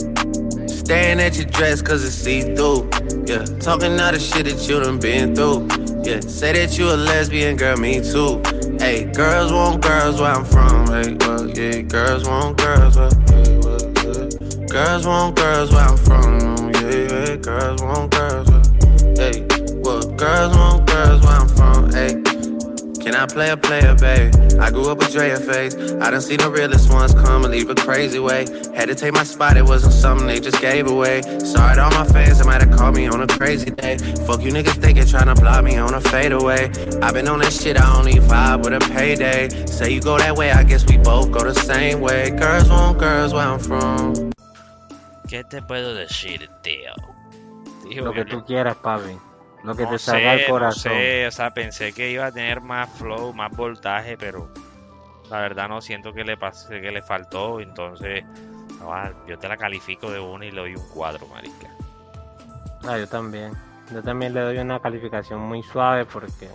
Staring 0.88 1.20
at 1.20 1.36
your 1.36 1.48
dress 1.48 1.82
cause 1.82 2.02
it's 2.06 2.16
see 2.16 2.56
through. 2.56 2.90
Yeah. 3.26 3.44
Talking 3.60 4.00
all 4.00 4.14
the 4.14 4.20
shit 4.22 4.46
that 4.46 4.70
you 4.70 4.80
done 4.80 5.00
been 5.00 5.36
through. 5.36 5.68
Yeah. 6.10 6.22
Say 6.22 6.54
that 6.54 6.78
you 6.78 6.88
a 6.90 6.96
lesbian, 6.96 7.58
girl, 7.58 7.76
me 7.76 8.00
too. 8.00 8.42
Hey, 8.80 9.04
girls 9.04 9.52
want 9.52 9.82
girls 9.82 10.22
where 10.22 10.32
I'm 10.32 10.46
from. 10.46 10.88
Hey, 10.88 11.18
well, 11.20 11.46
yeah. 11.50 11.82
Girls 11.82 12.26
want 12.26 12.58
girls 12.58 12.96
where, 12.96 13.10
yeah, 13.12 13.60
well, 13.66 13.84
yeah. 14.00 14.66
Girls 14.68 15.06
want 15.06 15.36
girls 15.36 15.72
where 15.74 15.82
I'm 15.82 15.98
from. 15.98 16.72
Yeah, 16.72 16.80
yeah. 16.80 17.36
Girls 17.36 17.82
want 17.82 18.12
girls 18.12 18.50
where, 18.50 18.64
hey. 19.18 19.46
Well, 19.84 20.04
girls 20.16 20.56
want 20.56 20.88
girls 20.88 21.22
where 21.22 21.34
I'm 21.34 21.50
from. 21.50 21.92
Hey. 21.92 22.27
Can 23.08 23.16
I 23.16 23.26
play 23.26 23.52
a 23.52 23.56
player, 23.56 23.96
babe? 23.96 24.34
I 24.60 24.70
grew 24.70 24.92
up 24.92 24.98
with 24.98 25.14
Drea 25.14 25.38
face. 25.38 25.74
I 26.02 26.12
done 26.12 26.20
seen 26.20 26.40
the 26.40 26.52
realest 26.52 26.92
ones 26.92 27.14
come 27.14 27.46
and 27.46 27.54
leave 27.54 27.70
a 27.70 27.76
crazy 27.76 28.20
way. 28.20 28.46
Had 28.76 28.90
to 28.90 28.96
take 28.96 29.14
my 29.14 29.24
spot, 29.24 29.56
it 29.56 29.64
wasn't 29.64 29.94
something 29.94 30.28
they 30.28 30.42
just 30.42 30.60
gave 30.60 30.88
away. 30.88 31.22
Sorry 31.40 31.76
to 31.76 31.84
all 31.84 31.92
my 31.92 32.04
fans 32.04 32.40
that 32.40 32.46
might 32.46 32.62
have 32.62 32.78
called 32.78 32.98
me 32.98 33.08
on 33.08 33.22
a 33.22 33.28
crazy 33.28 33.70
day. 33.70 33.98
Fuck 34.28 34.42
you 34.42 34.52
niggas 34.52 34.82
thinking 34.82 35.06
trying 35.06 35.34
to 35.34 35.42
block 35.42 35.64
me 35.64 35.78
on 35.78 35.94
a 35.94 36.02
fadeaway. 36.02 36.70
i 37.02 37.10
been 37.14 37.30
on 37.30 37.40
that 37.40 37.54
shit, 37.54 37.78
I 37.78 37.98
only 37.98 38.16
vibe 38.16 38.66
with 38.66 38.74
a 38.74 38.84
payday. 38.94 39.48
Say 39.68 39.94
you 39.94 40.02
go 40.02 40.18
that 40.18 40.36
way, 40.36 40.52
I 40.52 40.64
guess 40.66 40.86
we 40.86 40.98
both 40.98 41.32
go 41.32 41.46
the 41.46 41.54
same 41.56 42.02
way. 42.02 42.32
Girls 42.32 42.70
want 42.70 43.00
girls 43.00 43.34
where 43.34 43.48
I'm 43.48 43.60
from. 43.60 44.34
¿Qué 45.30 45.46
te 45.50 45.62
puedo 45.62 45.96
decir, 45.96 46.50
tío? 46.62 46.92
Dijo 47.88 48.04
Lo 48.04 48.12
que 48.12 48.26
no- 48.26 48.32
tú 48.32 48.46
quieras, 48.46 48.76
papi. 48.76 49.18
Lo 49.64 49.76
que 49.76 49.86
no 49.86 49.88
te 49.88 50.00
salga 50.00 50.34
sé, 50.34 50.44
al 50.44 50.46
corazón. 50.46 50.92
No 50.94 51.00
sé, 51.00 51.28
o 51.28 51.32
sea, 51.32 51.52
pensé 51.54 51.94
que 51.94 52.12
iba 52.12 52.28
a 52.28 52.32
tener 52.32 52.62
más 52.62 52.90
flow, 52.90 53.34
más 53.34 53.52
voltaje, 53.52 54.18
pero 54.18 54.52
la 55.30 55.42
verdad 55.42 55.68
no 55.70 55.82
siento 55.82 56.14
que 56.14 56.24
le 56.24 56.38
pase, 56.38 56.82
que 56.82 56.92
le 56.92 57.02
faltó, 57.02 57.60
entonces 57.60 58.24
no, 58.80 58.94
ah, 58.94 59.12
yo 59.28 59.38
te 59.40 59.48
la 59.48 59.58
califico 59.58 60.12
de 60.12 60.20
uno 60.20 60.44
y 60.46 60.52
le 60.52 60.62
doy 60.62 60.76
un 60.76 60.88
4, 60.94 61.28
marica. 61.28 61.68
Ah, 62.84 62.98
yo 62.98 63.08
también. 63.08 63.54
Yo 63.92 64.04
también 64.04 64.34
le 64.34 64.42
doy 64.42 64.58
una 64.58 64.80
calificación 64.80 65.42
muy 65.42 65.64
suave 65.64 66.06
porque 66.06 66.50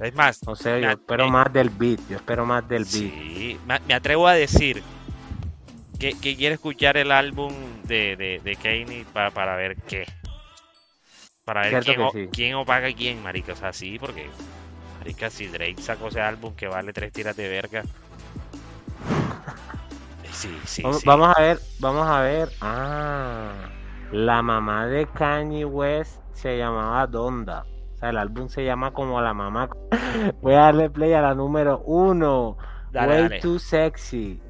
Es 0.00 0.14
más, 0.14 0.40
No 0.46 0.56
sé, 0.56 0.80
me 0.80 0.88
yo 0.88 0.90
espero 0.90 1.28
más 1.28 1.52
del 1.52 1.70
beat, 1.70 2.00
yo 2.08 2.16
espero 2.16 2.46
más 2.46 2.68
del 2.68 2.84
beat. 2.86 3.14
Sí, 3.14 3.58
me, 3.66 3.80
me 3.80 3.94
atrevo 3.94 4.26
a 4.28 4.34
decir 4.34 4.82
que, 5.98 6.18
que 6.18 6.36
quiero 6.36 6.54
escuchar 6.54 6.96
el 6.96 7.12
álbum 7.12 7.52
de, 7.84 8.16
de, 8.16 8.40
de 8.42 8.56
Kanye 8.56 9.06
para, 9.12 9.30
para 9.30 9.56
ver 9.56 9.76
qué. 9.82 10.06
Para 11.44 11.62
ver 11.62 11.84
quién, 11.84 12.00
sí. 12.12 12.28
quién 12.32 12.54
opaga 12.54 12.88
a 12.88 12.92
quién, 12.92 13.22
marica. 13.22 13.52
O 13.52 13.56
sea, 13.56 13.72
sí, 13.72 13.98
porque, 13.98 14.30
marica, 14.98 15.28
si 15.28 15.48
Drake 15.48 15.82
sacó 15.82 16.08
ese 16.08 16.20
álbum 16.20 16.54
que 16.54 16.68
vale 16.68 16.92
tres 16.92 17.12
tiras 17.12 17.36
de 17.36 17.48
verga. 17.48 17.82
Sí, 20.32 20.48
sí, 20.64 20.82
vamos, 20.82 21.00
sí. 21.00 21.06
vamos 21.06 21.36
a 21.36 21.40
ver, 21.40 21.58
vamos 21.78 22.08
a 22.08 22.20
ver. 22.22 22.48
Ah, 22.62 23.52
la 24.10 24.42
mamá 24.42 24.86
de 24.86 25.06
Kanye 25.06 25.66
West 25.66 26.20
se 26.32 26.56
llamaba 26.56 27.06
Donda. 27.06 27.66
O 27.94 27.98
sea, 27.98 28.08
el 28.10 28.16
álbum 28.16 28.48
se 28.48 28.64
llama 28.64 28.92
como 28.92 29.20
la 29.20 29.34
mamá. 29.34 29.68
Voy 30.40 30.54
a 30.54 30.60
darle 30.60 30.90
play 30.90 31.12
a 31.12 31.20
la 31.20 31.34
número 31.34 31.80
uno. 31.84 32.56
Dale, 32.90 33.12
Way 33.12 33.22
dale. 33.22 33.40
Too 33.40 33.58
Sexy. 33.58 34.40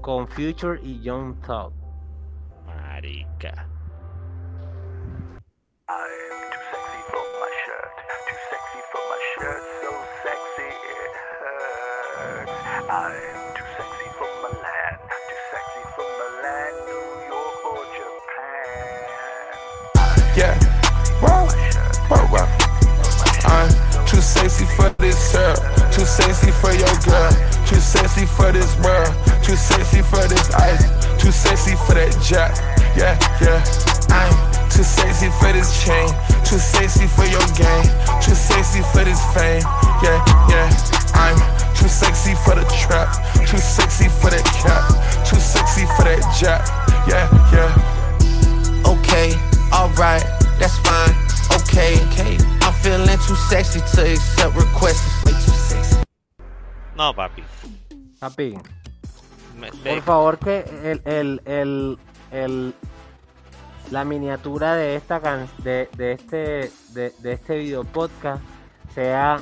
Con 0.00 0.28
Future 0.28 0.80
y 0.82 1.00
Young 1.00 1.40
Thug. 1.42 1.72
Marica. 2.66 3.66
Yeah. 20.36 20.58
Whoa, 21.22 21.46
whoa, 22.10 22.26
whoa. 22.34 22.46
I'm 23.46 23.70
too 24.06 24.20
sexy 24.20 24.64
for 24.74 24.90
this 24.98 25.32
girl. 25.32 25.54
Too 25.92 26.04
sexy 26.04 26.50
for 26.50 26.72
your 26.72 26.90
girl. 27.06 27.30
Too 27.66 27.78
sexy 27.78 28.26
for 28.26 28.50
this. 28.50 28.74
Too 29.46 29.54
sexy 29.54 30.02
for 30.02 30.26
this 30.26 30.50
ice. 30.54 30.82
Too 31.22 31.30
sexy 31.30 31.76
for 31.86 31.94
that 31.94 32.10
jack. 32.20 32.58
Yeah, 32.98 33.14
yeah. 33.40 33.62
I'm 34.10 34.34
too 34.68 34.82
sexy 34.82 35.30
for 35.38 35.52
this 35.52 35.84
chain. 35.84 36.08
Too 36.42 36.58
sexy 36.58 37.06
for 37.06 37.26
your 37.26 37.46
game. 37.54 37.86
Too 38.20 38.34
sexy 38.34 38.82
for 38.90 39.04
this 39.04 39.22
fame. 39.30 39.62
Yeah, 40.02 40.18
yeah. 40.50 40.66
I'm 41.14 41.59
too 41.80 41.88
sexy 41.88 42.34
for 42.44 42.54
the 42.54 42.64
trap. 42.84 43.08
Too 43.48 43.58
sexy 43.58 44.08
for 44.20 44.30
that 44.30 44.44
cap. 44.62 44.84
Too 45.26 45.40
sexy 45.40 45.86
for 45.96 46.04
that 46.04 46.20
jack. 46.38 46.62
Yeah, 47.08 47.26
yeah. 47.52 48.90
Okay, 48.92 49.32
alright, 49.72 50.24
that's 50.58 50.76
fine. 50.84 51.14
Okay, 51.60 51.96
okay. 52.12 52.36
I'm 52.62 52.72
feeling 52.82 53.18
too 53.26 53.34
sexy 53.48 53.80
to 53.80 54.12
accept 54.12 54.54
requests. 54.54 55.24
Way 55.24 55.32
too 55.32 55.56
sexy. 55.56 55.96
No, 56.96 57.12
papi. 57.12 57.42
Papi, 58.20 58.58
Me- 59.58 59.70
por 59.70 60.02
favor 60.02 60.38
que 60.38 60.64
el, 60.84 61.00
el, 61.06 61.40
el, 61.46 61.98
el- 62.32 62.74
la 63.90 64.04
miniatura 64.04 64.74
de 64.76 64.94
esta 64.96 65.20
can 65.20 65.48
de, 65.64 65.88
de 65.96 66.12
este 66.12 66.70
de, 66.92 67.12
de 67.18 67.32
este 67.32 67.56
video 67.58 67.82
podcast 67.84 68.40
sea 68.94 69.40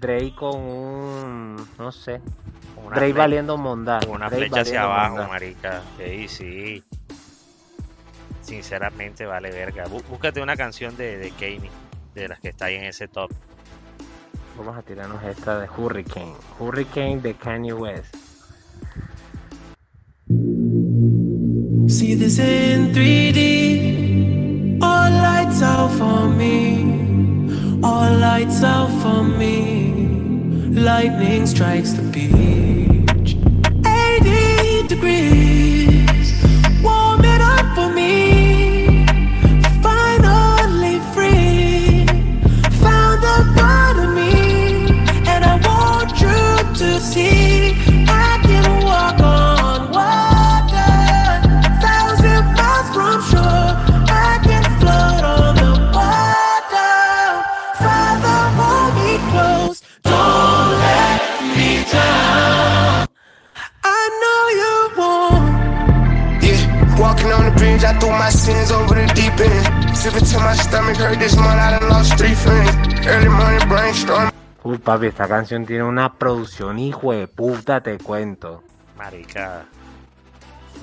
Drake 0.00 0.34
con 0.36 0.60
un 0.60 1.56
no 1.78 1.92
sé 1.92 2.20
una 2.84 2.96
Drake 2.96 3.12
fle- 3.14 3.18
valiendo 3.18 3.56
mondá 3.56 4.00
una 4.08 4.28
Drake 4.28 4.46
flecha 4.48 4.60
hacia 4.62 4.82
abajo, 4.82 5.14
mondá. 5.16 5.28
marica. 5.28 5.82
Sí, 5.98 6.28
sí. 6.28 6.84
Sinceramente 8.42 9.24
vale 9.24 9.50
verga. 9.50 9.84
Bú- 9.86 10.02
Búscate 10.08 10.42
una 10.42 10.56
canción 10.56 10.94
de, 10.96 11.16
de 11.16 11.30
Kanye, 11.30 11.70
de 12.14 12.28
las 12.28 12.40
que 12.40 12.48
está 12.48 12.66
ahí 12.66 12.74
en 12.76 12.84
ese 12.84 13.08
top. 13.08 13.30
vamos 14.58 14.76
a 14.76 14.82
tirarnos 14.82 15.22
esta 15.24 15.58
de 15.58 15.68
Hurricane 15.68 16.34
Hurricane 16.60 17.20
de 17.20 17.34
Kanye 17.34 17.72
West 17.72 18.14
See 21.88 22.14
this 22.16 22.38
in 22.38 22.92
3D. 22.92 24.78
All 24.82 25.10
lights 25.10 25.60
out 25.62 25.90
for 25.92 26.28
me. 26.28 27.80
All 27.82 28.12
lights 28.18 28.62
out 28.62 28.88
for 29.02 29.22
me. 29.22 29.73
Lightning 30.84 31.46
strikes 31.46 31.94
the 31.94 32.02
beach. 32.02 33.38
80 33.86 34.86
degrees. 34.86 35.63
Sipping 70.04 70.26
till 70.26 70.40
my 70.40 70.52
stomach 70.52 70.96
hurt 70.98 71.18
this 71.18 71.34
month, 71.34 71.58
I 71.58 71.78
done 71.78 71.88
lost 71.88 72.18
three 72.18 72.34
friends. 72.34 72.70
Early 73.06 73.30
morning 73.30 73.66
brainstorm. 73.66 74.30
Uy, 74.62 74.76
papi, 74.76 75.06
esta 75.06 75.26
canción 75.26 75.64
tiene 75.64 75.82
una 75.82 76.12
producción 76.18 76.78
hijo 76.78 77.12
de 77.12 77.26
puta, 77.26 77.80
te 77.80 77.96
cuento. 77.96 78.62
Marica. 78.98 79.64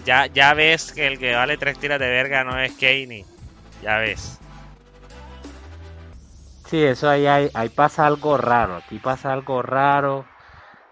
Ya, 0.05 0.25
ya 0.25 0.55
ves 0.55 0.91
que 0.91 1.05
el 1.05 1.19
que 1.19 1.35
vale 1.35 1.57
tres 1.57 1.77
tiras 1.77 1.99
de 1.99 2.09
verga 2.09 2.43
no 2.43 2.57
es 2.57 2.71
Kanye. 2.71 3.23
Ya 3.83 3.99
ves. 3.99 4.39
Sí, 6.65 6.83
eso 6.83 7.07
ahí, 7.07 7.27
ahí 7.27 7.69
pasa 7.69 8.07
algo 8.07 8.37
raro, 8.37 8.77
aquí 8.77 8.97
pasa 8.97 9.33
algo 9.33 9.61
raro. 9.61 10.25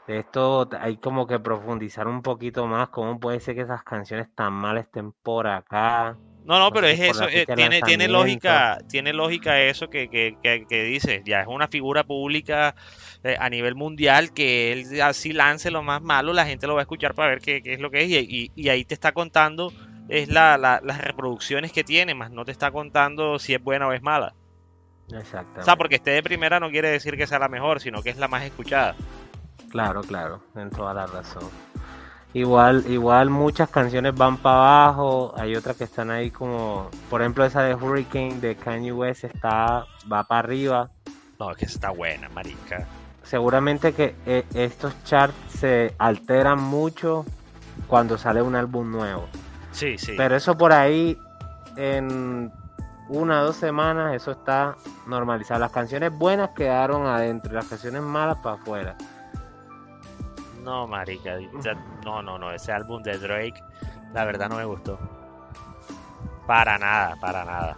De 0.05 0.19
esto 0.19 0.69
hay 0.79 0.97
como 0.97 1.25
que 1.25 1.39
profundizar 1.39 2.07
un 2.07 2.21
poquito 2.21 2.67
más, 2.67 2.89
cómo 2.89 3.19
puede 3.19 3.39
ser 3.39 3.55
que 3.55 3.61
esas 3.61 3.81
canciones 3.81 4.27
tan 4.35 4.53
mal 4.53 4.77
estén 4.77 5.13
por 5.13 5.47
acá. 5.47 6.15
No, 6.49 6.57
no, 6.59 6.71
pero 6.71 6.87
es 6.87 6.99
eso, 6.99 7.25
eh, 7.37 7.45
tiene, 7.55 7.75
tiene 7.87 8.07
lógica, 8.11 8.77
tiene 8.89 9.13
lógica 9.13 9.61
eso 9.61 9.87
que, 9.87 10.09
que, 10.09 10.35
que, 10.41 10.65
que 10.67 10.83
dices, 10.83 11.21
ya 11.23 11.41
es 11.41 11.47
una 11.47 11.67
figura 11.67 12.03
pública 12.03 12.75
eh, 13.23 13.37
a 13.39 13.49
nivel 13.49 13.75
mundial 13.75 14.31
que 14.33 14.71
él 14.71 14.99
así 15.01 15.31
lance 15.31 15.69
lo 15.69 15.83
más 15.83 16.01
malo, 16.01 16.33
la 16.33 16.45
gente 16.47 16.65
lo 16.65 16.73
va 16.73 16.81
a 16.81 16.83
escuchar 16.83 17.13
para 17.13 17.29
ver 17.29 17.39
qué, 17.39 17.61
qué 17.61 17.73
es 17.73 17.79
lo 17.79 17.91
que 17.91 18.01
es 18.01 18.09
y, 18.09 18.17
y- 18.17 18.51
y 18.55 18.69
ahí 18.69 18.83
te 18.83 18.95
está 18.95 19.11
contando 19.11 19.71
es 20.09 20.27
la, 20.27 20.57
la- 20.57 20.81
las 20.83 20.99
reproducciones 20.99 21.71
que 21.71 21.83
tiene, 21.83 22.15
más 22.15 22.31
no 22.31 22.43
te 22.45 22.51
está 22.51 22.71
contando 22.71 23.37
si 23.37 23.53
es 23.53 23.61
buena 23.63 23.87
o 23.87 23.93
es 23.93 24.01
mala. 24.01 24.33
Exactamente. 25.11 25.61
O 25.61 25.63
sea, 25.65 25.75
porque 25.75 25.95
esté 25.95 26.11
de 26.11 26.23
primera 26.23 26.59
no 26.59 26.71
quiere 26.71 26.89
decir 26.89 27.15
que 27.15 27.27
sea 27.27 27.37
la 27.37 27.47
mejor, 27.47 27.79
sino 27.79 28.01
que 28.01 28.09
es 28.09 28.17
la 28.17 28.27
más 28.27 28.43
escuchada. 28.43 28.95
Claro, 29.69 30.01
claro, 30.01 30.41
en 30.55 30.71
toda 30.71 30.95
la 30.95 31.05
razón. 31.05 31.47
Igual, 32.33 32.85
igual 32.87 33.31
muchas 33.31 33.69
canciones 33.69 34.13
van 34.13 34.37
para 34.37 34.85
abajo, 34.85 35.33
hay 35.35 35.55
otras 35.55 35.75
que 35.77 35.85
están 35.85 36.11
ahí 36.11 36.29
como, 36.29 36.89
por 37.09 37.21
ejemplo 37.21 37.43
esa 37.43 37.63
de 37.63 37.73
Hurricane 37.73 38.39
de 38.39 38.55
Kanye 38.55 38.91
West 38.91 39.23
está, 39.23 39.85
va 40.11 40.23
para 40.23 40.39
arriba. 40.39 40.89
No, 41.39 41.51
es 41.51 41.57
que 41.57 41.65
está 41.65 41.89
buena, 41.89 42.29
marica. 42.29 42.85
Seguramente 43.23 43.93
que 43.93 44.15
eh, 44.27 44.43
estos 44.53 44.93
charts 45.05 45.35
se 45.59 45.95
alteran 45.97 46.61
mucho 46.61 47.25
cuando 47.87 48.17
sale 48.17 48.41
un 48.41 48.55
álbum 48.55 48.91
nuevo. 48.91 49.27
Sí, 49.71 49.97
sí. 49.97 50.13
Pero 50.15 50.35
eso 50.35 50.55
por 50.57 50.71
ahí, 50.71 51.17
en 51.77 52.51
una 53.07 53.41
o 53.41 53.45
dos 53.45 53.55
semanas, 53.55 54.13
eso 54.13 54.31
está 54.31 54.75
normalizado. 55.07 55.59
Las 55.61 55.71
canciones 55.71 56.11
buenas 56.11 56.51
quedaron 56.51 57.07
adentro, 57.07 57.53
las 57.53 57.65
canciones 57.65 58.01
malas 58.03 58.37
para 58.37 58.55
afuera. 58.55 58.95
No, 60.61 60.87
marica. 60.87 61.37
No, 62.03 62.21
no, 62.21 62.37
no. 62.37 62.51
Ese 62.51 62.71
álbum 62.71 63.01
de 63.03 63.17
Drake, 63.17 63.61
la 64.13 64.25
verdad 64.25 64.49
no 64.49 64.57
me 64.57 64.65
gustó. 64.65 64.99
Para 66.45 66.77
nada, 66.77 67.15
para 67.21 67.45
nada. 67.45 67.77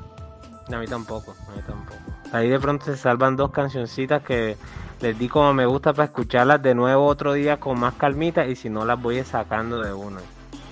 A 0.71 0.77
mí 0.77 0.88
tampoco, 0.88 1.36
a 1.49 1.55
mí 1.55 1.61
tampoco. 1.67 1.99
Ahí 2.32 2.49
de 2.49 2.59
pronto 2.59 2.86
se 2.86 2.95
salvan 2.95 3.36
dos 3.36 3.51
cancioncitas 3.51 4.23
que 4.23 4.55
les 5.01 5.17
di 5.17 5.27
como 5.27 5.53
me 5.53 5.65
gusta 5.65 5.93
para 5.93 6.05
escucharlas 6.05 6.61
de 6.61 6.75
nuevo 6.75 7.05
otro 7.05 7.34
día 7.34 7.59
con 7.59 7.79
más 7.79 7.95
calmita 7.95 8.45
y 8.45 8.55
si 8.55 8.69
no 8.69 8.86
las 8.86 9.01
voy 9.01 9.21
sacando 9.23 9.82
de 9.82 9.91
una. 9.91 10.21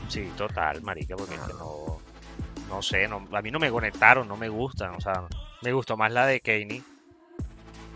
Sí, 0.07 0.31
total, 0.37 0.81
marica, 0.81 1.15
porque 1.15 1.35
que 1.35 1.53
no, 1.53 1.97
no 2.69 2.81
sé, 2.81 3.07
no, 3.07 3.25
a 3.31 3.41
mí 3.41 3.51
no 3.51 3.59
me 3.59 3.69
conectaron, 3.69 4.27
no 4.27 4.37
me 4.37 4.47
gustan, 4.49 4.95
o 4.95 5.01
sea, 5.01 5.23
me 5.61 5.73
gustó 5.73 5.97
más 5.97 6.11
la 6.11 6.25
de 6.25 6.39
Kanye. 6.39 6.81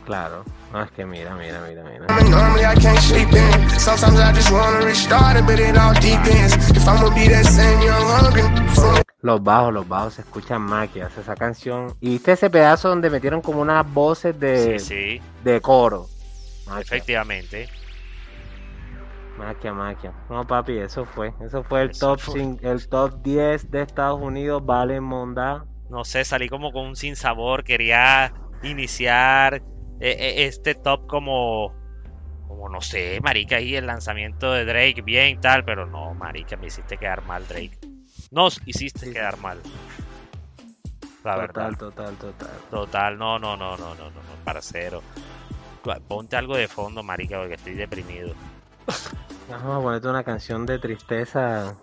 Claro, 0.05 0.43
no 0.73 0.83
es 0.83 0.91
que 0.91 1.05
mira, 1.05 1.33
mira, 1.35 1.61
mira, 1.67 1.83
mira. 1.83 2.07
Normally 2.29 2.63
I 2.65 2.75
can't 2.79 2.99
sleep 2.99 3.29
in. 3.31 3.69
Sometimes 3.79 4.19
I 4.19 4.33
just 4.33 4.51
wanna 4.51 4.81
restart 4.85 5.37
it, 5.37 5.45
but 5.45 5.59
it 5.59 5.77
all 5.77 5.93
depends. 5.93 6.55
If 6.71 6.85
I'ma 6.87 7.09
be 7.15 7.29
that 7.29 7.45
same 7.45 7.81
young 7.81 8.03
hungry, 8.09 8.43
Los 9.21 9.41
bajos, 9.41 9.73
los 9.73 9.87
bajos 9.87 10.15
se 10.15 10.21
escuchan 10.23 10.67
hace 10.73 11.21
esa 11.21 11.35
canción. 11.35 11.95
Y 12.01 12.09
viste 12.09 12.33
ese 12.33 12.49
pedazo 12.49 12.89
donde 12.89 13.09
metieron 13.09 13.39
como 13.41 13.61
unas 13.61 13.89
voces 13.93 14.37
de, 14.37 14.77
Sí, 14.79 14.85
sí, 14.85 15.21
de 15.45 15.61
coro. 15.61 16.07
Maquia, 16.67 16.81
efectivamente. 16.81 17.69
maquia, 19.37 19.73
maquia. 19.73 20.11
No, 20.29 20.45
papi, 20.45 20.77
eso 20.77 21.05
fue. 21.05 21.33
Eso 21.45 21.63
fue 21.63 21.83
el 21.83 21.91
Eso 21.91 22.07
top 22.15 22.19
fue. 22.19 22.39
cin- 22.41 22.59
el 22.61 22.87
top 22.89 23.21
10 23.23 23.71
de 23.71 23.81
Estados 23.81 24.21
Unidos. 24.21 24.65
Vale, 24.65 24.99
Monda. 24.99 25.65
No 25.89 26.03
sé, 26.03 26.25
salí 26.25 26.49
como 26.49 26.71
con 26.73 26.87
un 26.87 26.95
sinsabor. 26.97 27.63
Quería 27.63 28.33
iniciar 28.61 29.61
este 29.99 30.75
top 30.75 31.07
como, 31.07 31.73
como 32.47 32.69
no 32.69 32.81
sé, 32.81 33.19
marica, 33.23 33.57
ahí 33.57 33.75
el 33.75 33.87
lanzamiento 33.87 34.51
de 34.51 34.65
Drake, 34.65 35.01
bien 35.01 35.39
tal, 35.41 35.63
pero 35.63 35.85
no, 35.85 36.13
marica, 36.13 36.57
me 36.57 36.67
hiciste 36.67 36.97
quedar 36.97 37.23
mal, 37.25 37.47
Drake. 37.47 37.77
Nos 38.31 38.59
hiciste 38.65 39.05
Sí. 39.07 39.13
quedar 39.13 39.37
mal. 39.37 39.59
La 41.23 41.37
verdad. 41.37 41.71
Total, 41.77 41.77
total, 41.77 42.15
total. 42.17 42.49
Total, 42.69 43.17
no, 43.17 43.39
no, 43.39 43.55
no, 43.55 43.77
no, 43.77 43.95
no, 43.95 43.95
no, 43.95 44.09
no, 44.09 44.43
parcero. 44.43 45.01
Ponte 46.07 46.35
algo 46.35 46.55
de 46.57 46.67
fondo, 46.67 47.03
marica, 47.03 47.37
porque 47.39 47.55
estoy 47.55 47.73
deprimido. 47.75 48.33
Vamos 49.49 49.77
a 49.77 49.81
ponerte 49.81 50.07
una 50.07 50.23
canción 50.23 50.65
de 50.65 50.79
tristeza 50.79 51.75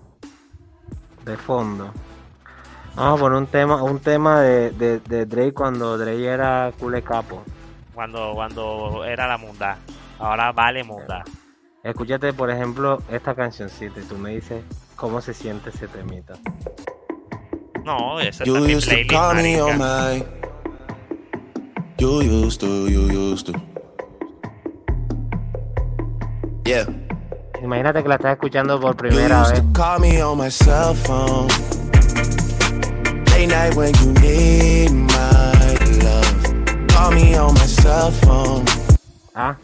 de 1.25 1.37
fondo. 1.37 1.93
Vamos 2.97 3.19
a 3.19 3.23
poner 3.23 3.39
un 3.39 3.47
tema, 3.47 3.83
un 3.83 4.01
tema 4.01 4.41
de, 4.41 4.71
de, 4.73 5.01
de 5.01 5.27
Drake 5.27 5.53
cuando 5.55 5.97
Drake 5.97 6.27
era 6.27 6.73
cule 6.79 7.03
capo. 7.03 7.43
Cuando, 8.01 8.33
cuando 8.33 9.05
era 9.05 9.29
la 9.29 9.37
munda. 9.37 9.77
Ahora 10.19 10.53
vale 10.53 10.83
munda. 10.83 11.23
Escúchate, 11.85 12.33
por 12.33 12.51
ejemplo, 12.51 13.03
esta 13.11 13.35
cancioncita 13.35 14.01
y 14.01 14.05
tú 14.05 14.17
me 14.17 14.31
dices 14.31 14.65
cómo 14.97 15.21
se 15.21 15.35
siente 15.35 15.69
ese 15.69 15.87
temita. 15.87 16.33
No, 17.85 18.19
esa 18.19 18.45
en 18.45 18.53
mi 18.65 18.75
used 18.75 18.89
to 18.89 18.95
playlist, 18.95 19.11
call 19.11 19.35
me 19.43 19.61
on 19.61 19.77
marica. 19.79 20.25
my. 20.25 20.25
You 21.99 22.23
used 22.23 22.61
to, 22.61 22.89
you 22.89 23.03
used 23.33 23.53
to. 23.53 23.61
Yeah. 26.65 26.87
Imagínate 27.63 28.03
que 28.03 28.09
la 28.09 28.15
estás 28.15 28.33
escuchando 28.33 28.81
por 28.81 28.93
You 28.93 28.97
primera 28.97 29.43
used 29.43 29.57
vez. 29.57 29.61
to 29.63 29.73
call 29.79 29.99
me 30.01 30.23
on 30.23 30.39
my 30.39 30.49
cell 30.51 30.95
phone. 30.95 31.49
Late 33.27 33.49
night 33.49 33.75
when 33.77 33.93
you 33.97 34.13
need 34.23 34.91
my 34.91 35.40
Ah, 39.35 39.57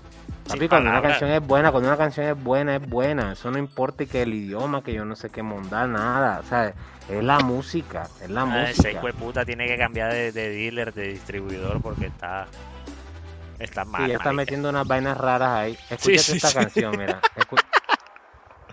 papi, 0.48 0.68
cuando 0.68 0.88
una 0.90 1.02
canción 1.02 1.30
es 1.30 1.46
buena, 1.46 1.70
cuando 1.70 1.88
una 1.88 1.98
canción 1.98 2.26
es 2.26 2.42
buena, 2.42 2.76
es 2.76 2.88
buena. 2.88 3.32
Eso 3.32 3.50
no 3.50 3.58
importa 3.58 4.06
que 4.06 4.22
el 4.22 4.32
idioma, 4.34 4.82
que 4.82 4.92
yo 4.94 5.04
no 5.04 5.16
sé 5.16 5.28
qué 5.30 5.42
mondar, 5.42 5.88
nada. 5.88 6.40
O 6.40 6.48
sea, 6.48 6.72
es 7.08 7.22
la 7.24 7.40
música, 7.40 8.08
es 8.22 8.30
la 8.30 8.42
Ah, 8.42 8.62
Ese 8.62 8.82
música. 8.82 8.90
hijo 8.92 9.06
de 9.08 9.12
puta 9.12 9.44
tiene 9.44 9.66
que 9.66 9.76
cambiar 9.76 10.12
de, 10.12 10.32
de 10.32 10.48
dealer, 10.50 10.94
de 10.94 11.08
distribuidor, 11.08 11.80
porque 11.82 12.06
está. 12.06 12.46
Está 13.58 13.84
mal. 13.84 14.02
Sí, 14.04 14.08
ya 14.10 14.16
está 14.16 14.32
metiendo 14.32 14.68
unas 14.68 14.86
vainas 14.86 15.16
raras 15.16 15.50
ahí. 15.50 15.72
Escúchate 15.90 16.18
sí, 16.18 16.36
esta 16.36 16.48
sí. 16.48 16.54
canción, 16.54 16.96
mira. 16.98 17.20
Escu- 17.36 17.62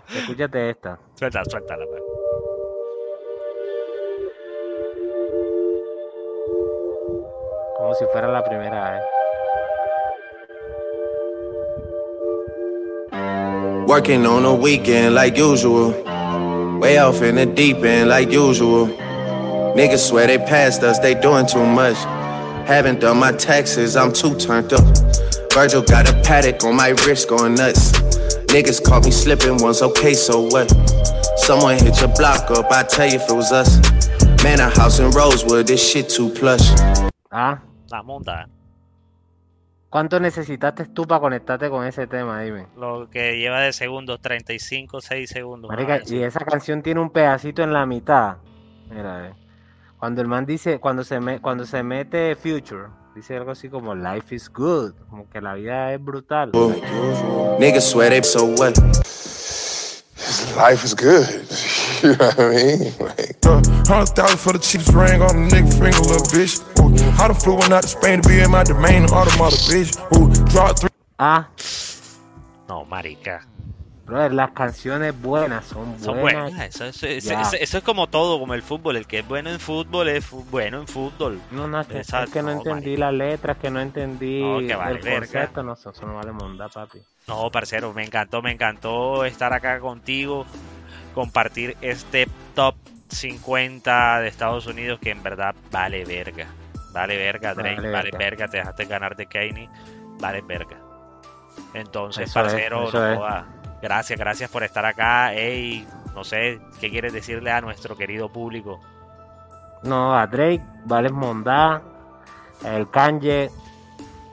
Escúchate 0.14 0.70
esta. 0.70 0.98
Suelta, 1.14 1.42
suéltala, 1.44 1.84
pues. 1.86 2.02
Como 7.84 7.94
si 7.96 8.06
fuera 8.06 8.32
la 8.32 8.42
primera 8.42 8.92
vez. 8.92 9.02
Working 13.86 14.24
on 14.24 14.46
a 14.46 14.54
weekend 14.54 15.14
like 15.14 15.36
usual. 15.36 15.90
Way 16.80 16.96
off 16.96 17.20
in 17.20 17.34
the 17.34 17.44
deep 17.44 17.84
end 17.84 18.08
like 18.08 18.32
usual. 18.32 18.86
Niggas 19.76 19.98
swear 19.98 20.26
they 20.26 20.38
passed 20.38 20.82
us, 20.82 20.98
they 21.00 21.14
doing 21.14 21.44
too 21.44 21.66
much. 21.66 21.98
Haven't 22.66 23.00
done 23.00 23.18
my 23.18 23.32
taxes, 23.32 23.96
I'm 23.98 24.14
too 24.14 24.34
turned 24.34 24.72
up. 24.72 24.84
Virgil 25.52 25.82
got 25.82 26.08
a 26.08 26.14
paddock 26.22 26.64
on 26.64 26.76
my 26.76 26.94
wrist 27.04 27.28
going 27.28 27.54
nuts. 27.54 27.92
Niggas 28.48 28.82
caught 28.82 29.04
me 29.04 29.10
slipping 29.10 29.58
once, 29.58 29.82
okay, 29.82 30.14
so 30.14 30.40
what? 30.40 30.70
Someone 31.36 31.76
hit 31.76 32.00
your 32.00 32.08
block 32.16 32.50
up, 32.50 32.72
I 32.72 32.82
tell 32.84 33.06
you 33.06 33.16
if 33.16 33.28
it 33.28 33.34
was 33.34 33.52
us. 33.52 33.76
Man, 34.42 34.58
a 34.60 34.70
house 34.70 35.00
in 35.00 35.10
Rosewood, 35.10 35.66
this 35.66 35.86
shit 35.86 36.08
too 36.08 36.30
plush. 36.30 36.70
Ah, 37.30 37.60
La 37.94 38.02
monta. 38.02 38.48
¿cuánto 39.88 40.18
necesitaste 40.18 40.86
tú 40.86 41.06
para 41.06 41.20
conectarte 41.20 41.70
con 41.70 41.86
ese 41.86 42.08
tema? 42.08 42.40
Dime. 42.40 42.66
Lo 42.76 43.08
que 43.08 43.38
lleva 43.38 43.60
de 43.60 43.72
segundos, 43.72 44.20
35, 44.20 45.00
6 45.00 45.30
segundos. 45.30 45.70
Marica, 45.70 46.00
y 46.04 46.24
esa 46.24 46.40
canción 46.40 46.82
tiene 46.82 46.98
un 47.00 47.10
pedacito 47.10 47.62
en 47.62 47.72
la 47.72 47.86
mitad. 47.86 48.38
Mira, 48.90 49.28
eh. 49.28 49.34
Cuando 49.96 50.22
el 50.22 50.26
man 50.26 50.44
dice, 50.44 50.80
cuando 50.80 51.04
se, 51.04 51.20
me, 51.20 51.40
cuando 51.40 51.66
se 51.66 51.84
mete 51.84 52.34
Future, 52.34 52.88
dice 53.14 53.36
algo 53.36 53.52
así 53.52 53.68
como 53.68 53.94
Life 53.94 54.34
is 54.34 54.52
good, 54.52 54.94
como 55.08 55.30
que 55.30 55.40
la 55.40 55.54
vida 55.54 55.92
es 55.92 56.02
brutal. 56.02 56.50
Niggas 57.60 57.88
swear 57.88 58.10
they 58.10 58.24
so 58.24 58.46
what? 58.58 58.76
Life 60.56 60.84
is 60.84 60.96
good. 60.96 61.28
You 62.04 62.10
know 62.16 62.26
what 62.26 62.38
I 62.38 62.48
mean? 62.50 62.92
Like, 63.00 63.38
Hundred 63.86 64.14
thousand 64.14 64.38
for 64.38 64.52
the 64.52 64.58
cheapest 64.58 64.92
ring 64.92 65.22
on 65.22 65.30
a 65.30 65.48
nigga 65.48 65.72
finger, 65.72 66.04
little 66.04 66.26
bitch. 66.28 66.60
Ooh, 67.16 67.22
I 67.24 67.28
done 67.28 67.34
flew 67.36 67.54
one 67.54 67.72
out 67.72 67.82
to 67.82 67.88
Spain 67.88 68.20
to 68.22 68.28
be 68.28 68.40
in 68.40 68.50
my 68.50 68.64
domain, 68.64 69.04
automata, 69.04 69.56
bitch. 69.68 69.96
Ooh, 70.16 70.28
draw 70.50 70.72
three. 70.74 70.90
Ah, 71.18 71.48
No, 72.68 72.84
marica. 72.84 73.46
brother, 74.06 74.32
las 74.34 74.50
canciones 74.50 75.14
buenas 75.22 75.64
son 75.64 75.98
Son 76.00 76.20
buenas. 76.20 76.50
buenas. 76.50 76.74
Eso, 76.74 76.84
eso- 76.84 77.06
eso- 77.06 77.30
Ya. 77.30 77.40
eso- 77.42 77.56
eso 77.58 77.78
es 77.78 77.84
como 77.84 78.06
todo, 78.08 78.38
como 78.38 78.52
el 78.54 78.62
fútbol. 78.62 78.96
El 78.96 79.06
que 79.06 79.20
es 79.20 79.28
bueno 79.28 79.48
en 79.50 79.58
fútbol 79.60 80.08
es 80.08 80.28
bueno 80.50 80.80
en 80.80 80.86
fútbol. 80.88 81.40
No, 81.50 81.66
no, 81.68 81.80
es 81.80 81.86
que, 81.86 82.00
es 82.00 82.08
Exacto, 82.08 82.32
que 82.32 82.42
no 82.42 82.50
no, 82.50 82.58
entendí 82.58 82.96
las 82.98 83.14
letras, 83.14 83.56
que 83.58 83.70
no 83.70 83.80
entendí 83.80 84.42
No, 84.42 84.58
que 84.66 84.74
vale 84.74 84.96
el 84.98 85.02
verga. 85.02 85.20
concepto, 85.20 85.62
no, 85.62 85.72
eso, 85.72 85.90
eso 85.90 86.04
no 86.06 86.16
vale 86.16 86.32
monda, 86.32 86.68
papi. 86.68 86.98
No, 87.28 87.50
parcero, 87.50 87.92
me 87.94 88.04
encantó, 88.04 88.42
me 88.42 88.52
encantó 88.52 89.24
estar 89.24 89.52
acá 89.54 89.80
contigo, 89.80 90.44
compartir 91.14 91.74
este 91.80 92.28
top 92.54 92.74
50 93.08 94.20
de 94.20 94.28
Estados 94.28 94.66
Unidos 94.66 94.98
que 95.00 95.10
en 95.10 95.22
verdad 95.22 95.54
vale 95.70 96.04
verga. 96.04 96.46
Vale 96.94 97.16
verga, 97.18 97.54
Drake, 97.54 97.76
Vale 97.76 97.90
vale, 97.90 98.10
verga. 98.12 98.18
verga, 98.18 98.48
te 98.48 98.56
dejaste 98.58 98.84
ganar 98.86 99.16
de 99.16 99.26
Kanye, 99.26 99.68
vale 100.20 100.40
verga. 100.42 100.78
Entonces, 101.74 102.30
Eso 102.30 102.40
es, 102.40 102.52
parcero, 102.52 102.84
no 102.84 103.16
joda. 103.16 103.46
gracias, 103.82 104.18
gracias 104.18 104.50
por 104.50 104.62
estar 104.62 104.86
acá. 104.86 105.34
Ey, 105.34 105.86
no 106.14 106.22
sé, 106.24 106.60
¿qué 106.80 106.90
quieres 106.90 107.12
decirle 107.12 107.50
a 107.50 107.60
nuestro 107.60 107.96
querido 107.96 108.32
público? 108.32 108.80
No, 109.82 110.16
a 110.16 110.26
Drake, 110.28 110.62
Vales 110.84 111.12
Mondá, 111.12 111.82
el 112.64 112.88
Kanye, 112.90 113.50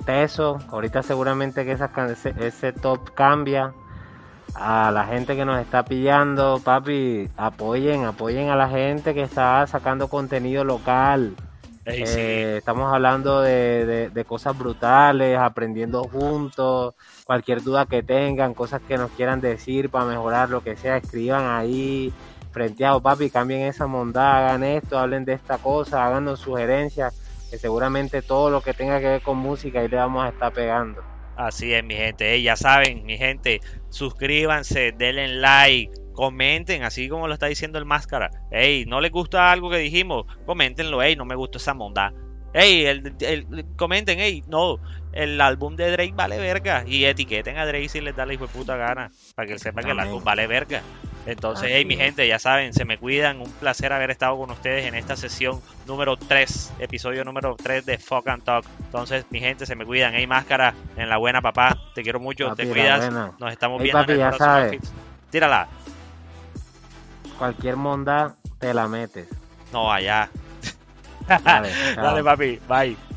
Teso. 0.06 0.60
Ahorita 0.70 1.04
seguramente 1.04 1.66
que 1.66 1.72
esas 1.74 1.92
ese, 2.12 2.34
ese 2.40 2.74
top 2.74 3.14
cambia. 3.14 3.74
A 4.54 4.92
la 4.92 5.06
gente 5.06 5.36
que 5.36 5.46
nos 5.46 5.60
está 5.62 5.84
pillando, 5.84 6.60
papi, 6.64 7.30
apoyen, 7.38 8.04
apoyen 8.06 8.50
a 8.50 8.56
la 8.56 8.68
gente 8.68 9.14
que 9.14 9.22
está 9.24 9.66
sacando 9.66 10.10
contenido 10.10 10.64
local. 10.66 11.36
Eh, 11.86 12.58
estamos 12.60 12.94
hablando 12.94 13.42
de, 13.42 14.10
de- 14.12 14.26
cosas 14.26 14.58
brutales, 14.58 15.38
aprendiendo 15.38 16.04
juntos. 16.04 16.96
Cualquier 17.26 17.64
duda 17.64 17.86
que 17.86 18.04
tengan, 18.04 18.54
cosas 18.54 18.82
que 18.88 18.98
nos 18.98 19.12
quieran 19.12 19.42
decir 19.42 19.90
para 19.90 20.06
mejorar, 20.06 20.50
lo 20.50 20.62
que 20.62 20.76
sea, 20.76 20.98
escriban 20.98 21.46
ahí. 21.46 22.14
Frenteado, 22.52 23.02
papi, 23.02 23.30
cambien 23.30 23.62
esa 23.62 23.88
mondad, 23.88 24.38
hagan 24.48 24.64
esto, 24.64 25.00
hablen 25.00 25.26
de 25.26 25.34
esta 25.34 25.58
cosa, 25.58 26.06
háganos 26.06 26.40
sugerencias, 26.42 27.14
que 27.50 27.58
seguramente 27.58 28.22
todo 28.22 28.50
lo 28.50 28.62
que 28.62 28.74
tenga 28.74 29.00
que 29.00 29.08
ver 29.08 29.22
con 29.22 29.38
música 29.38 29.80
ahí 29.80 29.88
le 29.88 29.98
vamos 29.98 30.26
a 30.26 30.30
estar 30.30 30.52
pegando. 30.54 31.02
Así 31.48 31.74
es, 31.74 31.84
mi 31.84 31.96
gente. 31.96 32.34
Ey, 32.34 32.44
ya 32.44 32.56
saben, 32.56 33.04
mi 33.04 33.18
gente, 33.18 33.62
suscríbanse, 33.90 34.92
denle 34.92 35.28
like, 35.28 35.92
comenten, 36.14 36.84
así 36.84 37.10
como 37.10 37.28
lo 37.28 37.34
está 37.34 37.48
diciendo 37.48 37.80
el 37.80 37.86
máscara. 37.86 38.30
Ey, 38.52 38.86
¿no 38.86 39.02
les 39.02 39.12
gusta 39.12 39.52
algo 39.52 39.70
que 39.72 39.78
dijimos? 39.78 40.26
Coméntenlo, 40.46 41.02
ey, 41.02 41.16
no 41.16 41.26
me 41.26 41.36
gustó 41.36 41.58
esa 41.58 41.74
monda. 41.74 42.14
Ey, 42.54 42.86
el- 42.86 43.16
comenten, 43.76 44.20
ey, 44.20 44.44
no, 44.48 44.78
el 45.14 45.40
álbum 45.42 45.76
de 45.76 45.92
Drake 45.92 46.14
vale 46.16 46.40
verga. 46.40 46.84
Y 46.86 47.06
etiqueten 47.06 47.58
a 47.58 47.66
Drake 47.66 47.90
si 47.90 48.02
les 48.02 48.16
da 48.16 48.26
la 48.26 48.34
hijo 48.34 48.48
de 48.48 48.54
puta 48.54 48.76
gana, 48.76 49.12
para 49.36 49.48
que 49.48 49.54
él 49.54 49.60
sepa 49.60 49.82
que 49.84 49.92
el 49.92 50.00
álbum 50.00 50.24
vale 50.24 50.48
verga. 50.48 50.82
Entonces, 51.26 51.66
Así 51.66 51.74
hey, 51.76 51.86
mi 51.86 51.94
es. 51.94 52.00
gente, 52.00 52.28
ya 52.28 52.40
saben, 52.40 52.74
se 52.74 52.84
me 52.84 52.98
cuidan. 52.98 53.42
Un 53.42 53.52
placer 53.52 53.94
haber 53.94 54.10
estado 54.10 54.38
con 54.38 54.50
ustedes 54.50 54.86
en 54.86 54.96
esta 54.96 55.16
sesión 55.16 55.62
número 55.86 56.18
3, 56.18 56.74
episodio 56.80 57.24
número 57.24 57.56
3 57.56 57.86
de 57.86 57.98
Fuck 58.00 58.28
and 58.28 58.44
Talk. 58.44 58.66
Entonces, 58.80 59.26
mi 59.30 59.40
gente, 59.40 59.66
se 59.66 59.76
me 59.76 59.86
cuidan. 59.86 60.14
Hey, 60.16 60.26
máscara, 60.26 60.74
en 60.98 61.10
la 61.10 61.18
buena, 61.18 61.42
papá. 61.42 61.78
Te 61.94 62.02
quiero 62.02 62.20
mucho, 62.20 62.50
Papi, 62.50 62.64
te 62.64 62.70
cuidas. 62.70 63.12
Nos 63.12 63.52
estamos 63.52 63.82
viendo 63.82 64.00
papi, 64.00 64.14
en 64.14 64.22
el 64.22 64.30
próximo. 64.30 64.94
Tírala. 65.30 65.68
Cualquier 67.38 67.76
mondad 67.76 68.34
te 68.60 68.74
la 68.74 68.88
metes. 68.88 69.28
No, 69.72 69.92
allá. 69.92 70.30
Dale, 71.28 72.24
papi. 72.24 72.60
Bye. 72.68 73.11